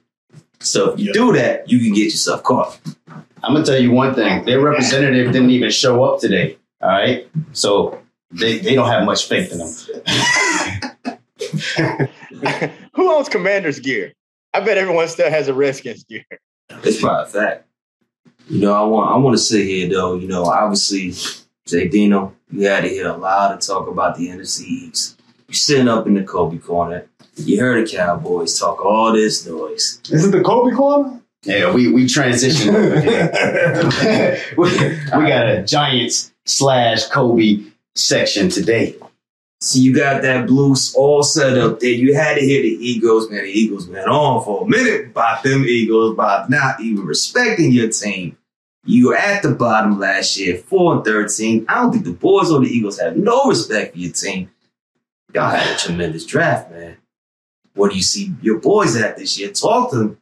So 0.61 0.92
if 0.92 1.01
you 1.01 1.07
Yeah. 1.07 1.12
do 1.12 1.33
that, 1.33 1.69
you 1.69 1.81
can 1.81 1.92
get 1.92 2.05
yourself 2.05 2.45
caught. 2.45 2.79
I'm 3.46 3.52
gonna 3.52 3.64
tell 3.64 3.78
you 3.78 3.92
one 3.92 4.12
thing: 4.12 4.44
their 4.44 4.61
representative 4.61 5.32
didn't 5.32 5.50
even 5.50 5.70
show 5.70 6.02
up 6.02 6.20
today. 6.20 6.59
All 6.82 6.88
right, 6.88 7.28
so 7.52 8.02
they, 8.32 8.59
they 8.59 8.74
don't 8.74 8.88
have 8.88 9.04
much 9.04 9.28
faith 9.28 9.52
in 9.52 9.59
them. 9.59 9.68
Who 12.94 13.14
owns 13.14 13.28
Commander's 13.28 13.78
gear? 13.78 14.12
I 14.52 14.61
bet 14.61 14.78
everyone 14.78 15.06
still 15.06 15.30
has 15.30 15.46
a 15.46 15.54
Redskins 15.54 16.02
gear. 16.04 16.24
It's 16.82 17.00
probably 17.00 17.24
a 17.24 17.26
fact. 17.26 17.68
You 18.48 18.62
know, 18.62 18.72
I 18.72 18.85
want 18.85 19.11
I 19.12 19.16
want 19.16 19.37
to 19.37 19.42
sit 19.42 19.64
here 19.64 19.88
though. 19.88 20.16
You 20.16 20.26
know, 20.26 20.44
obviously, 20.44 21.12
Jay 21.66 21.87
Dino, 21.87 22.35
you 22.50 22.66
had 22.66 22.80
to 22.82 22.88
hear 22.88 23.06
a 23.06 23.16
lot 23.16 23.52
of 23.52 23.61
talk 23.61 23.87
about 23.87 24.16
the 24.16 24.28
NFC 24.28 24.62
East. 24.62 25.20
You 25.46 25.54
sitting 25.54 25.87
up 25.87 26.09
in 26.09 26.14
the 26.14 26.24
Kobe 26.24 26.59
corner. 26.59 27.06
You 27.37 27.61
heard 27.61 27.87
the 27.87 27.90
Cowboys 27.96 28.59
talk 28.59 28.85
all 28.85 29.12
this 29.12 29.46
noise. 29.46 30.00
Is 30.11 30.24
it 30.24 30.32
the 30.32 30.42
Kobe 30.42 30.74
corner? 30.74 31.20
Yeah, 31.46 31.72
we 31.72 31.92
we 31.92 32.06
transitioned 32.06 32.74
over 32.74 32.96
we, 34.56 34.70
we 35.18 35.28
got 35.28 35.48
a 35.48 35.62
Giants 35.62 36.32
slash 36.44 37.06
Kobe 37.06 37.61
section 37.94 38.48
today. 38.48 38.96
So 39.61 39.78
you 39.78 39.94
got 39.94 40.22
that 40.22 40.46
blues 40.46 40.94
all 40.94 41.22
set 41.22 41.56
up 41.56 41.80
there. 41.80 41.90
You 41.90 42.14
had 42.14 42.35
to 42.35 42.40
hear 42.40 42.62
the 42.62 42.68
Eagles, 42.68 43.30
man. 43.30 43.44
The 43.44 43.50
Eagles 43.50 43.88
went 43.88 44.06
on 44.06 44.44
for 44.44 44.64
a 44.64 44.68
minute 44.68 45.06
about 45.06 45.42
them 45.42 45.64
Eagles, 45.64 46.12
about 46.12 46.50
not 46.50 46.80
even 46.80 47.06
respecting 47.06 47.72
your 47.72 47.88
team. 47.88 48.37
You 48.85 49.09
were 49.09 49.16
at 49.16 49.42
the 49.42 49.52
bottom 49.52 49.98
last 49.98 50.37
year, 50.38 50.59
4 50.59 50.96
and 50.96 51.04
13. 51.04 51.66
I 51.68 51.74
don't 51.74 51.92
think 51.92 52.04
the 52.04 52.12
boys 52.12 52.50
or 52.50 52.61
the 52.61 52.68
Eagles 52.68 53.00
have 53.00 53.16
no 53.16 53.46
respect 53.46 53.94
for 53.94 53.98
your 53.98 54.12
team. 54.12 54.50
Y'all 55.35 55.50
had 55.50 55.74
a 55.74 55.78
tremendous 55.78 56.24
draft, 56.24 56.70
man. 56.70 56.96
What 57.74 57.90
do 57.90 57.96
you 57.96 58.02
see 58.02 58.35
your 58.42 58.59
boys 58.59 58.96
at 58.96 59.16
this 59.16 59.38
year? 59.38 59.50
Talk 59.50 59.90
to 59.90 59.96
them. 59.96 60.18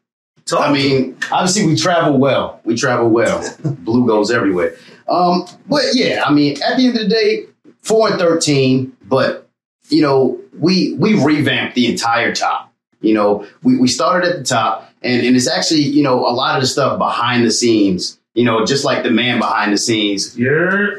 Talk 0.46 0.68
I 0.68 0.72
mean, 0.72 1.16
obviously 1.32 1.66
we 1.66 1.76
travel 1.76 2.18
well. 2.18 2.60
We 2.64 2.76
travel 2.76 3.08
well. 3.08 3.42
Blue 3.64 4.06
goes 4.06 4.30
everywhere. 4.30 4.76
Um, 5.08 5.46
but 5.68 5.84
yeah, 5.94 6.22
I 6.26 6.32
mean, 6.32 6.62
at 6.62 6.76
the 6.76 6.86
end 6.86 6.96
of 6.96 7.02
the 7.02 7.08
day, 7.08 7.46
four 7.80 8.10
and 8.10 8.18
thirteen. 8.18 8.96
But 9.02 9.48
you 9.88 10.02
know, 10.02 10.40
we 10.58 10.94
we 10.94 11.22
revamped 11.22 11.74
the 11.74 11.86
entire 11.86 12.34
top. 12.34 12.72
You 13.00 13.14
know, 13.14 13.46
we, 13.62 13.78
we 13.78 13.88
started 13.88 14.30
at 14.30 14.38
the 14.38 14.44
top, 14.44 14.90
and 15.02 15.24
and 15.24 15.36
it's 15.36 15.48
actually 15.48 15.82
you 15.82 16.02
know 16.02 16.20
a 16.20 16.32
lot 16.32 16.56
of 16.56 16.62
the 16.62 16.66
stuff 16.66 16.98
behind 16.98 17.44
the 17.44 17.50
scenes. 17.50 18.18
You 18.34 18.44
know, 18.44 18.66
just 18.66 18.84
like 18.84 19.04
the 19.04 19.10
man 19.10 19.38
behind 19.38 19.72
the 19.72 19.78
scenes. 19.78 20.36
Yeah. 20.36 20.90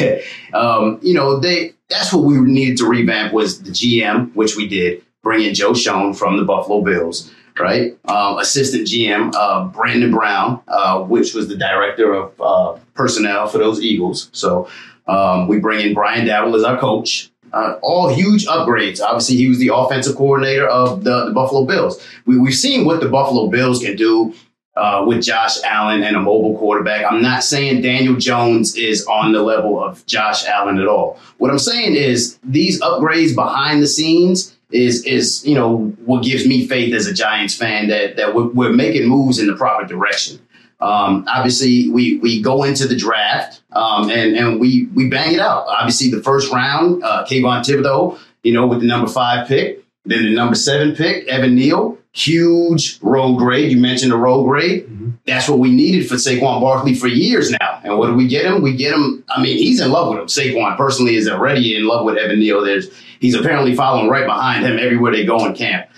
um, 0.54 0.98
you 1.02 1.14
know, 1.14 1.38
they 1.38 1.74
that's 1.88 2.12
what 2.12 2.24
we 2.24 2.40
needed 2.40 2.78
to 2.78 2.86
revamp 2.86 3.32
was 3.32 3.62
the 3.62 3.70
GM, 3.70 4.34
which 4.34 4.56
we 4.56 4.66
did. 4.68 5.04
bring 5.22 5.42
in 5.42 5.54
Joe 5.54 5.74
Schoen 5.74 6.14
from 6.14 6.36
the 6.36 6.44
Buffalo 6.44 6.80
Bills, 6.80 7.30
right? 7.60 7.96
Um, 8.06 8.38
assistant 8.38 8.86
GM 8.86 9.32
uh, 9.34 9.64
Brandon 9.66 10.10
Brown, 10.10 10.62
uh, 10.68 11.02
which 11.02 11.34
was 11.34 11.48
the 11.48 11.56
director 11.56 12.12
of 12.12 12.40
uh, 12.40 12.80
personnel 12.94 13.46
for 13.48 13.58
those 13.58 13.80
Eagles. 13.80 14.30
So 14.32 14.68
um, 15.06 15.48
we 15.48 15.58
bring 15.58 15.86
in 15.86 15.94
Brian 15.94 16.26
Daboll 16.26 16.56
as 16.56 16.64
our 16.64 16.78
coach. 16.78 17.30
Uh, 17.50 17.78
all 17.82 18.08
huge 18.08 18.46
upgrades. 18.46 19.00
Obviously, 19.00 19.36
he 19.36 19.48
was 19.48 19.58
the 19.58 19.70
offensive 19.72 20.14
coordinator 20.16 20.68
of 20.68 21.02
the, 21.02 21.26
the 21.26 21.32
Buffalo 21.32 21.64
Bills. 21.64 22.06
We, 22.26 22.38
we've 22.38 22.54
seen 22.54 22.84
what 22.84 23.00
the 23.00 23.08
Buffalo 23.08 23.48
Bills 23.48 23.82
can 23.82 23.96
do 23.96 24.34
uh, 24.78 25.04
with 25.06 25.22
Josh 25.22 25.56
Allen 25.64 26.02
and 26.02 26.14
a 26.14 26.20
mobile 26.20 26.56
quarterback. 26.58 27.10
I'm 27.10 27.22
not 27.22 27.42
saying 27.42 27.82
Daniel 27.82 28.16
Jones 28.16 28.76
is 28.76 29.06
on 29.06 29.32
the 29.32 29.42
level 29.42 29.82
of 29.82 30.04
Josh 30.06 30.44
Allen 30.44 30.78
at 30.78 30.86
all. 30.86 31.18
What 31.38 31.50
I'm 31.50 31.58
saying 31.58 31.94
is 31.94 32.38
these 32.44 32.80
upgrades 32.82 33.34
behind 33.34 33.82
the 33.82 33.88
scenes 33.88 34.57
is 34.70 35.04
is 35.04 35.46
you 35.46 35.54
know 35.54 35.86
what 36.04 36.22
gives 36.22 36.46
me 36.46 36.66
faith 36.66 36.94
as 36.94 37.06
a 37.06 37.14
Giants 37.14 37.54
fan 37.54 37.88
that 37.88 38.16
that 38.16 38.34
we're, 38.34 38.48
we're 38.48 38.72
making 38.72 39.08
moves 39.08 39.38
in 39.38 39.46
the 39.46 39.56
proper 39.56 39.86
direction. 39.86 40.38
Um, 40.80 41.24
obviously, 41.28 41.88
we 41.90 42.18
we 42.18 42.40
go 42.40 42.62
into 42.62 42.86
the 42.86 42.96
draft 42.96 43.62
um, 43.72 44.10
and 44.10 44.36
and 44.36 44.60
we 44.60 44.86
we 44.94 45.08
bang 45.08 45.34
it 45.34 45.40
out. 45.40 45.66
Obviously, 45.68 46.10
the 46.10 46.22
first 46.22 46.52
round, 46.52 47.02
uh, 47.02 47.24
Kayvon 47.24 47.64
Thibodeaux, 47.64 48.18
you 48.42 48.52
know, 48.52 48.66
with 48.66 48.80
the 48.80 48.86
number 48.86 49.10
five 49.10 49.48
pick. 49.48 49.84
Then 50.08 50.22
the 50.24 50.30
number 50.34 50.54
seven 50.54 50.96
pick, 50.96 51.28
Evan 51.28 51.54
Neal, 51.54 51.98
huge 52.12 52.98
road 53.02 53.36
grade. 53.36 53.70
You 53.70 53.76
mentioned 53.76 54.10
the 54.10 54.16
road 54.16 54.44
grade. 54.44 54.86
Mm-hmm. 54.86 55.10
That's 55.26 55.50
what 55.50 55.58
we 55.58 55.70
needed 55.70 56.08
for 56.08 56.14
Saquon 56.14 56.62
Barkley 56.62 56.94
for 56.94 57.08
years 57.08 57.50
now. 57.50 57.80
And 57.84 57.98
what 57.98 58.06
do 58.06 58.14
we 58.14 58.26
get 58.26 58.46
him? 58.46 58.62
We 58.62 58.74
get 58.74 58.94
him. 58.94 59.22
I 59.28 59.42
mean, 59.42 59.58
he's 59.58 59.80
in 59.80 59.90
love 59.90 60.08
with 60.08 60.18
him. 60.18 60.26
Saquon 60.26 60.78
personally 60.78 61.16
is 61.16 61.28
already 61.28 61.76
in 61.76 61.86
love 61.86 62.06
with 62.06 62.16
Evan 62.16 62.38
Neal. 62.38 62.64
There's 62.64 62.88
he's 63.20 63.34
apparently 63.34 63.74
following 63.74 64.08
right 64.08 64.24
behind 64.24 64.64
him 64.64 64.78
everywhere 64.78 65.12
they 65.12 65.26
go 65.26 65.44
in 65.44 65.54
camp. 65.54 65.90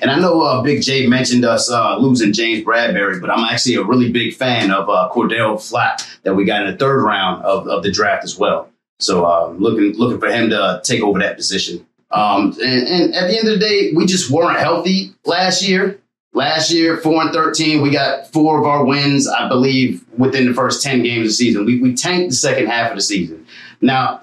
And 0.00 0.10
I 0.10 0.18
know 0.18 0.40
uh, 0.40 0.62
Big 0.62 0.82
J 0.82 1.06
mentioned 1.06 1.44
us 1.44 1.70
uh, 1.70 1.98
losing 1.98 2.32
James 2.32 2.64
Bradberry, 2.64 3.20
but 3.20 3.30
I'm 3.30 3.44
actually 3.44 3.74
a 3.74 3.84
really 3.84 4.10
big 4.10 4.34
fan 4.34 4.70
of 4.70 4.88
uh, 4.88 5.10
Cor'Dale 5.12 5.56
Flott 5.56 6.06
that 6.22 6.34
we 6.34 6.44
got 6.44 6.64
in 6.64 6.72
the 6.72 6.78
third 6.78 7.02
round 7.02 7.44
of, 7.44 7.68
of 7.68 7.82
the 7.82 7.92
draft 7.92 8.24
as 8.24 8.38
well. 8.38 8.70
So 8.98 9.26
uh, 9.26 9.54
looking 9.58 9.98
looking 9.98 10.18
for 10.18 10.28
him 10.28 10.48
to 10.50 10.80
take 10.82 11.02
over 11.02 11.18
that 11.18 11.36
position. 11.36 11.86
Um, 12.10 12.56
and, 12.60 12.88
and, 12.88 13.14
at 13.14 13.28
the 13.28 13.38
end 13.38 13.48
of 13.48 13.54
the 13.54 13.60
day, 13.60 13.92
we 13.94 14.04
just 14.04 14.30
weren't 14.30 14.58
healthy 14.58 15.14
last 15.24 15.66
year. 15.66 16.00
Last 16.32 16.70
year, 16.70 16.96
four 16.96 17.22
and 17.22 17.32
thirteen, 17.32 17.82
we 17.82 17.90
got 17.90 18.32
four 18.32 18.60
of 18.60 18.64
our 18.64 18.84
wins, 18.84 19.28
I 19.28 19.48
believe, 19.48 20.04
within 20.16 20.46
the 20.46 20.54
first 20.54 20.80
ten 20.80 21.02
games 21.02 21.18
of 21.18 21.24
the 21.24 21.32
season. 21.32 21.66
We 21.66 21.80
we 21.80 21.94
tanked 21.94 22.30
the 22.30 22.36
second 22.36 22.68
half 22.68 22.90
of 22.90 22.96
the 22.96 23.02
season. 23.02 23.46
Now, 23.80 24.22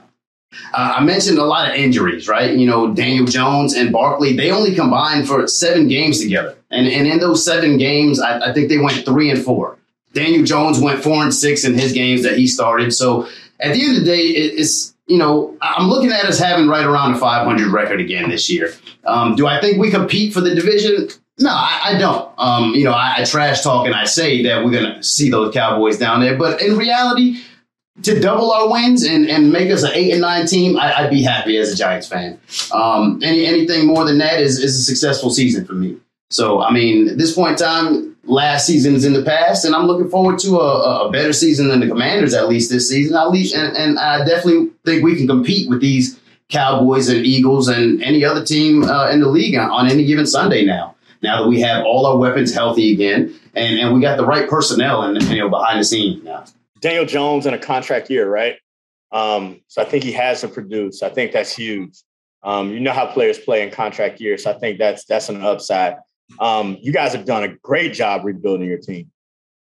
uh, 0.74 0.94
I 0.98 1.04
mentioned 1.04 1.38
a 1.38 1.44
lot 1.44 1.70
of 1.70 1.76
injuries, 1.76 2.28
right? 2.28 2.56
You 2.56 2.66
know, 2.66 2.94
Daniel 2.94 3.26
Jones 3.26 3.74
and 3.74 3.92
Barkley, 3.92 4.36
they 4.36 4.52
only 4.52 4.76
combined 4.76 5.28
for 5.28 5.48
seven 5.48 5.88
games 5.88 6.22
together. 6.22 6.56
And, 6.72 6.88
and 6.88 7.08
in 7.08 7.20
those 7.20 7.44
seven 7.44 7.78
games, 7.78 8.20
I, 8.20 8.50
I 8.50 8.54
think 8.54 8.70
they 8.70 8.78
went 8.78 9.06
three 9.06 9.30
and 9.30 9.44
four. 9.44 9.78
Daniel 10.14 10.44
Jones 10.44 10.80
went 10.80 11.04
four 11.04 11.24
and 11.24 11.34
six 11.34 11.64
in 11.64 11.74
his 11.74 11.94
games 11.94 12.24
that 12.24 12.38
he 12.38 12.48
started. 12.48 12.94
So 12.94 13.28
at 13.60 13.74
the 13.74 13.82
end 13.82 13.98
of 13.98 14.04
the 14.04 14.06
day, 14.06 14.22
it, 14.22 14.60
it's, 14.60 14.94
you 15.08 15.18
know, 15.18 15.58
I'm 15.62 15.88
looking 15.88 16.12
at 16.12 16.26
us 16.26 16.38
having 16.38 16.68
right 16.68 16.86
around 16.86 17.16
a 17.16 17.18
500 17.18 17.68
record 17.72 18.02
again 18.02 18.30
this 18.30 18.50
year. 18.50 18.74
Um, 19.06 19.36
do 19.36 19.48
I 19.48 19.60
think 19.60 19.80
we 19.80 19.90
compete 19.90 20.34
for 20.34 20.42
the 20.42 20.54
division? 20.54 21.10
No, 21.40 21.50
I, 21.50 21.82
I 21.84 21.98
don't. 21.98 22.32
Um, 22.38 22.74
you 22.74 22.84
know, 22.84 22.92
I, 22.92 23.16
I 23.20 23.24
trash 23.24 23.62
talk 23.62 23.86
and 23.86 23.96
I 23.96 24.06
say 24.06 24.44
that 24.44 24.66
we're 24.66 24.72
going 24.72 24.96
to 24.96 25.04
see 25.04 25.30
those 25.30 25.54
Cowboys 25.54 25.98
down 25.98 26.20
there. 26.20 26.38
But 26.38 26.62
in 26.62 26.78
reality, 26.78 27.42
to 28.04 28.20
double 28.20 28.52
our 28.52 28.70
wins 28.70 29.04
and, 29.04 29.30
and 29.30 29.52
make 29.52 29.72
us 29.72 29.84
an 29.84 29.92
eight 29.94 30.12
and 30.12 30.22
nine 30.22 30.46
team, 30.46 30.78
I, 30.78 31.04
would 31.04 31.12
be 31.12 31.24
happy 31.24 31.58
as 31.58 31.72
a 31.72 31.76
Giants 31.76 32.08
fan. 32.08 32.40
Um, 32.72 33.22
any 33.24 33.46
anything 33.46 33.88
more 33.88 34.06
than 34.06 34.18
that 34.18 34.42
is, 34.42 34.60
is 34.60 34.78
a 34.78 34.84
successful 34.84 35.30
season 35.30 35.66
for 35.66 35.74
me. 35.74 35.98
So 36.30 36.62
I 36.62 36.72
mean, 36.72 37.08
at 37.10 37.18
this 37.18 37.34
point 37.34 37.52
in 37.52 37.58
time, 37.58 38.17
last 38.28 38.66
season 38.66 38.96
is 38.96 39.06
in 39.06 39.14
the 39.14 39.24
past, 39.24 39.66
and 39.66 39.74
I'm 39.74 39.88
looking 39.88 40.10
forward 40.10 40.40
to 40.40 40.58
a, 40.60 41.08
a 41.08 41.12
better 41.12 41.34
season 41.34 41.68
than 41.68 41.80
the 41.80 41.88
Commanders 41.88 42.34
at 42.34 42.50
least 42.50 42.70
this 42.70 42.90
season. 42.90 43.16
At 43.16 43.32
least, 43.32 43.56
and, 43.56 43.76
and 43.76 43.98
I 43.98 44.26
definitely 44.26 44.72
think 44.86 45.04
we 45.04 45.16
can 45.16 45.28
compete 45.28 45.70
with 45.70 45.82
these 45.82 46.20
Cowboys 46.50 47.10
and 47.10 47.26
Eagles 47.26 47.68
and 47.68 48.02
any 48.04 48.24
other 48.24 48.46
team 48.46 48.84
uh, 48.84 49.10
in 49.10 49.20
the 49.20 49.28
league 49.28 49.56
on, 49.56 49.70
on 49.70 49.90
any 49.90 50.06
given 50.06 50.26
Sunday 50.26 50.66
now. 50.66 50.96
Now 51.24 51.42
that 51.42 51.50
we 51.50 51.60
have 51.62 51.84
all 51.84 52.06
our 52.06 52.18
weapons 52.18 52.54
healthy 52.54 52.94
again, 52.94 53.34
and, 53.56 53.80
and 53.80 53.94
we 53.94 54.02
got 54.02 54.18
the 54.18 54.26
right 54.26 54.48
personnel 54.48 55.02
and 55.02 55.22
you 55.24 55.40
know 55.40 55.50
behind 55.50 55.80
the 55.80 55.84
scenes 55.84 56.24
now. 56.24 56.46
Daniel 56.80 57.06
Jones 57.06 57.48
in 57.48 57.54
a 57.54 57.60
contract 57.60 58.10
year, 58.10 58.30
right? 58.30 58.58
Um, 59.12 59.62
so 59.68 59.82
I 59.82 59.86
think 59.86 60.04
he 60.04 60.12
has 60.12 60.42
to 60.42 60.48
produce. 60.48 61.02
I 61.02 61.10
think 61.10 61.32
that's 61.32 61.56
huge. 61.56 62.04
Um, 62.44 62.72
you 62.72 62.80
know 62.80 62.92
how 62.92 63.08
players 63.08 63.40
play 63.40 63.64
in 63.64 63.72
contract 63.72 64.22
years. 64.22 64.44
So 64.44 64.52
I 64.52 64.60
think 64.60 64.78
that's 64.78 65.06
that's 65.06 65.30
an 65.30 65.42
upside. 65.42 65.96
Um, 66.40 66.78
you 66.82 66.92
guys 66.92 67.14
have 67.14 67.26
done 67.26 67.44
a 67.44 67.50
great 67.64 67.94
job 67.94 68.26
rebuilding 68.26 68.68
your 68.68 68.78
team. 68.78 69.12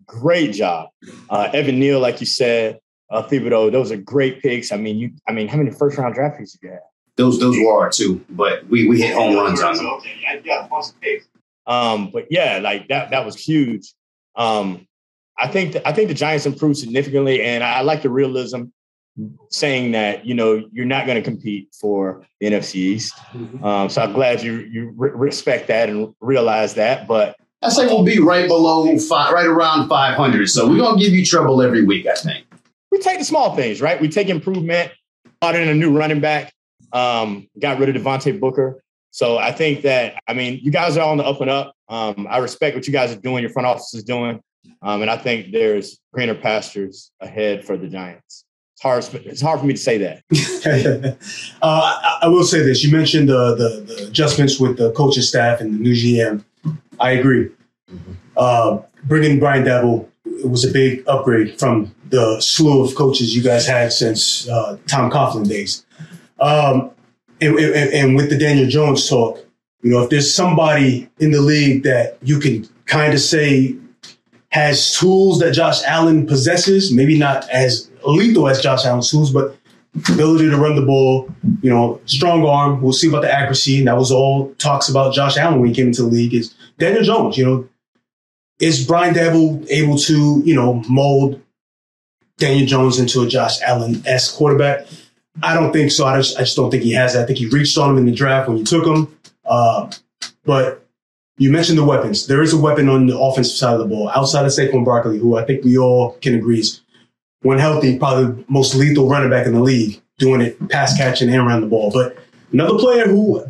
Great 0.07 0.53
job. 0.53 0.89
Uh, 1.31 1.49
Evan 1.53 1.79
Neal, 1.79 2.01
like 2.01 2.21
you 2.21 2.27
said, 2.27 2.79
uh, 3.11 3.23
Thibodeaux, 3.23 3.71
those 3.71 3.93
are 3.93 3.97
great 3.97 4.41
picks. 4.43 4.73
I 4.73 4.77
mean, 4.77 4.97
you. 4.97 5.11
I 5.29 5.33
mean, 5.33 5.49
how 5.49 5.57
many 5.57 5.71
first 5.71 5.97
round 5.99 6.15
draft 6.15 6.39
picks 6.39 6.53
did 6.53 6.63
you 6.63 6.71
have? 6.71 6.81
Those 7.17 7.39
those 7.39 7.57
were 7.57 7.91
too, 7.91 8.25
but 8.31 8.67
we 8.69 8.89
we 8.89 9.01
hit 9.01 9.15
home 9.15 9.37
runs 9.37 9.63
on 9.63 9.77
them. 9.77 9.87
Yeah, 10.45 10.67
Um, 11.67 12.11
but 12.13 12.27
yeah, 12.31 12.59
like 12.63 12.89
that 12.89 13.11
that 13.11 13.25
was 13.25 13.37
huge. 13.37 13.93
Um, 14.37 14.87
I 15.39 15.49
think 15.49 15.73
th- 15.73 15.85
I 15.87 15.93
think 15.93 16.09
the 16.09 16.15
Giants 16.15 16.45
improved 16.45 16.77
significantly, 16.79 17.41
and 17.43 17.63
I, 17.63 17.79
I 17.79 17.81
like 17.83 18.03
the 18.03 18.11
realism 18.11 18.65
saying 19.49 19.93
that 19.93 20.27
you 20.27 20.35
know 20.35 20.69
you're 20.73 20.85
not 20.85 21.07
going 21.07 21.17
to 21.17 21.23
compete 21.23 21.69
for 21.79 22.27
the 22.41 22.47
NFC 22.47 22.75
East. 22.77 23.15
Mm-hmm. 23.33 23.65
Um, 23.65 23.89
so 23.89 24.03
I'm 24.03 24.13
glad 24.13 24.43
you 24.43 24.59
you 24.59 24.93
re- 24.97 25.11
respect 25.15 25.69
that 25.69 25.89
and 25.89 26.15
realize 26.21 26.75
that. 26.75 27.07
But 27.07 27.37
I 27.63 27.69
say 27.69 27.87
we'll 27.87 28.05
be 28.05 28.19
right 28.19 28.49
below 28.49 28.99
five, 28.99 29.33
right 29.33 29.47
around 29.47 29.89
500. 29.89 30.49
So 30.49 30.69
we're 30.69 30.79
gonna 30.79 30.99
give 30.99 31.13
you 31.13 31.25
trouble 31.25 31.63
every 31.63 31.85
week. 31.85 32.07
I 32.07 32.15
think 32.15 32.45
we 32.91 32.99
take 32.99 33.19
the 33.19 33.25
small 33.25 33.55
things, 33.55 33.81
right? 33.81 34.01
We 34.01 34.09
take 34.09 34.29
improvement. 34.29 34.93
Brought 35.41 35.57
in 35.57 35.69
a 35.69 35.75
new 35.75 35.97
running 35.97 36.21
back. 36.21 36.53
Um, 36.93 37.49
got 37.59 37.79
rid 37.79 37.95
of 37.95 38.01
Devontae 38.01 38.41
Booker. 38.41 38.83
So 39.11 39.39
I 39.39 39.53
think 39.53 39.83
that 39.83 40.21
I 40.27 40.35
mean 40.35 40.59
you 40.63 40.73
guys 40.73 40.97
are 40.97 41.09
on 41.09 41.19
the 41.19 41.25
up 41.25 41.41
and 41.41 41.51
up. 41.51 41.75
Um, 41.89 42.27
I 42.29 42.39
respect 42.39 42.75
what 42.75 42.87
you 42.87 42.93
guys 42.93 43.13
are 43.13 43.21
doing. 43.21 43.43
Your 43.43 43.51
front 43.51 43.67
office 43.67 43.95
is 43.95 44.03
doing. 44.03 44.41
Um, 44.83 45.03
and 45.03 45.11
I 45.11 45.17
think 45.17 45.53
there's 45.53 45.99
greener 46.13 46.35
pastures 46.35 47.11
ahead 47.21 47.65
for 47.65 47.77
the 47.77 47.89
Giants. 47.89 48.45
It's 48.85 49.09
hard. 49.11 49.27
It's 49.27 49.41
hard 49.41 49.61
for 49.61 49.67
me 49.67 49.75
to 49.75 49.81
say 49.81 49.99
that. 49.99 50.23
uh, 51.63 51.67
I, 52.03 52.19
I, 52.23 52.29
will 52.29 52.45
say 52.45 52.63
this: 52.63 52.85
you 52.85 52.93
mentioned 52.93 53.29
the, 53.29 53.55
the, 53.55 53.95
the 53.95 54.07
adjustments 54.09 54.61
with 54.61 54.77
the 54.77 54.93
coaching 54.93 55.23
staff 55.23 55.61
and 55.61 55.75
the 55.75 55.79
new 55.79 55.95
GM. 55.95 56.45
I 57.01 57.13
agree. 57.13 57.51
Mm-hmm. 57.91 58.13
Uh, 58.37 58.79
bringing 59.05 59.39
Brian 59.39 59.65
Daboll 59.65 60.09
it 60.27 60.51
was 60.51 60.65
a 60.65 60.71
big 60.71 61.03
upgrade 61.07 61.59
from 61.59 61.95
the 62.11 62.41
slew 62.41 62.85
of 62.85 62.95
coaches 62.95 63.35
you 63.35 63.43
guys 63.43 63.67
had 63.67 63.93
since 63.93 64.49
uh, 64.49 64.77
Tom 64.87 65.11
Coughlin 65.11 65.49
days. 65.49 65.85
Um, 66.41 66.91
and, 67.41 67.59
and, 67.59 67.93
and 67.93 68.17
with 68.17 68.31
the 68.31 68.39
Daniel 68.39 68.69
Jones 68.69 69.09
talk, 69.09 69.39
you 69.83 69.91
know, 69.91 70.03
if 70.03 70.11
there's 70.11 70.33
somebody 70.33 71.09
in 71.19 71.31
the 71.31 71.41
league 71.41 71.83
that 71.85 72.19
you 72.23 72.39
can 72.39 72.69
kind 72.87 73.15
of 73.15 73.21
say 73.21 73.77
has 74.51 74.97
tools 74.97 75.41
that 75.41 75.53
Josh 75.53 75.83
Allen 75.85 76.27
possesses, 76.27 76.93
maybe 76.93 77.19
not 77.19 77.49
as 77.51 77.91
lethal 78.11 78.49
as 78.49 78.61
Josh 78.61 78.85
Allen's 78.85 79.11
tools, 79.11 79.33
but 79.33 79.57
ability 80.11 80.51
to 80.51 80.57
run 80.57 80.75
the 80.75 80.83
ball, 80.83 81.29
you 81.63 81.71
know, 81.71 82.01
strong 82.07 82.45
arm. 82.45 82.83
We'll 82.83 82.93
see 82.93 83.09
about 83.09 83.23
the 83.23 83.33
accuracy. 83.33 83.79
And 83.79 83.89
that 83.89 83.97
was 83.97 84.11
all 84.11 84.53
talks 84.55 84.89
about 84.89 85.15
Josh 85.15 85.37
Allen 85.37 85.61
when 85.61 85.69
he 85.69 85.75
came 85.75 85.89
into 85.89 86.03
the 86.03 86.09
league 86.09 86.35
is 86.35 86.55
Daniel 86.79 87.05
Jones, 87.05 87.39
you 87.39 87.45
know, 87.45 87.69
is 88.59 88.87
Brian 88.87 89.15
Daboll 89.15 89.67
able 89.71 89.99
to, 89.99 90.43
you 90.45 90.55
know, 90.55 90.83
mold 90.89 91.41
Daniel 92.39 92.67
Jones 92.67 92.99
into 92.99 93.23
a 93.23 93.29
Josh 93.29 93.61
Allen-esque 93.63 94.35
quarterback? 94.35 94.87
I 95.43 95.55
don't 95.55 95.73
think 95.73 95.91
so. 95.91 96.07
I 96.07 96.17
just, 96.19 96.37
I 96.37 96.41
just 96.41 96.57
don't 96.57 96.71
think 96.71 96.83
he 96.83 96.93
has 96.93 97.15
that. 97.15 97.25
I 97.25 97.27
think 97.27 97.39
he 97.39 97.47
reached 97.47 97.77
on 97.79 97.91
him 97.91 97.99
in 97.99 98.07
the 98.07 98.13
draft 98.13 98.49
when 98.49 98.59
you 98.59 98.65
took 98.65 98.87
him. 98.87 99.17
Uh, 99.45 99.91
but 100.45 100.87
you 101.37 101.51
mentioned 101.51 101.79
the 101.79 101.85
weapons. 101.85 102.27
There 102.27 102.43
is 102.43 102.53
a 102.53 102.59
weapon 102.59 102.89
on 102.89 103.07
the 103.07 103.19
offensive 103.19 103.57
side 103.57 103.75
of 103.75 103.81
the 103.81 103.87
ball 103.87 104.09
outside 104.15 104.45
of 104.45 104.53
Saquon 104.53 104.85
Barkley, 104.85 105.19
who 105.19 105.37
I 105.37 105.45
think 105.45 105.65
we 105.65 105.77
all 105.77 106.13
can 106.21 106.35
agree 106.35 106.61
is, 106.61 106.81
when 107.45 107.59
healthy, 107.59 107.99
probably 107.99 108.25
the 108.25 108.45
most 108.49 108.75
lethal 108.75 109.07
running 109.07 109.29
back 109.29 109.47
in 109.47 109.53
the 109.53 109.61
league, 109.61 110.01
doing 110.19 110.41
it 110.41 110.69
pass 110.71 110.97
catching 110.97 111.29
and 111.29 111.47
around 111.47 111.61
the 111.61 111.67
ball. 111.67 111.91
But 111.93 112.17
another 112.53 112.79
player 112.79 113.07
who, 113.07 113.45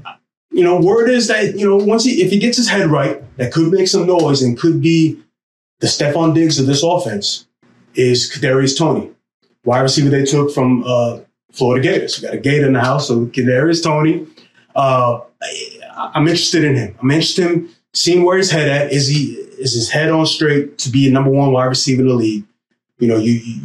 you 0.51 0.64
know, 0.64 0.80
word 0.80 1.09
is 1.09 1.28
that 1.28 1.57
you 1.57 1.66
know 1.66 1.76
once 1.76 2.05
he 2.05 2.20
if 2.20 2.30
he 2.30 2.38
gets 2.38 2.57
his 2.57 2.68
head 2.68 2.88
right, 2.88 3.22
that 3.36 3.53
could 3.53 3.72
make 3.72 3.86
some 3.88 4.07
noise 4.07 4.42
and 4.42 4.59
could 4.59 4.82
be 4.82 5.18
the 5.78 5.86
Stefon 5.86 6.34
Diggs 6.34 6.59
of 6.59 6.66
this 6.66 6.82
offense 6.82 7.47
is 7.95 8.30
Kadarius 8.30 8.76
Toney, 8.76 9.11
wide 9.64 9.82
receiver 9.82 10.11
they 10.11 10.24
took 10.24 10.53
from 10.53 10.82
uh, 10.84 11.20
Florida 11.53 11.82
Gators. 11.82 12.18
We 12.18 12.26
got 12.26 12.34
a 12.34 12.38
Gator 12.38 12.66
in 12.66 12.72
the 12.72 12.80
house, 12.80 13.09
so 13.09 13.26
Kadarius 13.26 13.82
Toney. 13.82 14.26
Uh, 14.74 15.20
I'm 15.97 16.26
interested 16.26 16.64
in 16.64 16.74
him. 16.74 16.97
I'm 17.01 17.12
interested 17.12 17.47
in 17.47 17.68
seeing 17.92 18.24
where 18.24 18.38
his 18.38 18.51
head 18.51 18.68
at. 18.68 18.92
Is 18.92 19.07
he 19.07 19.34
is 19.34 19.72
his 19.72 19.88
head 19.88 20.11
on 20.11 20.26
straight 20.26 20.78
to 20.78 20.90
be 20.90 21.07
a 21.07 21.12
number 21.12 21.30
one 21.30 21.53
wide 21.53 21.66
receiver 21.66 22.03
in 22.03 22.09
the 22.09 22.14
league? 22.14 22.45
You 22.99 23.07
know, 23.07 23.18
you 23.18 23.32
you, 23.34 23.61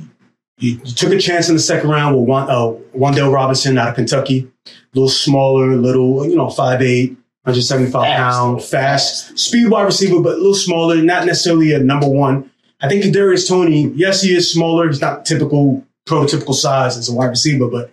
you 0.59 0.77
took 0.77 1.11
a 1.11 1.17
chance 1.19 1.49
in 1.49 1.55
the 1.55 1.61
second 1.61 1.89
round 1.89 2.15
with 2.17 2.27
Juan, 2.27 2.49
uh, 2.49 2.73
Wan'Dale 2.97 3.33
Robinson 3.33 3.77
out 3.77 3.89
of 3.89 3.95
Kentucky, 3.95 4.49
a 4.67 4.71
little 4.93 5.09
smaller, 5.09 5.75
little 5.75 6.27
you 6.27 6.35
know 6.35 6.49
five 6.49 6.81
eight, 6.81 7.11
175 7.43 7.91
Fast, 7.91 8.17
pound, 8.17 8.61
fast, 8.63 9.27
fast. 9.29 9.39
speed 9.39 9.69
wide 9.69 9.85
receiver, 9.85 10.21
but 10.21 10.33
a 10.33 10.37
little 10.37 10.53
smaller, 10.53 10.97
not 10.97 11.25
necessarily 11.25 11.73
a 11.73 11.79
number 11.79 12.07
one. 12.07 12.51
I 12.81 12.87
think 12.87 13.03
Kadarius 13.03 13.47
Toney, 13.47 13.87
yes, 13.95 14.21
he 14.21 14.35
is 14.35 14.51
smaller. 14.51 14.87
He's 14.87 15.01
not 15.01 15.25
typical, 15.25 15.85
prototypical 16.07 16.53
size 16.53 16.97
as 16.97 17.09
a 17.09 17.13
wide 17.13 17.27
receiver, 17.27 17.67
but 17.67 17.91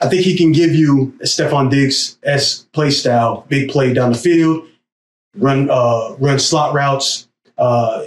I 0.00 0.08
think 0.08 0.22
he 0.22 0.36
can 0.36 0.52
give 0.52 0.74
you 0.74 1.12
a 1.20 1.24
Stefon 1.24 1.70
Diggs 1.70 2.18
s 2.22 2.66
play 2.72 2.90
style, 2.90 3.44
big 3.48 3.70
play 3.70 3.92
down 3.92 4.12
the 4.12 4.18
field, 4.18 4.66
run 5.36 5.68
uh, 5.70 6.14
run 6.18 6.38
slot 6.38 6.74
routes. 6.74 7.28
Uh, 7.56 8.04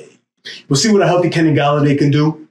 we'll 0.69 0.77
see 0.77 0.91
what 0.91 1.01
a 1.01 1.07
healthy 1.07 1.29
Kenny 1.29 1.53
Golladay 1.53 1.97
can 1.97 2.09
do 2.09 2.47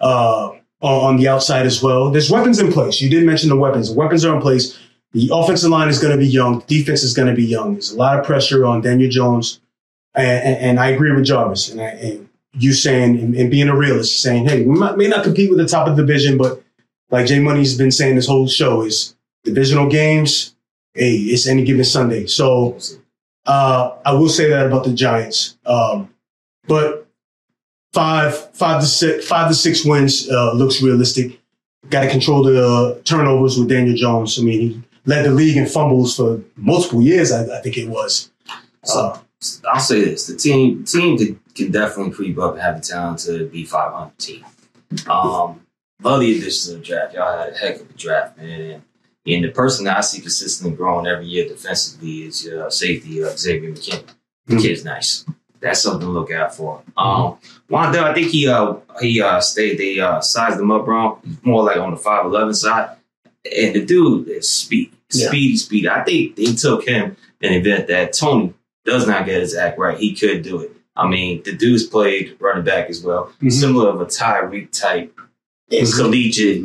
uh, 0.00 0.52
on, 0.84 1.14
on 1.14 1.16
the 1.16 1.28
outside 1.28 1.66
as 1.66 1.82
well. 1.82 2.10
There's 2.10 2.30
weapons 2.30 2.60
in 2.60 2.70
place. 2.70 3.00
You 3.00 3.08
did 3.08 3.24
mention 3.24 3.48
the 3.48 3.56
weapons. 3.56 3.88
The 3.88 3.98
weapons 3.98 4.24
are 4.24 4.34
in 4.34 4.42
place. 4.42 4.78
The 5.12 5.30
offensive 5.32 5.70
line 5.70 5.88
is 5.88 5.98
going 5.98 6.12
to 6.12 6.18
be 6.18 6.28
young. 6.28 6.62
Defense 6.66 7.02
is 7.02 7.14
going 7.14 7.28
to 7.28 7.34
be 7.34 7.44
young. 7.44 7.72
There's 7.72 7.92
a 7.92 7.96
lot 7.96 8.18
of 8.18 8.26
pressure 8.26 8.66
on 8.66 8.82
Daniel 8.82 9.10
Jones, 9.10 9.60
and, 10.14 10.26
and, 10.26 10.56
and 10.58 10.80
I 10.80 10.88
agree 10.88 11.12
with 11.12 11.24
Jarvis. 11.24 11.70
And, 11.70 11.80
I, 11.80 11.84
and 11.84 12.28
you 12.52 12.72
saying 12.72 13.18
and, 13.18 13.34
and 13.34 13.50
being 13.50 13.68
a 13.68 13.76
realist, 13.76 14.20
saying, 14.20 14.46
"Hey, 14.46 14.64
we 14.64 14.78
might, 14.78 14.96
may 14.96 15.08
not 15.08 15.24
compete 15.24 15.50
with 15.50 15.58
the 15.58 15.66
top 15.66 15.88
of 15.88 15.96
the 15.96 16.02
division, 16.02 16.36
but 16.36 16.62
like 17.10 17.26
Jay 17.26 17.38
Money's 17.38 17.78
been 17.78 17.92
saying 17.92 18.16
this 18.16 18.26
whole 18.26 18.48
show 18.48 18.82
is 18.82 19.16
divisional 19.44 19.88
games. 19.88 20.54
Hey, 20.94 21.14
it's 21.16 21.46
any 21.46 21.64
given 21.64 21.84
Sunday. 21.84 22.26
So 22.26 22.78
uh, 23.46 23.96
I 24.04 24.12
will 24.12 24.28
say 24.28 24.48
that 24.50 24.66
about 24.66 24.84
the 24.84 24.92
Giants. 24.92 25.56
Um, 25.64 26.12
but 26.66 27.03
five, 27.94 28.50
five 28.54 28.80
to 28.80 28.86
six, 28.86 29.26
five 29.26 29.48
to 29.48 29.54
six 29.54 29.84
wins 29.84 30.28
uh, 30.30 30.52
looks 30.54 30.82
realistic. 30.82 31.40
Got 31.90 32.02
to 32.04 32.10
control 32.10 32.42
the 32.42 32.66
uh, 32.66 33.00
turnovers 33.04 33.58
with 33.58 33.68
Daniel 33.68 33.94
Jones. 33.96 34.38
I 34.38 34.42
mean, 34.42 34.60
he 34.60 34.82
led 35.06 35.24
the 35.26 35.30
league 35.30 35.56
in 35.56 35.66
fumbles 35.66 36.16
for 36.16 36.40
multiple 36.56 37.02
years. 37.02 37.30
I, 37.30 37.58
I 37.58 37.60
think 37.62 37.76
it 37.78 37.88
was. 37.88 38.30
Uh, 38.92 39.18
I'll 39.72 39.80
say 39.80 40.04
this: 40.04 40.26
the 40.26 40.36
team 40.36 40.84
team 40.84 41.18
can, 41.18 41.40
can 41.54 41.70
definitely 41.70 42.12
creep 42.12 42.38
up 42.38 42.52
and 42.54 42.62
have 42.62 42.76
the 42.80 42.86
talent 42.86 43.18
to 43.20 43.46
be 43.48 43.64
500 43.64 44.18
team. 44.18 44.44
Um, 45.08 45.60
love 46.02 46.20
the 46.20 46.36
additions 46.38 46.68
of 46.68 46.78
the 46.80 46.84
draft. 46.84 47.14
Y'all 47.14 47.38
had 47.38 47.52
a 47.52 47.56
heck 47.56 47.80
of 47.80 47.90
a 47.90 47.92
draft, 47.94 48.38
man. 48.38 48.60
And, 48.60 48.82
and 49.26 49.44
the 49.44 49.50
person 49.50 49.84
that 49.84 49.98
I 49.98 50.00
see 50.00 50.20
consistently 50.20 50.76
growing 50.76 51.06
every 51.06 51.26
year 51.26 51.46
defensively 51.48 52.24
is 52.26 52.46
uh, 52.48 52.70
safety 52.70 53.22
uh, 53.22 53.34
Xavier 53.36 53.72
McKinney. 53.72 54.04
The 54.46 54.56
Mhm. 54.56 54.62
kid's 54.62 54.84
nice. 54.84 55.24
That's 55.64 55.80
something 55.82 56.06
to 56.06 56.12
look 56.12 56.30
out 56.30 56.54
for. 56.54 56.82
Um, 56.96 57.38
Wan'Dale, 57.70 58.04
I 58.04 58.12
think 58.14 58.28
he 58.28 58.46
uh 58.46 58.74
he 59.00 59.22
uh 59.22 59.40
stayed. 59.40 59.78
They 59.78 59.98
uh 59.98 60.20
sized 60.20 60.60
him 60.60 60.70
up 60.70 60.86
wrong. 60.86 61.20
More 61.42 61.64
like 61.64 61.78
on 61.78 61.92
the 61.92 61.96
five 61.96 62.26
eleven 62.26 62.52
side. 62.52 62.96
And 63.44 63.74
the 63.74 63.84
dude 63.84 64.28
is 64.28 64.50
speed, 64.50 64.92
Yeah. 65.12 65.28
speedy, 65.28 65.56
speedy. 65.56 65.88
I 65.88 66.04
think 66.04 66.36
they 66.36 66.52
took 66.52 66.86
him 66.86 67.16
an 67.42 67.52
event 67.54 67.88
that 67.88 68.12
Toney 68.12 68.52
does 68.84 69.06
not 69.06 69.24
get 69.24 69.40
his 69.40 69.54
act 69.56 69.78
right. 69.78 69.96
He 69.98 70.14
could 70.14 70.42
do 70.42 70.60
it. 70.60 70.72
I 70.96 71.08
mean, 71.08 71.42
the 71.44 71.52
dude's 71.56 71.84
played 71.84 72.36
running 72.40 72.64
back 72.64 72.90
as 72.90 73.02
well, 73.02 73.32
Mhm. 73.42 73.50
similar 73.50 73.88
of 73.88 74.00
a 74.02 74.06
Tyreek 74.06 74.70
type 74.70 75.18
collegiate 75.96 76.62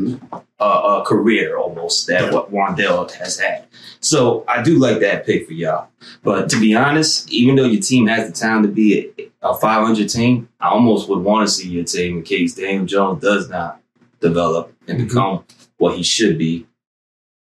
uh, 0.59 0.63
uh, 0.63 1.03
career 1.05 1.57
almost 1.57 2.07
that 2.07 2.33
what 2.33 2.51
Wan'Dale 2.51 3.09
has 3.13 3.39
had. 3.39 3.65
So 4.01 4.43
I 4.47 4.61
do 4.61 4.77
like 4.77 4.99
that 4.99 5.25
pick 5.25 5.47
for 5.47 5.53
y'all. 5.53 5.87
But 6.23 6.49
to 6.49 6.59
be 6.59 6.75
honest, 6.75 7.31
even 7.31 7.55
though 7.55 7.65
your 7.65 7.81
team 7.81 8.07
has 8.07 8.29
the 8.29 8.37
time 8.37 8.63
to 8.63 8.67
be 8.69 9.11
a, 9.17 9.49
a 9.49 9.53
500 9.57 10.09
team, 10.09 10.49
I 10.59 10.69
almost 10.69 11.07
would 11.09 11.19
want 11.19 11.47
to 11.47 11.53
see 11.53 11.69
your 11.69 11.85
team 11.85 12.17
in 12.17 12.23
case 12.23 12.55
Daniel 12.55 12.85
Jones 12.85 13.21
does 13.21 13.49
not 13.49 13.79
develop 14.19 14.73
and 14.87 14.99
Mhm. 14.99 15.07
become 15.07 15.43
what 15.77 15.95
he 15.95 16.03
should 16.03 16.37
be. 16.37 16.65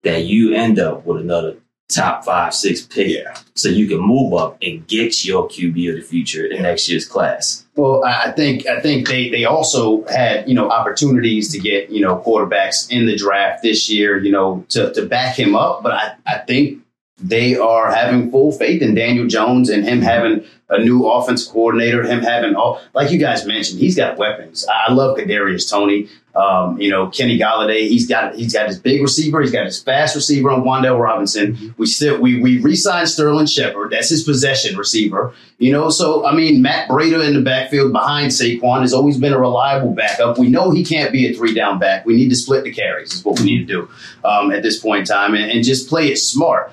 That 0.04 0.24
you 0.26 0.54
end 0.54 0.80
up 0.80 1.06
with 1.06 1.20
another 1.22 1.58
top 1.90 2.24
five, 2.24 2.54
six 2.54 2.82
pick, 2.82 3.08
Yeah. 3.10 3.36
so 3.56 3.68
you 3.68 3.88
can 3.88 4.00
move 4.00 4.34
up 4.34 4.58
and 4.62 4.86
get 4.88 5.26
your 5.26 5.48
QB 5.50 5.90
of 5.90 5.96
the 5.98 6.02
future 6.02 6.46
in 6.46 6.62
next 6.62 6.88
year's 6.88 7.08
class. 7.08 7.66
Well, 7.76 8.04
I 8.06 8.32
think 8.32 8.68
I 8.68 8.80
think 8.80 9.08
they 9.08 9.30
they 9.30 9.46
also 9.46 10.04
had 10.06 10.48
you 10.48 10.54
know 10.56 10.70
opportunities 10.70 11.52
to 11.54 11.60
get 11.60 11.90
you 11.90 12.02
know 12.02 12.22
quarterbacks 12.26 12.90
in 12.92 13.06
the 13.08 13.16
draft 13.16 13.64
this 13.64 13.90
year, 13.90 14.18
you 14.24 14.32
know, 14.32 14.64
to 14.70 14.94
to 14.94 15.06
back 15.06 15.38
him 15.38 15.56
up. 15.56 15.82
But 15.84 15.94
I 15.94 16.12
I 16.28 16.38
think 16.40 16.80
they 17.22 17.56
are 17.58 17.92
having 17.92 18.32
full 18.32 18.52
faith 18.54 18.82
in 18.82 18.96
Daniel 18.96 19.28
Jones 19.28 19.70
and 19.70 19.84
him 19.84 20.02
having 20.02 20.44
a 20.70 20.80
new 20.80 21.06
offense 21.08 21.46
coordinator, 21.46 22.04
him 22.04 22.22
having 22.22 22.56
all 22.56 22.80
like 22.94 23.12
you 23.12 23.18
guys 23.18 23.46
mentioned, 23.46 23.80
he's 23.80 23.96
got 23.96 24.18
weapons. 24.18 24.66
I 24.68 24.90
I 24.90 24.94
love 24.94 25.18
Kadarius 25.18 25.70
Toney. 25.70 26.08
Um, 26.40 26.80
you 26.80 26.90
know, 26.90 27.10
Kenny 27.10 27.38
Golladay, 27.38 27.90
he's 27.90 28.08
got 28.08 28.34
he's 28.34 28.54
got 28.54 28.68
his 28.68 28.80
big 28.80 29.02
receiver, 29.02 29.42
he's 29.42 29.52
got 29.52 29.66
his 29.66 29.84
fast 29.84 30.16
receiver 30.16 30.50
on 30.50 30.64
Wan'Dale 30.64 30.98
Robinson. 30.98 31.76
We 31.78 31.86
still 31.86 32.22
we 32.22 32.40
we 32.40 32.62
re-signed 32.62 33.10
Sterling 33.10 33.46
Shepard, 33.46 33.92
that's 33.92 34.10
his 34.10 34.24
possession 34.24 34.78
receiver. 34.78 35.34
You 35.58 35.74
know, 35.74 35.90
so 35.90 36.26
I 36.26 36.34
mean, 36.34 36.62
Matt 36.62 36.88
Breida 36.88 37.28
in 37.28 37.34
the 37.34 37.42
backfield 37.42 37.92
behind 37.92 38.32
Saquon 38.32 38.80
has 38.80 38.94
always 38.94 39.18
been 39.18 39.34
a 39.34 39.40
reliable 39.40 39.94
backup. 39.94 40.38
We 40.38 40.48
know 40.48 40.72
he 40.72 40.86
can't 40.86 41.12
be 41.12 41.28
a 41.28 41.34
three 41.34 41.54
down 41.54 41.78
back. 41.78 42.06
We 42.06 42.16
need 42.16 42.30
to 42.30 42.38
split 42.38 42.64
the 42.64 42.72
carries, 42.72 43.14
is 43.14 43.26
what 43.26 43.38
we 43.38 43.46
need 43.46 43.68
to 43.68 43.74
do 43.74 43.90
um, 44.24 44.54
at 44.54 44.64
this 44.64 44.80
point 44.80 45.02
in 45.02 45.06
time, 45.08 45.36
and, 45.36 45.52
and 45.52 45.62
just 45.62 45.90
play 45.90 46.08
it 46.08 46.18
smart. 46.18 46.72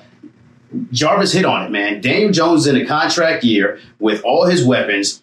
Jarvis 0.93 1.33
hit 1.33 1.43
on 1.43 1.65
it, 1.65 1.71
man. 1.71 1.99
Daniel 1.99 2.31
Jones 2.31 2.67
in 2.67 2.77
a 2.77 2.85
contract 2.85 3.43
year 3.43 3.79
with 3.99 4.23
all 4.23 4.45
his 4.45 4.65
weapons. 4.65 5.21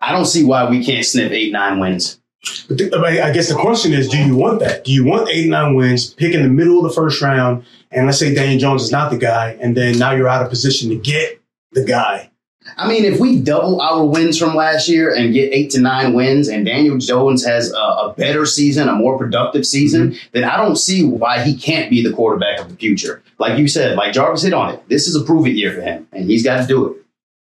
I 0.00 0.12
don't 0.12 0.24
see 0.24 0.44
why 0.44 0.70
we 0.70 0.82
can't 0.82 1.04
sniff 1.04 1.30
eight, 1.30 1.52
nine 1.52 1.78
wins. 1.78 2.21
But 2.68 2.78
the, 2.78 2.96
I 2.96 3.28
I 3.28 3.32
guess 3.32 3.48
the 3.48 3.54
question 3.54 3.92
is, 3.92 4.08
do 4.08 4.18
you 4.18 4.36
want 4.36 4.60
that? 4.60 4.84
Do 4.84 4.92
you 4.92 5.04
want 5.04 5.28
eight, 5.28 5.48
nine 5.48 5.74
wins, 5.74 6.12
pick 6.12 6.34
in 6.34 6.42
the 6.42 6.48
middle 6.48 6.78
of 6.78 6.90
the 6.90 6.94
first 6.94 7.22
round, 7.22 7.64
and 7.90 8.06
let's 8.06 8.18
say 8.18 8.34
Daniel 8.34 8.58
Jones 8.58 8.82
is 8.82 8.90
not 8.90 9.10
the 9.10 9.18
guy, 9.18 9.56
and 9.60 9.76
then 9.76 9.98
now 9.98 10.12
you're 10.12 10.28
out 10.28 10.42
of 10.42 10.48
position 10.48 10.88
to 10.90 10.96
get 10.96 11.40
the 11.72 11.84
guy? 11.84 12.30
I 12.76 12.88
mean, 12.88 13.04
if 13.04 13.18
we 13.18 13.40
double 13.40 13.80
our 13.80 14.04
wins 14.04 14.38
from 14.38 14.54
last 14.54 14.88
year 14.88 15.12
and 15.14 15.34
get 15.34 15.52
eight 15.52 15.70
to 15.70 15.80
nine 15.80 16.14
wins, 16.14 16.48
and 16.48 16.64
Daniel 16.64 16.98
Jones 16.98 17.44
has 17.44 17.72
a, 17.72 17.76
a 17.76 18.14
better 18.16 18.46
season, 18.46 18.88
a 18.88 18.92
more 18.92 19.18
productive 19.18 19.66
season, 19.66 20.16
then 20.32 20.44
I 20.44 20.56
don't 20.56 20.76
see 20.76 21.04
why 21.04 21.42
he 21.42 21.56
can't 21.56 21.90
be 21.90 22.06
the 22.06 22.12
quarterback 22.12 22.60
of 22.60 22.68
the 22.68 22.76
future. 22.76 23.22
Like 23.38 23.58
you 23.58 23.68
said, 23.68 23.96
like 23.96 24.12
Jarvis 24.12 24.42
hit 24.42 24.54
on 24.54 24.74
it. 24.74 24.88
This 24.88 25.08
is 25.08 25.16
a 25.16 25.24
prove 25.24 25.46
it 25.46 25.56
year 25.56 25.72
for 25.74 25.80
him, 25.80 26.08
and 26.12 26.30
he's 26.30 26.44
got 26.44 26.60
to 26.60 26.66
do 26.66 26.92
it. 26.92 27.04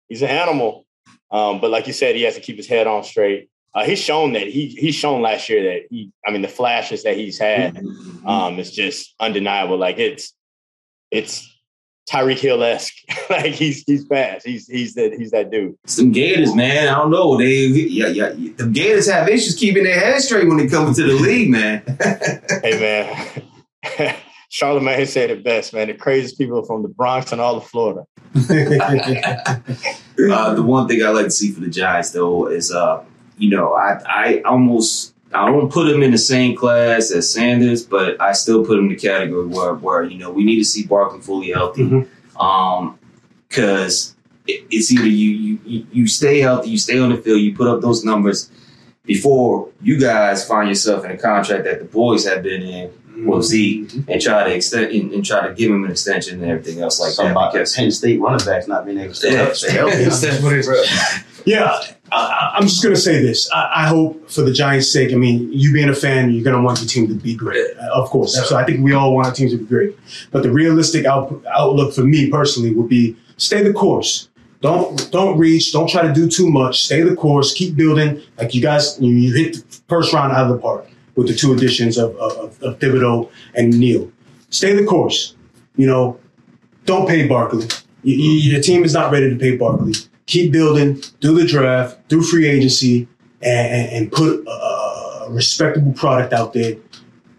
He's 0.10 0.22
an 0.22 0.30
animal, 0.30 0.86
um, 1.32 1.60
but 1.62 1.72
like 1.72 1.88
you 1.88 1.94
said, 1.94 2.16
he 2.16 2.24
has 2.24 2.36
to 2.36 2.42
keep 2.42 2.58
his 2.58 2.68
head 2.68 2.88
on 2.88 3.04
straight. 3.04 3.50
Uh, 3.78 3.84
he's 3.84 4.00
shown 4.00 4.34
that 4.34 4.48
he 4.48 4.70
he's 4.70 4.96
shown 4.96 5.22
last 5.22 5.50
year 5.50 5.62
that 5.62 5.84
he. 5.92 6.12
I 6.26 6.32
mean, 6.32 6.42
the 6.42 6.48
flashes 6.48 7.04
that 7.04 7.16
he's 7.16 7.38
had 7.38 7.80
um, 8.26 8.58
is 8.58 8.72
just 8.72 9.14
undeniable. 9.20 9.78
Like 9.78 10.00
it's 10.00 10.34
it's 11.12 11.48
Tyreek 12.10 12.40
Hill 12.40 12.64
esque. 12.64 12.96
like 13.30 13.54
he's 13.54 13.84
he's 13.86 14.08
fast. 14.08 14.48
He's 14.48 14.66
he's 14.68 14.96
that 14.96 15.14
he's 15.14 15.30
that 15.30 15.52
dude. 15.52 15.76
Some 15.86 16.12
Gators, 16.12 16.56
man. 16.56 16.88
I 16.88 16.96
don't 16.96 17.12
know. 17.12 17.38
They, 17.38 17.68
yeah, 17.68 18.08
yeah. 18.08 18.30
The 18.30 18.68
Gators 18.68 19.08
have 19.12 19.30
issues 19.30 19.54
keeping 19.54 19.84
their 19.84 20.00
head 20.00 20.24
straight 20.24 20.48
when 20.48 20.60
it 20.60 20.72
comes 20.72 20.98
to 20.98 21.04
the 21.04 21.14
league, 21.14 21.52
man. 21.52 21.84
Hey 22.64 22.80
man, 22.80 23.44
Charlamagne 24.52 25.06
said 25.06 25.30
it 25.30 25.44
best, 25.44 25.72
man. 25.72 25.88
The 25.88 25.94
craziest 25.94 26.40
people 26.40 26.66
from 26.66 26.82
the 26.82 26.90
Bronx 26.90 27.32
and 27.32 27.40
all 27.40 27.58
of 27.58 27.68
Florida. 27.68 28.08
uh, 28.34 28.42
the 30.56 30.64
one 30.66 30.88
thing 30.88 31.04
I 31.04 31.10
like 31.10 31.26
to 31.26 31.32
see 31.32 31.52
for 31.52 31.60
the 31.62 31.70
Giants, 31.70 32.10
though, 32.10 32.48
is 32.48 32.72
uh, 32.72 33.04
you 33.38 33.50
know, 33.50 33.74
I 33.74 34.00
I 34.06 34.42
almost 34.46 35.14
I 35.34 35.46
don't 35.46 35.72
put 35.72 35.90
him 35.90 36.02
in 36.04 36.12
the 36.12 36.18
same 36.18 36.56
class 36.56 37.12
as 37.12 37.32
Sanders, 37.32 37.84
but 37.86 38.20
I 38.22 38.32
still 38.32 38.66
put 38.66 38.78
him 38.80 38.86
in 38.86 38.90
the 38.90 38.96
category 38.96 39.46
where 39.48 39.74
where 39.74 40.04
you 40.04 40.18
know 40.18 40.32
we 40.32 40.44
need 40.44 40.58
to 40.58 40.66
see 40.66 40.86
Barkley 40.86 41.20
fully 41.22 41.52
healthy, 41.52 41.84
Mhm. 41.84 42.08
um, 42.42 42.98
because 43.48 44.16
it, 44.48 44.66
it's 44.72 44.92
either 44.92 45.08
you, 45.08 45.30
you 45.32 45.60
you 45.66 45.88
you 45.92 46.08
stay 46.08 46.40
healthy, 46.40 46.70
you 46.70 46.78
stay 46.78 46.98
on 47.00 47.10
the 47.12 47.18
field, 47.18 47.42
you 47.42 47.56
put 47.56 47.68
up 47.68 47.82
those 47.82 48.04
numbers 48.06 48.50
before 49.06 49.70
you 49.82 50.00
guys 50.00 50.46
find 50.48 50.68
yourself 50.70 51.06
in 51.06 51.12
a 51.12 51.18
contract 51.18 51.64
that 51.66 51.80
the 51.80 51.86
boys 51.86 52.26
have 52.26 52.44
been 52.44 52.62
in 52.62 52.92
with 53.26 53.44
Zeke 53.46 53.92
and 54.08 54.22
try 54.22 54.44
to 54.48 54.54
extend 54.54 54.92
and, 54.92 55.12
and 55.14 55.26
try 55.26 55.48
to 55.48 55.54
give 55.54 55.72
him 55.72 55.86
an 55.86 55.92
extension 55.92 56.42
and 56.42 56.52
everything 56.52 56.82
else 56.82 57.00
like 57.00 57.12
Something 57.12 57.34
that. 57.34 57.40
about 57.40 57.54
Because 57.54 57.76
Penn 57.76 57.90
State 57.90 58.20
running 58.20 58.46
backs 58.46 58.68
not 58.68 58.86
being 58.86 58.98
able 59.00 59.10
to 59.10 59.16
stay 59.16 59.32
Yeah. 59.34 59.54
stay 59.54 59.72
healthy. 59.72 60.04
That's 60.04 60.42
what 60.44 60.54
it 60.54 60.60
is. 60.60 60.70
Yeah, 61.48 61.80
I, 62.12 62.52
I'm 62.56 62.64
just 62.64 62.84
gonna 62.84 62.98
say 62.98 63.22
this. 63.22 63.50
I, 63.54 63.84
I 63.84 63.88
hope 63.88 64.30
for 64.30 64.42
the 64.42 64.52
Giants' 64.52 64.92
sake. 64.92 65.14
I 65.14 65.16
mean, 65.16 65.50
you 65.54 65.72
being 65.72 65.88
a 65.88 65.96
fan, 65.96 66.30
you're 66.30 66.44
gonna 66.44 66.62
want 66.62 66.80
your 66.80 66.90
team 66.90 67.08
to 67.08 67.14
be 67.14 67.36
great, 67.36 67.66
uh, 67.78 67.90
of 67.94 68.10
course. 68.10 68.36
So 68.50 68.58
I 68.58 68.66
think 68.66 68.84
we 68.84 68.92
all 68.92 69.16
want 69.16 69.28
our 69.28 69.34
teams 69.34 69.54
to 69.54 69.58
be 69.58 69.64
great. 69.64 69.98
But 70.32 70.44
the 70.44 70.52
realistic 70.52 71.06
out, 71.06 71.42
outlook 71.56 71.94
for 71.96 72.04
me 72.04 72.30
personally 72.30 72.74
would 72.74 72.90
be 72.90 73.16
stay 73.38 73.64
the 73.64 73.72
course. 73.72 74.28
Don't 74.60 75.10
don't 75.14 75.38
reach. 75.38 75.72
Don't 75.72 75.90
try 75.90 76.02
to 76.02 76.14
do 76.14 76.28
too 76.28 76.50
much. 76.52 76.84
Stay 76.84 77.02
the 77.02 77.16
course. 77.16 77.54
Keep 77.54 77.78
building. 77.78 78.22
Like 78.38 78.54
you 78.54 78.62
guys, 78.62 78.98
you, 79.00 79.14
you 79.14 79.34
hit 79.34 79.54
the 79.54 79.80
first 79.88 80.12
round 80.12 80.34
out 80.34 80.48
of 80.48 80.50
the 80.50 80.58
park 80.58 80.86
with 81.16 81.30
the 81.30 81.34
two 81.34 81.54
additions 81.54 81.98
of 81.98 82.14
of, 82.18 82.62
of 82.62 82.78
Thibodeaux 82.80 83.32
and 83.56 83.80
Neal. 83.80 84.12
Stay 84.50 84.74
the 84.74 84.84
course. 84.84 85.34
You 85.78 85.88
know, 85.88 86.20
don't 86.84 87.08
pay 87.08 87.26
Barkley. 87.26 87.68
You, 88.04 88.16
you, 88.18 88.52
your 88.52 88.62
team 88.62 88.84
is 88.84 88.94
not 88.94 89.14
ready 89.14 89.30
to 89.30 89.38
pay 89.38 89.56
Barkley. 89.56 89.94
Keep 90.28 90.52
building, 90.52 91.02
do 91.20 91.38
the 91.38 91.46
draft, 91.46 92.08
do 92.10 92.22
free 92.22 92.48
agency, 92.48 93.08
and, 93.42 93.92
and, 93.92 94.12
put 94.12 94.46
a, 94.48 95.28
respectable 95.30 95.94
product 95.94 96.34
out 96.34 96.54
there. 96.54 96.76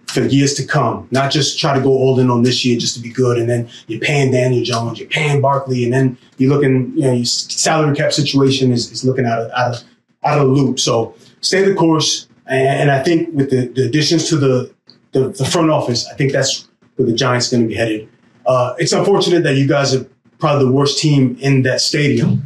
for 0.09 0.23
years 0.23 0.55
to 0.55 0.67
come. 0.67 1.07
Not 1.11 1.31
just 1.31 1.59
try 1.59 1.75
to 1.75 1.81
go 1.81 1.91
all 1.91 2.19
in 2.19 2.31
on 2.31 2.43
this 2.43 2.65
year 2.65 2.79
just 2.79 2.95
to 2.97 3.01
be 3.01 3.11
good, 3.11 3.39
and 3.39 3.49
then 3.49 3.69
you're 3.89 4.01
paying 4.01 4.31
Daniel 4.31 4.65
Jones, 4.65 4.99
you're 4.99 5.09
paying 5.09 5.43
Barkley, 5.43 5.85
and 5.85 5.93
then 5.93 6.19
you're 6.39 6.51
looking, 6.51 6.93
you 6.95 7.03
know, 7.03 7.13
your 7.13 7.27
salary 7.27 7.95
cap 7.95 8.13
situation 8.13 8.73
is, 8.73 8.91
is 8.91 9.05
looking 9.05 9.27
out 9.27 9.41
of, 9.41 9.51
out 9.53 9.75
of 9.75 9.85
out 10.25 10.39
of 10.39 10.49
the 10.49 10.53
loop. 10.53 10.81
So 10.81 11.15
stay 11.41 11.63
the 11.63 11.75
course, 11.75 12.29
and, 12.47 12.91
I 12.91 13.03
think 13.03 13.35
with 13.35 13.51
the, 13.51 13.69
the 13.69 13.87
additions 13.87 14.29
to 14.31 14.37
the, 14.37 14.75
the, 15.13 15.29
the 15.29 15.45
front 15.45 15.71
office, 15.71 16.07
I 16.09 16.15
think 16.15 16.33
that's 16.33 16.69
where 16.97 17.07
the 17.07 17.15
Giants 17.15 17.53
are 17.53 17.57
going 17.57 17.65
to 17.65 17.69
be 17.69 17.75
headed. 17.75 18.09
Uh, 18.47 18.75
it's 18.79 18.93
unfortunate 18.93 19.43
that 19.45 19.57
you 19.57 19.69
guys 19.69 19.95
are 19.95 20.05
probably 20.39 20.65
the 20.65 20.73
worst 20.73 20.99
team 20.99 21.37
in 21.41 21.63
that 21.63 21.81
stadium 21.81 22.43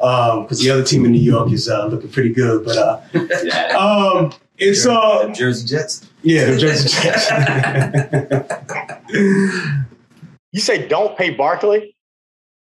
because 0.00 0.60
um, 0.60 0.64
the 0.64 0.70
other 0.70 0.82
team 0.82 1.04
in 1.04 1.12
New 1.12 1.18
York 1.18 1.52
is 1.52 1.68
uh, 1.68 1.86
looking 1.86 2.10
pretty 2.10 2.32
good. 2.32 2.64
But 2.64 2.78
uh, 2.78 3.00
um, 3.78 4.32
it's 4.56 4.86
uh, 4.86 5.28
Jersey 5.34 5.66
Jets. 5.66 6.08
Yeah, 6.22 6.46
the 6.46 6.56
Jersey 6.56 6.88
Jets. 6.88 7.30
you 10.52 10.60
say 10.60 10.88
don't 10.88 11.18
pay 11.18 11.30
Barkley. 11.30 11.94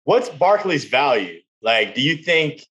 What's 0.03 0.29
Barkley's 0.29 0.85
value? 0.85 1.39
Like, 1.61 1.95
do 1.95 2.01
you 2.01 2.17
think 2.17 2.65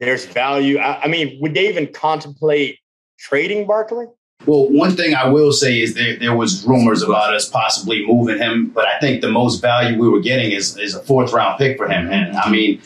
there's 0.00 0.24
value? 0.24 0.78
I, 0.78 1.02
I 1.02 1.08
mean, 1.08 1.38
would 1.40 1.54
they 1.54 1.68
even 1.68 1.92
contemplate 1.92 2.78
trading 3.18 3.66
Barkley? 3.66 4.06
Well, 4.46 4.70
one 4.70 4.96
thing 4.96 5.14
I 5.14 5.28
will 5.28 5.52
say 5.52 5.82
is 5.82 5.94
there, 5.94 6.16
there 6.16 6.34
was 6.34 6.64
rumors 6.64 7.02
about 7.02 7.34
us 7.34 7.46
possibly 7.48 8.06
moving 8.06 8.38
him, 8.38 8.68
but 8.68 8.86
I 8.86 8.98
think 8.98 9.20
the 9.20 9.28
most 9.28 9.60
value 9.60 10.00
we 10.00 10.08
were 10.08 10.20
getting 10.20 10.52
is, 10.52 10.78
is 10.78 10.94
a 10.94 11.02
fourth 11.02 11.32
round 11.34 11.58
pick 11.58 11.76
for 11.76 11.86
him. 11.86 12.10
And 12.10 12.34
I 12.34 12.50
mean, 12.50 12.80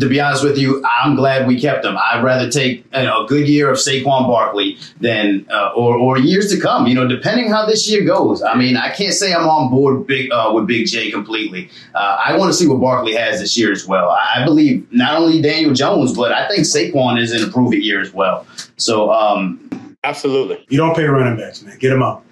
to 0.00 0.08
be 0.08 0.20
honest 0.20 0.42
with 0.42 0.58
you, 0.58 0.84
I'm 0.84 1.14
glad 1.14 1.46
we 1.46 1.60
kept 1.60 1.84
him. 1.84 1.96
I'd 1.96 2.22
rather 2.22 2.50
take 2.50 2.84
you 2.94 3.02
know, 3.02 3.24
a 3.24 3.28
good 3.28 3.48
year 3.48 3.70
of 3.70 3.76
Saquon 3.76 4.26
Barkley 4.26 4.78
than 5.00 5.46
uh, 5.50 5.72
or, 5.76 5.96
or 5.96 6.18
years 6.18 6.50
to 6.50 6.60
come. 6.60 6.86
You 6.86 6.94
know, 6.94 7.06
depending 7.06 7.48
how 7.50 7.66
this 7.66 7.88
year 7.88 8.04
goes. 8.04 8.42
I 8.42 8.54
mean, 8.54 8.76
I 8.76 8.90
can't 8.90 9.14
say 9.14 9.32
I'm 9.32 9.48
on 9.48 9.70
board 9.70 10.06
big 10.06 10.32
uh, 10.32 10.50
with 10.54 10.66
Big 10.66 10.86
J 10.86 11.10
completely. 11.10 11.70
Uh, 11.94 12.18
I 12.24 12.36
want 12.36 12.52
to 12.52 12.58
see 12.58 12.66
what 12.66 12.80
Barkley 12.80 13.14
has 13.14 13.40
this 13.40 13.56
year 13.56 13.72
as 13.72 13.86
well. 13.86 14.10
I 14.10 14.44
believe 14.44 14.90
not 14.92 15.16
only 15.16 15.40
Daniel 15.40 15.74
Jones, 15.74 16.14
but 16.14 16.32
I 16.32 16.48
think 16.48 16.60
Saquon 16.60 17.20
is 17.20 17.32
in 17.32 17.48
a 17.48 17.52
prove 17.52 17.72
it 17.72 17.82
year 17.82 18.00
as 18.00 18.12
well. 18.12 18.46
So, 18.76 19.12
um, 19.12 19.96
absolutely, 20.02 20.64
you 20.68 20.78
don't 20.78 20.94
pay 20.94 21.04
running 21.04 21.38
backs, 21.38 21.62
man. 21.62 21.78
Get 21.78 21.92
him 21.92 22.02
up. 22.02 22.24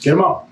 Get 0.00 0.14
him 0.14 0.22
up. 0.22 0.48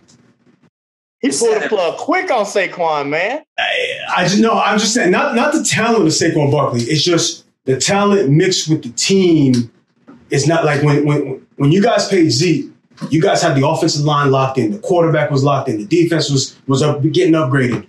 He 1.20 1.30
pulled 1.30 1.62
the 1.62 1.68
plug 1.68 1.98
quick 1.98 2.30
on 2.30 2.46
Saquon, 2.46 3.10
man. 3.10 3.42
I, 3.58 3.98
I 4.16 4.24
just 4.24 4.40
know. 4.40 4.58
I'm 4.58 4.78
just 4.78 4.94
saying, 4.94 5.10
not 5.10 5.34
not 5.34 5.52
the 5.52 5.62
talent 5.62 6.02
of 6.02 6.08
Saquon 6.08 6.50
Barkley. 6.50 6.80
It's 6.82 7.02
just 7.02 7.44
the 7.64 7.78
talent 7.78 8.30
mixed 8.30 8.68
with 8.68 8.82
the 8.82 8.90
team. 8.90 9.70
It's 10.30 10.46
not 10.46 10.64
like 10.64 10.82
when 10.82 11.04
when 11.04 11.46
when 11.56 11.72
you 11.72 11.82
guys 11.82 12.08
paid 12.08 12.30
Zeke, 12.30 12.70
you 13.10 13.20
guys 13.20 13.42
had 13.42 13.54
the 13.54 13.66
offensive 13.66 14.04
line 14.04 14.30
locked 14.30 14.56
in, 14.56 14.70
the 14.70 14.78
quarterback 14.78 15.30
was 15.30 15.44
locked 15.44 15.68
in, 15.68 15.76
the 15.76 15.84
defense 15.84 16.30
was 16.30 16.56
was 16.66 16.82
up, 16.82 17.02
getting 17.12 17.34
upgraded. 17.34 17.86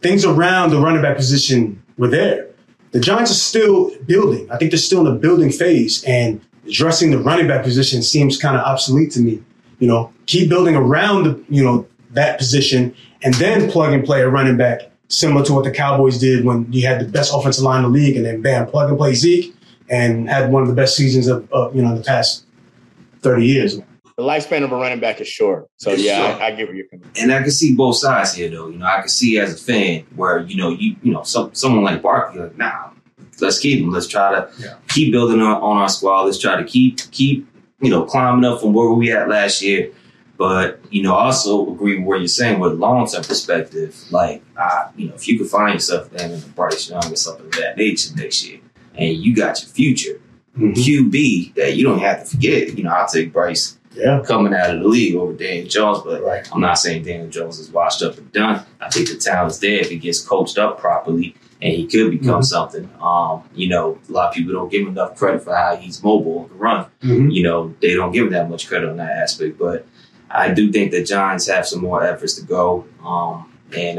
Things 0.00 0.24
around 0.24 0.70
the 0.70 0.80
running 0.80 1.00
back 1.02 1.16
position 1.16 1.80
were 1.96 2.08
there. 2.08 2.48
The 2.90 3.00
Giants 3.00 3.30
are 3.30 3.34
still 3.34 3.90
building. 4.06 4.50
I 4.50 4.56
think 4.56 4.70
they're 4.70 4.78
still 4.78 5.06
in 5.06 5.12
the 5.12 5.18
building 5.18 5.50
phase, 5.50 6.04
and 6.04 6.40
addressing 6.66 7.10
the 7.10 7.18
running 7.18 7.46
back 7.46 7.62
position 7.62 8.02
seems 8.02 8.36
kind 8.36 8.56
of 8.56 8.62
obsolete 8.62 9.12
to 9.12 9.20
me. 9.20 9.42
You 9.78 9.88
know, 9.88 10.12
keep 10.26 10.48
building 10.48 10.74
around 10.74 11.24
the 11.24 11.44
you 11.48 11.62
know 11.62 11.86
that 12.14 12.38
position 12.38 12.94
and 13.22 13.34
then 13.34 13.70
plug 13.70 13.92
and 13.92 14.04
play 14.04 14.20
a 14.20 14.28
running 14.28 14.56
back, 14.56 14.82
similar 15.08 15.44
to 15.46 15.54
what 15.54 15.64
the 15.64 15.70
Cowboys 15.70 16.18
did 16.18 16.44
when 16.44 16.70
you 16.72 16.86
had 16.86 17.00
the 17.00 17.10
best 17.10 17.32
offensive 17.34 17.64
line 17.64 17.84
in 17.84 17.90
the 17.90 17.98
league, 17.98 18.16
and 18.16 18.24
then 18.24 18.42
bam, 18.42 18.66
plug 18.66 18.88
and 18.88 18.98
play 18.98 19.14
Zeke, 19.14 19.54
and 19.88 20.28
had 20.28 20.52
one 20.52 20.62
of 20.62 20.68
the 20.68 20.74
best 20.74 20.96
seasons 20.96 21.26
of, 21.26 21.48
you 21.74 21.82
know 21.82 21.96
the 21.96 22.04
past 22.04 22.44
thirty 23.20 23.46
years. 23.46 23.76
The 24.16 24.22
lifespan 24.22 24.62
of 24.62 24.70
a 24.70 24.76
running 24.76 25.00
back 25.00 25.20
is 25.20 25.26
short, 25.26 25.68
so 25.76 25.90
it's 25.90 26.02
yeah, 26.02 26.30
short. 26.30 26.42
I, 26.42 26.48
I 26.48 26.50
give 26.52 26.68
you 26.68 26.86
your 26.92 27.00
And 27.16 27.32
I 27.32 27.42
can 27.42 27.50
see 27.50 27.74
both 27.74 27.96
sides 27.96 28.34
here, 28.34 28.48
though. 28.48 28.68
You 28.68 28.78
know, 28.78 28.86
I 28.86 29.00
can 29.00 29.08
see 29.08 29.38
as 29.38 29.60
a 29.60 29.64
fan 29.64 30.06
where 30.14 30.42
you 30.42 30.56
know 30.56 30.70
you 30.70 30.96
you 31.02 31.12
know 31.12 31.22
some, 31.24 31.52
someone 31.54 31.82
like 31.82 32.00
Barkley, 32.02 32.40
like 32.40 32.56
nah, 32.56 32.90
let's 33.40 33.58
keep 33.58 33.80
him. 33.82 33.90
Let's 33.90 34.06
try 34.06 34.32
to 34.32 34.50
yeah. 34.58 34.74
keep 34.88 35.12
building 35.12 35.40
on, 35.40 35.60
on 35.62 35.78
our 35.78 35.88
squad. 35.88 36.22
Let's 36.22 36.38
try 36.38 36.56
to 36.56 36.64
keep 36.64 36.98
keep 37.10 37.48
you 37.80 37.90
know 37.90 38.04
climbing 38.04 38.44
up 38.44 38.60
from 38.60 38.72
where 38.72 38.90
we 38.90 39.10
at 39.10 39.28
last 39.28 39.62
year 39.62 39.90
but 40.36 40.80
you 40.90 41.02
know, 41.02 41.14
also 41.14 41.72
agree 41.72 41.98
with 41.98 42.06
what 42.06 42.18
you're 42.18 42.28
saying 42.28 42.60
with 42.60 42.72
long 42.72 43.06
term 43.06 43.22
perspective. 43.22 43.96
Like, 44.10 44.42
uh, 44.56 44.88
you 44.96 45.08
know, 45.08 45.14
if 45.14 45.28
you 45.28 45.38
could 45.38 45.48
find 45.48 45.74
yourself 45.74 46.10
then 46.10 46.32
in 46.32 46.40
the 46.40 46.48
Bryce 46.48 46.90
Young 46.90 47.12
or 47.12 47.16
something 47.16 47.46
of 47.46 47.52
that 47.52 47.76
nature 47.76 48.14
next 48.16 48.46
year, 48.46 48.60
and 48.94 49.16
you 49.16 49.34
got 49.34 49.60
your 49.62 49.70
future 49.70 50.20
mm-hmm. 50.56 50.72
QB 50.72 51.54
that 51.54 51.76
you 51.76 51.84
don't 51.84 52.00
have 52.00 52.24
to 52.24 52.30
forget. 52.30 52.76
You 52.76 52.84
know, 52.84 52.90
I'll 52.90 53.06
take 53.06 53.32
Bryce 53.32 53.78
yeah. 53.94 54.22
coming 54.24 54.54
out 54.54 54.74
of 54.74 54.80
the 54.80 54.88
league 54.88 55.14
over 55.14 55.32
Daniel 55.32 55.68
Jones, 55.68 56.00
but 56.04 56.22
right. 56.22 56.48
I'm 56.52 56.60
not 56.60 56.78
saying 56.78 57.04
Daniel 57.04 57.28
Jones 57.28 57.58
is 57.58 57.70
washed 57.70 58.02
up 58.02 58.18
and 58.18 58.30
done. 58.32 58.64
I 58.80 58.90
think 58.90 59.08
the 59.08 59.16
talent's 59.16 59.58
there 59.58 59.80
if 59.80 59.90
he 59.90 59.98
gets 59.98 60.20
coached 60.20 60.58
up 60.58 60.78
properly 60.78 61.36
and 61.62 61.72
he 61.72 61.86
could 61.86 62.10
become 62.10 62.36
mm-hmm. 62.36 62.42
something. 62.42 62.90
Um, 63.00 63.48
you 63.54 63.68
know, 63.68 63.98
a 64.08 64.12
lot 64.12 64.28
of 64.28 64.34
people 64.34 64.52
don't 64.52 64.70
give 64.70 64.82
him 64.82 64.88
enough 64.88 65.16
credit 65.16 65.42
for 65.42 65.54
how 65.54 65.76
he's 65.76 66.02
mobile 66.02 66.40
and 66.40 66.50
can 66.50 66.58
run. 66.58 66.84
Mm-hmm. 67.02 67.28
You 67.30 67.42
know, 67.42 67.74
they 67.80 67.94
don't 67.94 68.12
give 68.12 68.26
him 68.26 68.32
that 68.32 68.50
much 68.50 68.68
credit 68.68 68.88
on 68.88 68.96
that 68.98 69.16
aspect, 69.16 69.58
but 69.58 69.86
I 70.30 70.52
do 70.52 70.72
think 70.72 70.90
the 70.90 71.04
Giants 71.04 71.46
have 71.48 71.66
some 71.66 71.80
more 71.80 72.04
efforts 72.04 72.34
to 72.34 72.46
go. 72.46 72.86
Um, 73.04 73.52
and 73.76 73.98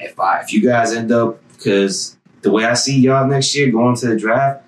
if 0.00 0.18
I, 0.18 0.40
if 0.40 0.52
you 0.52 0.62
guys 0.62 0.92
end 0.92 1.12
up, 1.12 1.40
because 1.52 2.16
the 2.42 2.50
way 2.50 2.64
I 2.64 2.74
see 2.74 2.98
y'all 2.98 3.26
next 3.26 3.54
year 3.54 3.70
going 3.70 3.96
to 3.96 4.08
the 4.08 4.16
draft, 4.16 4.64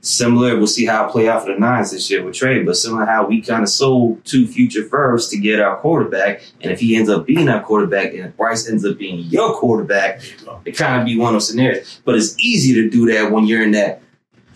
similar, 0.00 0.56
we'll 0.56 0.66
see 0.66 0.86
how 0.86 1.06
it 1.06 1.12
play 1.12 1.28
out 1.28 1.44
for 1.44 1.52
the 1.52 1.58
Nines 1.58 1.90
this 1.90 2.10
year 2.10 2.24
with 2.24 2.34
trade, 2.34 2.64
but 2.64 2.76
similar 2.76 3.04
how 3.04 3.26
we 3.26 3.42
kind 3.42 3.62
of 3.62 3.68
sold 3.68 4.24
two 4.24 4.46
future 4.46 4.84
firsts 4.84 5.30
to 5.30 5.38
get 5.38 5.60
our 5.60 5.76
quarterback. 5.76 6.42
And 6.60 6.72
if 6.72 6.80
he 6.80 6.96
ends 6.96 7.10
up 7.10 7.26
being 7.26 7.48
our 7.48 7.62
quarterback 7.62 8.14
and 8.14 8.34
Bryce 8.36 8.68
ends 8.68 8.84
up 8.84 8.98
being 8.98 9.20
your 9.26 9.54
quarterback, 9.54 10.22
it 10.64 10.72
kind 10.72 11.00
of 11.00 11.06
be 11.06 11.18
one 11.18 11.28
of 11.28 11.34
those 11.34 11.48
scenarios. 11.48 12.00
But 12.04 12.16
it's 12.16 12.38
easy 12.38 12.74
to 12.74 12.88
do 12.88 13.12
that 13.12 13.30
when 13.30 13.46
you're 13.46 13.62
in 13.62 13.72
that 13.72 14.02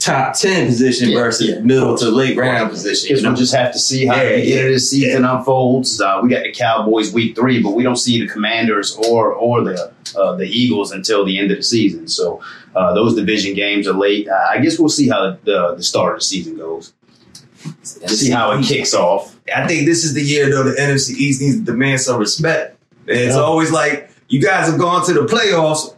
top 0.04 0.34
ten 0.34 0.66
position 0.66 1.10
yeah, 1.10 1.18
versus 1.18 1.48
yeah. 1.48 1.60
middle 1.60 1.96
to 1.96 2.10
late 2.10 2.36
round 2.36 2.70
position. 2.70 3.08
Because 3.08 3.22
we'll 3.22 3.34
just 3.34 3.54
have 3.54 3.72
to 3.72 3.78
see 3.78 4.06
how 4.06 4.16
yeah, 4.16 4.28
the 4.28 4.40
beginning 4.42 4.66
of 4.66 4.72
the 4.72 4.80
season 4.80 5.24
unfolds. 5.24 6.00
Uh, 6.00 6.20
we 6.22 6.28
got 6.28 6.42
the 6.42 6.52
Cowboys 6.52 7.12
week 7.12 7.34
three, 7.34 7.62
but 7.62 7.70
we 7.70 7.82
don't 7.82 7.96
see 7.96 8.20
the 8.20 8.28
Commanders 8.28 8.96
or 9.08 9.32
or 9.32 9.64
the 9.64 9.92
uh, 10.16 10.36
the 10.36 10.46
Eagles 10.46 10.92
until 10.92 11.24
the 11.24 11.38
end 11.38 11.50
of 11.50 11.56
the 11.56 11.62
season. 11.62 12.06
So 12.08 12.42
uh, 12.74 12.92
those 12.94 13.14
division 13.14 13.54
games 13.54 13.88
are 13.88 13.94
late. 13.94 14.28
Uh, 14.28 14.46
I 14.50 14.58
guess 14.58 14.78
we'll 14.78 14.88
see 14.88 15.08
how 15.08 15.38
the, 15.44 15.74
the 15.76 15.82
start 15.82 16.14
of 16.14 16.20
the 16.20 16.24
season 16.24 16.56
goes. 16.56 16.92
see 17.82 18.30
how 18.30 18.52
it 18.52 18.64
kicks 18.64 18.94
off. 18.94 19.38
I 19.54 19.66
think 19.66 19.86
this 19.86 20.04
is 20.04 20.14
the 20.14 20.22
year 20.22 20.50
though 20.50 20.64
the 20.64 20.76
NFC 20.76 21.10
East 21.10 21.40
needs 21.40 21.56
to 21.58 21.64
demand 21.64 22.00
some 22.00 22.20
respect. 22.20 22.78
It's 23.06 23.36
always 23.36 23.70
like 23.70 24.10
you 24.28 24.40
guys 24.40 24.68
have 24.68 24.78
gone 24.78 25.04
to 25.06 25.12
the 25.12 25.20
playoffs 25.20 25.94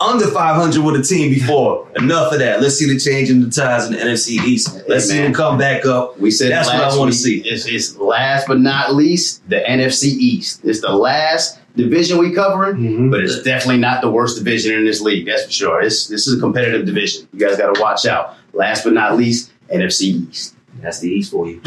under 0.00 0.26
500 0.26 0.82
with 0.82 1.00
a 1.00 1.02
team 1.02 1.30
before. 1.30 1.88
Enough 1.96 2.32
of 2.32 2.38
that. 2.40 2.60
Let's 2.60 2.76
see 2.76 2.92
the 2.92 2.98
change 2.98 3.30
in 3.30 3.40
the 3.40 3.50
ties 3.50 3.86
in 3.86 3.92
the 3.92 3.98
NFC 3.98 4.42
East. 4.44 4.74
Let's 4.88 5.08
hey, 5.08 5.16
see 5.16 5.22
them 5.22 5.32
come 5.32 5.56
back 5.56 5.86
up. 5.86 6.18
We 6.18 6.30
said 6.30 6.50
that's 6.50 6.68
what 6.68 6.82
I 6.82 6.96
want 6.96 7.12
to 7.12 7.16
see. 7.16 7.40
It's, 7.40 7.66
it's, 7.66 7.96
last 7.96 8.46
but 8.46 8.60
not 8.60 8.94
least 8.94 9.48
the 9.48 9.60
NFC 9.60 10.04
East. 10.04 10.64
It's 10.64 10.80
the 10.80 10.92
last 10.92 11.60
division 11.76 12.18
we 12.18 12.32
covering, 12.32 12.76
mm-hmm. 12.76 13.10
but 13.10 13.20
it's 13.20 13.42
definitely 13.42 13.78
not 13.78 14.00
the 14.00 14.10
worst 14.10 14.38
division 14.38 14.76
in 14.76 14.84
this 14.84 15.00
league. 15.00 15.26
That's 15.26 15.44
for 15.44 15.52
sure. 15.52 15.80
It's, 15.80 16.08
this 16.08 16.26
is 16.26 16.38
a 16.38 16.40
competitive 16.40 16.86
division. 16.86 17.28
You 17.32 17.40
guys 17.40 17.56
got 17.56 17.74
to 17.74 17.80
watch 17.80 18.06
out. 18.06 18.36
Last 18.52 18.84
but 18.84 18.92
not 18.92 19.16
least, 19.16 19.52
NFC 19.68 20.28
East. 20.28 20.56
That's 20.80 21.00
the 21.00 21.08
East 21.08 21.30
for 21.30 21.48
you. 21.48 21.62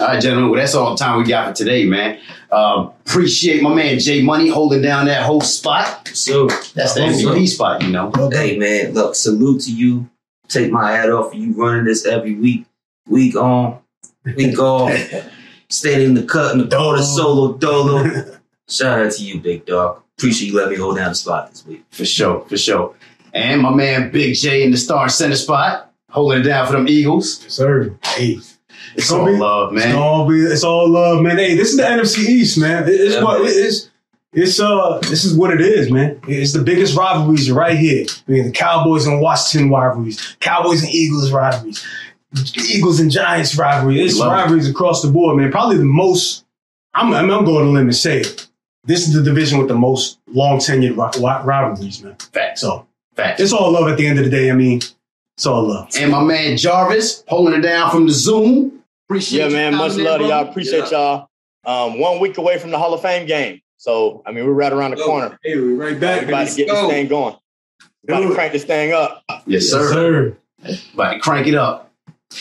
All 0.00 0.08
right, 0.08 0.20
gentlemen. 0.20 0.50
Well, 0.50 0.60
that's 0.60 0.74
all 0.74 0.90
the 0.90 0.96
time 0.96 1.18
we 1.18 1.24
got 1.24 1.48
for 1.48 1.54
today, 1.54 1.84
man. 1.84 2.18
Uh, 2.54 2.88
appreciate 3.04 3.62
my 3.62 3.74
man 3.74 3.98
Jay 3.98 4.22
Money 4.22 4.48
holding 4.48 4.80
down 4.80 5.06
that 5.06 5.24
whole 5.24 5.40
spot. 5.40 6.06
So 6.14 6.46
that's 6.46 6.94
the 6.94 7.00
MVP 7.00 7.48
spot, 7.48 7.82
you 7.82 7.90
know. 7.90 8.12
Hey, 8.30 8.56
man. 8.56 8.92
Look, 8.92 9.16
salute 9.16 9.62
to 9.62 9.74
you. 9.74 10.08
Take 10.46 10.70
my 10.70 10.92
hat 10.92 11.10
off 11.10 11.32
for 11.32 11.36
you 11.36 11.52
running 11.54 11.86
this 11.86 12.06
every 12.06 12.36
week, 12.36 12.66
week 13.08 13.34
on, 13.34 13.80
week 14.36 14.56
off. 14.60 14.92
Staying 15.68 16.10
in 16.10 16.14
the 16.14 16.22
cut 16.22 16.52
in 16.52 16.58
the 16.58 16.76
quarter 16.76 17.02
solo 17.02 17.54
dolo. 17.54 18.38
Shout 18.68 19.06
out 19.06 19.12
to 19.12 19.24
you, 19.24 19.40
big 19.40 19.66
dog. 19.66 20.02
Appreciate 20.16 20.50
you 20.50 20.56
letting 20.56 20.74
me 20.74 20.78
hold 20.78 20.96
down 20.96 21.08
the 21.08 21.14
spot 21.16 21.50
this 21.50 21.66
week. 21.66 21.84
For 21.90 22.04
sure, 22.04 22.42
for 22.42 22.56
sure. 22.56 22.94
And 23.32 23.62
my 23.62 23.74
man 23.74 24.12
Big 24.12 24.36
J 24.36 24.62
in 24.62 24.70
the 24.70 24.76
star 24.76 25.08
center 25.08 25.34
spot, 25.34 25.92
holding 26.08 26.42
it 26.42 26.44
down 26.44 26.68
for 26.68 26.74
them 26.74 26.86
Eagles. 26.86 27.42
Yes, 27.42 27.54
sir. 27.54 27.98
Hey. 28.04 28.38
It's, 28.94 29.10
all 29.10 29.26
be, 29.26 29.32
love, 29.32 29.72
man. 29.72 29.88
It's 29.88 29.96
all, 29.96 30.28
be, 30.28 30.40
it's 30.40 30.64
all 30.64 30.88
love, 30.88 31.22
man. 31.22 31.36
Hey, 31.36 31.54
this 31.56 31.70
is 31.70 31.76
the 31.76 31.82
NFC 31.82 32.18
East, 32.26 32.58
man. 32.58 32.84
It's 32.86 33.14
yeah, 33.14 33.22
what 33.22 33.42
man. 33.42 33.52
it's. 33.54 33.90
It's 34.36 34.58
uh, 34.58 34.98
this 35.02 35.24
is 35.24 35.36
what 35.36 35.52
it 35.52 35.60
is, 35.60 35.92
man. 35.92 36.20
It's 36.26 36.52
the 36.52 36.62
biggest 36.62 36.96
rivalries 36.96 37.52
right 37.52 37.78
here. 37.78 38.04
I 38.26 38.32
mean, 38.32 38.46
the 38.46 38.50
Cowboys 38.50 39.06
and 39.06 39.20
Washington 39.20 39.70
rivalries, 39.70 40.36
Cowboys 40.40 40.82
and 40.82 40.92
Eagles 40.92 41.30
rivalries, 41.30 41.86
Eagles 42.68 42.98
and 42.98 43.12
Giants 43.12 43.56
rivalry. 43.56 44.00
It's 44.00 44.20
rivalries 44.20 44.66
it. 44.66 44.72
across 44.72 45.02
the 45.02 45.10
board, 45.10 45.36
man. 45.36 45.52
Probably 45.52 45.76
the 45.76 45.84
most. 45.84 46.44
I'm, 46.94 47.12
I'm 47.14 47.28
going 47.28 47.64
to 47.64 47.70
limit 47.70 47.94
say 47.94 48.20
it. 48.20 48.48
This 48.84 49.06
is 49.08 49.14
the 49.14 49.22
division 49.22 49.58
with 49.58 49.68
the 49.68 49.74
most 49.74 50.18
long 50.26 50.58
tenured 50.58 50.96
rivalries, 51.44 52.02
man. 52.02 52.16
Fact. 52.32 52.58
So, 52.58 52.86
fact. 53.14 53.40
It's 53.40 53.52
all 53.52 53.70
love 53.70 53.88
at 53.88 53.96
the 53.96 54.06
end 54.06 54.18
of 54.18 54.24
the 54.24 54.30
day. 54.30 54.50
I 54.50 54.54
mean, 54.54 54.80
it's 55.36 55.46
all 55.46 55.66
love. 55.66 55.90
And 55.98 56.10
my 56.10 56.22
man 56.22 56.56
Jarvis 56.56 57.24
holding 57.28 57.54
it 57.54 57.62
down 57.62 57.90
from 57.90 58.06
the 58.06 58.12
Zoom. 58.12 58.82
Appreciate 59.08 59.50
you. 59.50 59.56
Yeah, 59.56 59.70
man. 59.70 59.78
Much 59.78 59.96
love 59.96 60.20
to 60.20 60.26
y'all. 60.26 60.48
Appreciate 60.48 60.90
y'all. 60.90 61.28
Um, 61.64 61.98
one 61.98 62.20
week 62.20 62.38
away 62.38 62.58
from 62.58 62.70
the 62.70 62.78
Hall 62.78 62.94
of 62.94 63.02
Fame 63.02 63.26
game. 63.26 63.60
So, 63.76 64.22
I 64.24 64.32
mean, 64.32 64.46
we're 64.46 64.52
right 64.52 64.72
around 64.72 64.92
the 64.92 64.98
Yo. 64.98 65.06
corner. 65.06 65.38
Hey, 65.42 65.56
we're 65.56 65.74
right 65.74 65.98
back. 65.98 66.26
About 66.26 66.48
to 66.48 66.56
get 66.56 66.68
go. 66.68 66.82
this 66.82 66.90
thing 66.90 67.08
going. 67.08 67.36
About 68.04 68.20
to 68.20 68.34
crank 68.34 68.52
this 68.52 68.64
thing 68.64 68.92
up. 68.92 69.24
Yes, 69.46 69.66
sir. 69.66 69.92
sir. 69.92 70.36
About 70.94 71.12
to 71.12 71.18
crank 71.20 71.46
it 71.46 71.54
up. 71.54 71.92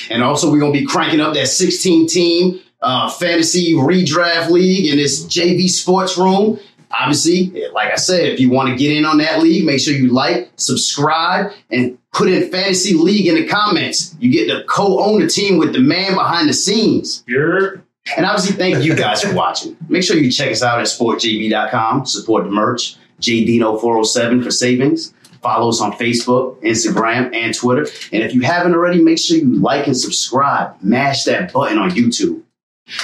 And 0.10 0.24
also, 0.24 0.52
we're 0.52 0.60
going 0.60 0.74
to 0.74 0.80
be 0.80 0.86
cranking 0.86 1.20
up 1.20 1.34
that 1.34 1.48
16 1.48 2.08
team 2.08 2.62
uh, 2.82 3.10
fantasy 3.10 3.74
redraft 3.74 4.50
league 4.50 4.88
in 4.90 4.98
this 4.98 5.26
JV 5.26 5.70
sports 5.70 6.18
room. 6.18 6.60
Obviously, 6.92 7.52
like 7.74 7.92
I 7.92 7.96
said, 7.96 8.26
if 8.26 8.40
you 8.40 8.50
want 8.50 8.70
to 8.70 8.76
get 8.76 8.96
in 8.96 9.04
on 9.04 9.18
that 9.18 9.42
league, 9.42 9.66
make 9.66 9.80
sure 9.80 9.94
you 9.94 10.14
like, 10.14 10.52
subscribe, 10.58 11.52
and 11.72 11.98
put 12.14 12.30
in 12.30 12.50
fantasy 12.50 12.94
league 12.94 13.28
in 13.28 13.36
the 13.36 13.48
comments. 13.48 14.16
You 14.20 14.32
get 14.32 14.48
to 14.48 14.64
co-own 14.66 15.22
the 15.22 15.28
team 15.28 15.58
with 15.58 15.74
the 15.74 15.80
man 15.80 16.14
behind 16.14 16.48
the 16.48 16.54
scenes. 16.54 17.24
You're 17.28 17.84
And 18.16 18.26
obviously, 18.26 18.56
thank 18.56 18.84
you 18.84 18.96
guys 18.96 19.24
for 19.24 19.34
watching. 19.34 19.76
Make 19.90 20.04
sure 20.04 20.18
you 20.18 20.32
check 20.32 20.52
us 20.52 20.62
out 20.62 20.80
at 20.80 20.88
sportjv.com. 20.88 22.06
Support 22.06 22.46
the 22.46 22.52
merch. 22.52 22.96
JDino407 23.22 24.44
for 24.44 24.52
savings. 24.52 25.14
Follow 25.42 25.70
us 25.70 25.82
on 25.82 25.94
Facebook, 25.94 26.62
Instagram, 26.62 27.34
and 27.36 27.54
Twitter. 27.54 27.86
And 28.12 28.24
if 28.24 28.34
you 28.34 28.42
haven't 28.42 28.74
already, 28.74 29.02
make 29.02 29.20
sure 29.20 29.38
you 29.38 29.56
like 29.56 29.88
and 29.88 29.96
subscribe. 29.96 30.82
Mash 30.82 31.24
that 31.26 31.52
button 31.52 31.78
on 31.78 31.92
YouTube. 31.92 32.42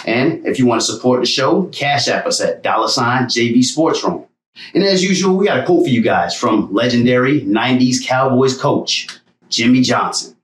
And 0.06 0.46
if 0.46 0.60
you 0.60 0.66
want 0.66 0.82
to 0.82 0.88
support 0.88 1.22
the 1.22 1.26
show, 1.26 1.66
cash 1.66 2.08
app 2.08 2.26
us 2.26 2.42
at 2.42 2.64
dollar 2.64 2.88
sign 2.88 3.26
JV 3.26 3.64
Sports 3.64 4.04
Room. 4.04 4.26
And 4.74 4.84
as 4.84 5.04
usual, 5.04 5.38
we 5.38 5.46
got 5.48 5.60
a 5.60 5.66
quote 5.66 5.84
for 5.84 5.90
you 5.90 6.02
guys 6.02 6.36
from 6.36 6.72
legendary 6.74 7.42
90s 7.42 8.06
Cowboys 8.06 8.60
coach, 8.60 9.08
Jimmy 9.50 9.82
Johnson. 9.82 10.36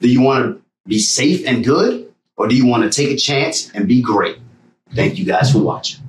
Do 0.00 0.08
you 0.08 0.20
want 0.20 0.44
to 0.44 0.62
be 0.86 0.98
safe 0.98 1.46
and 1.46 1.64
good, 1.64 2.12
or 2.36 2.48
do 2.48 2.56
you 2.56 2.66
want 2.66 2.84
to 2.84 2.90
take 2.90 3.14
a 3.14 3.16
chance 3.16 3.70
and 3.72 3.86
be 3.86 4.02
great? 4.02 4.38
Thank 4.94 5.18
you 5.18 5.24
guys 5.24 5.52
for 5.52 5.58
watching. 5.58 6.00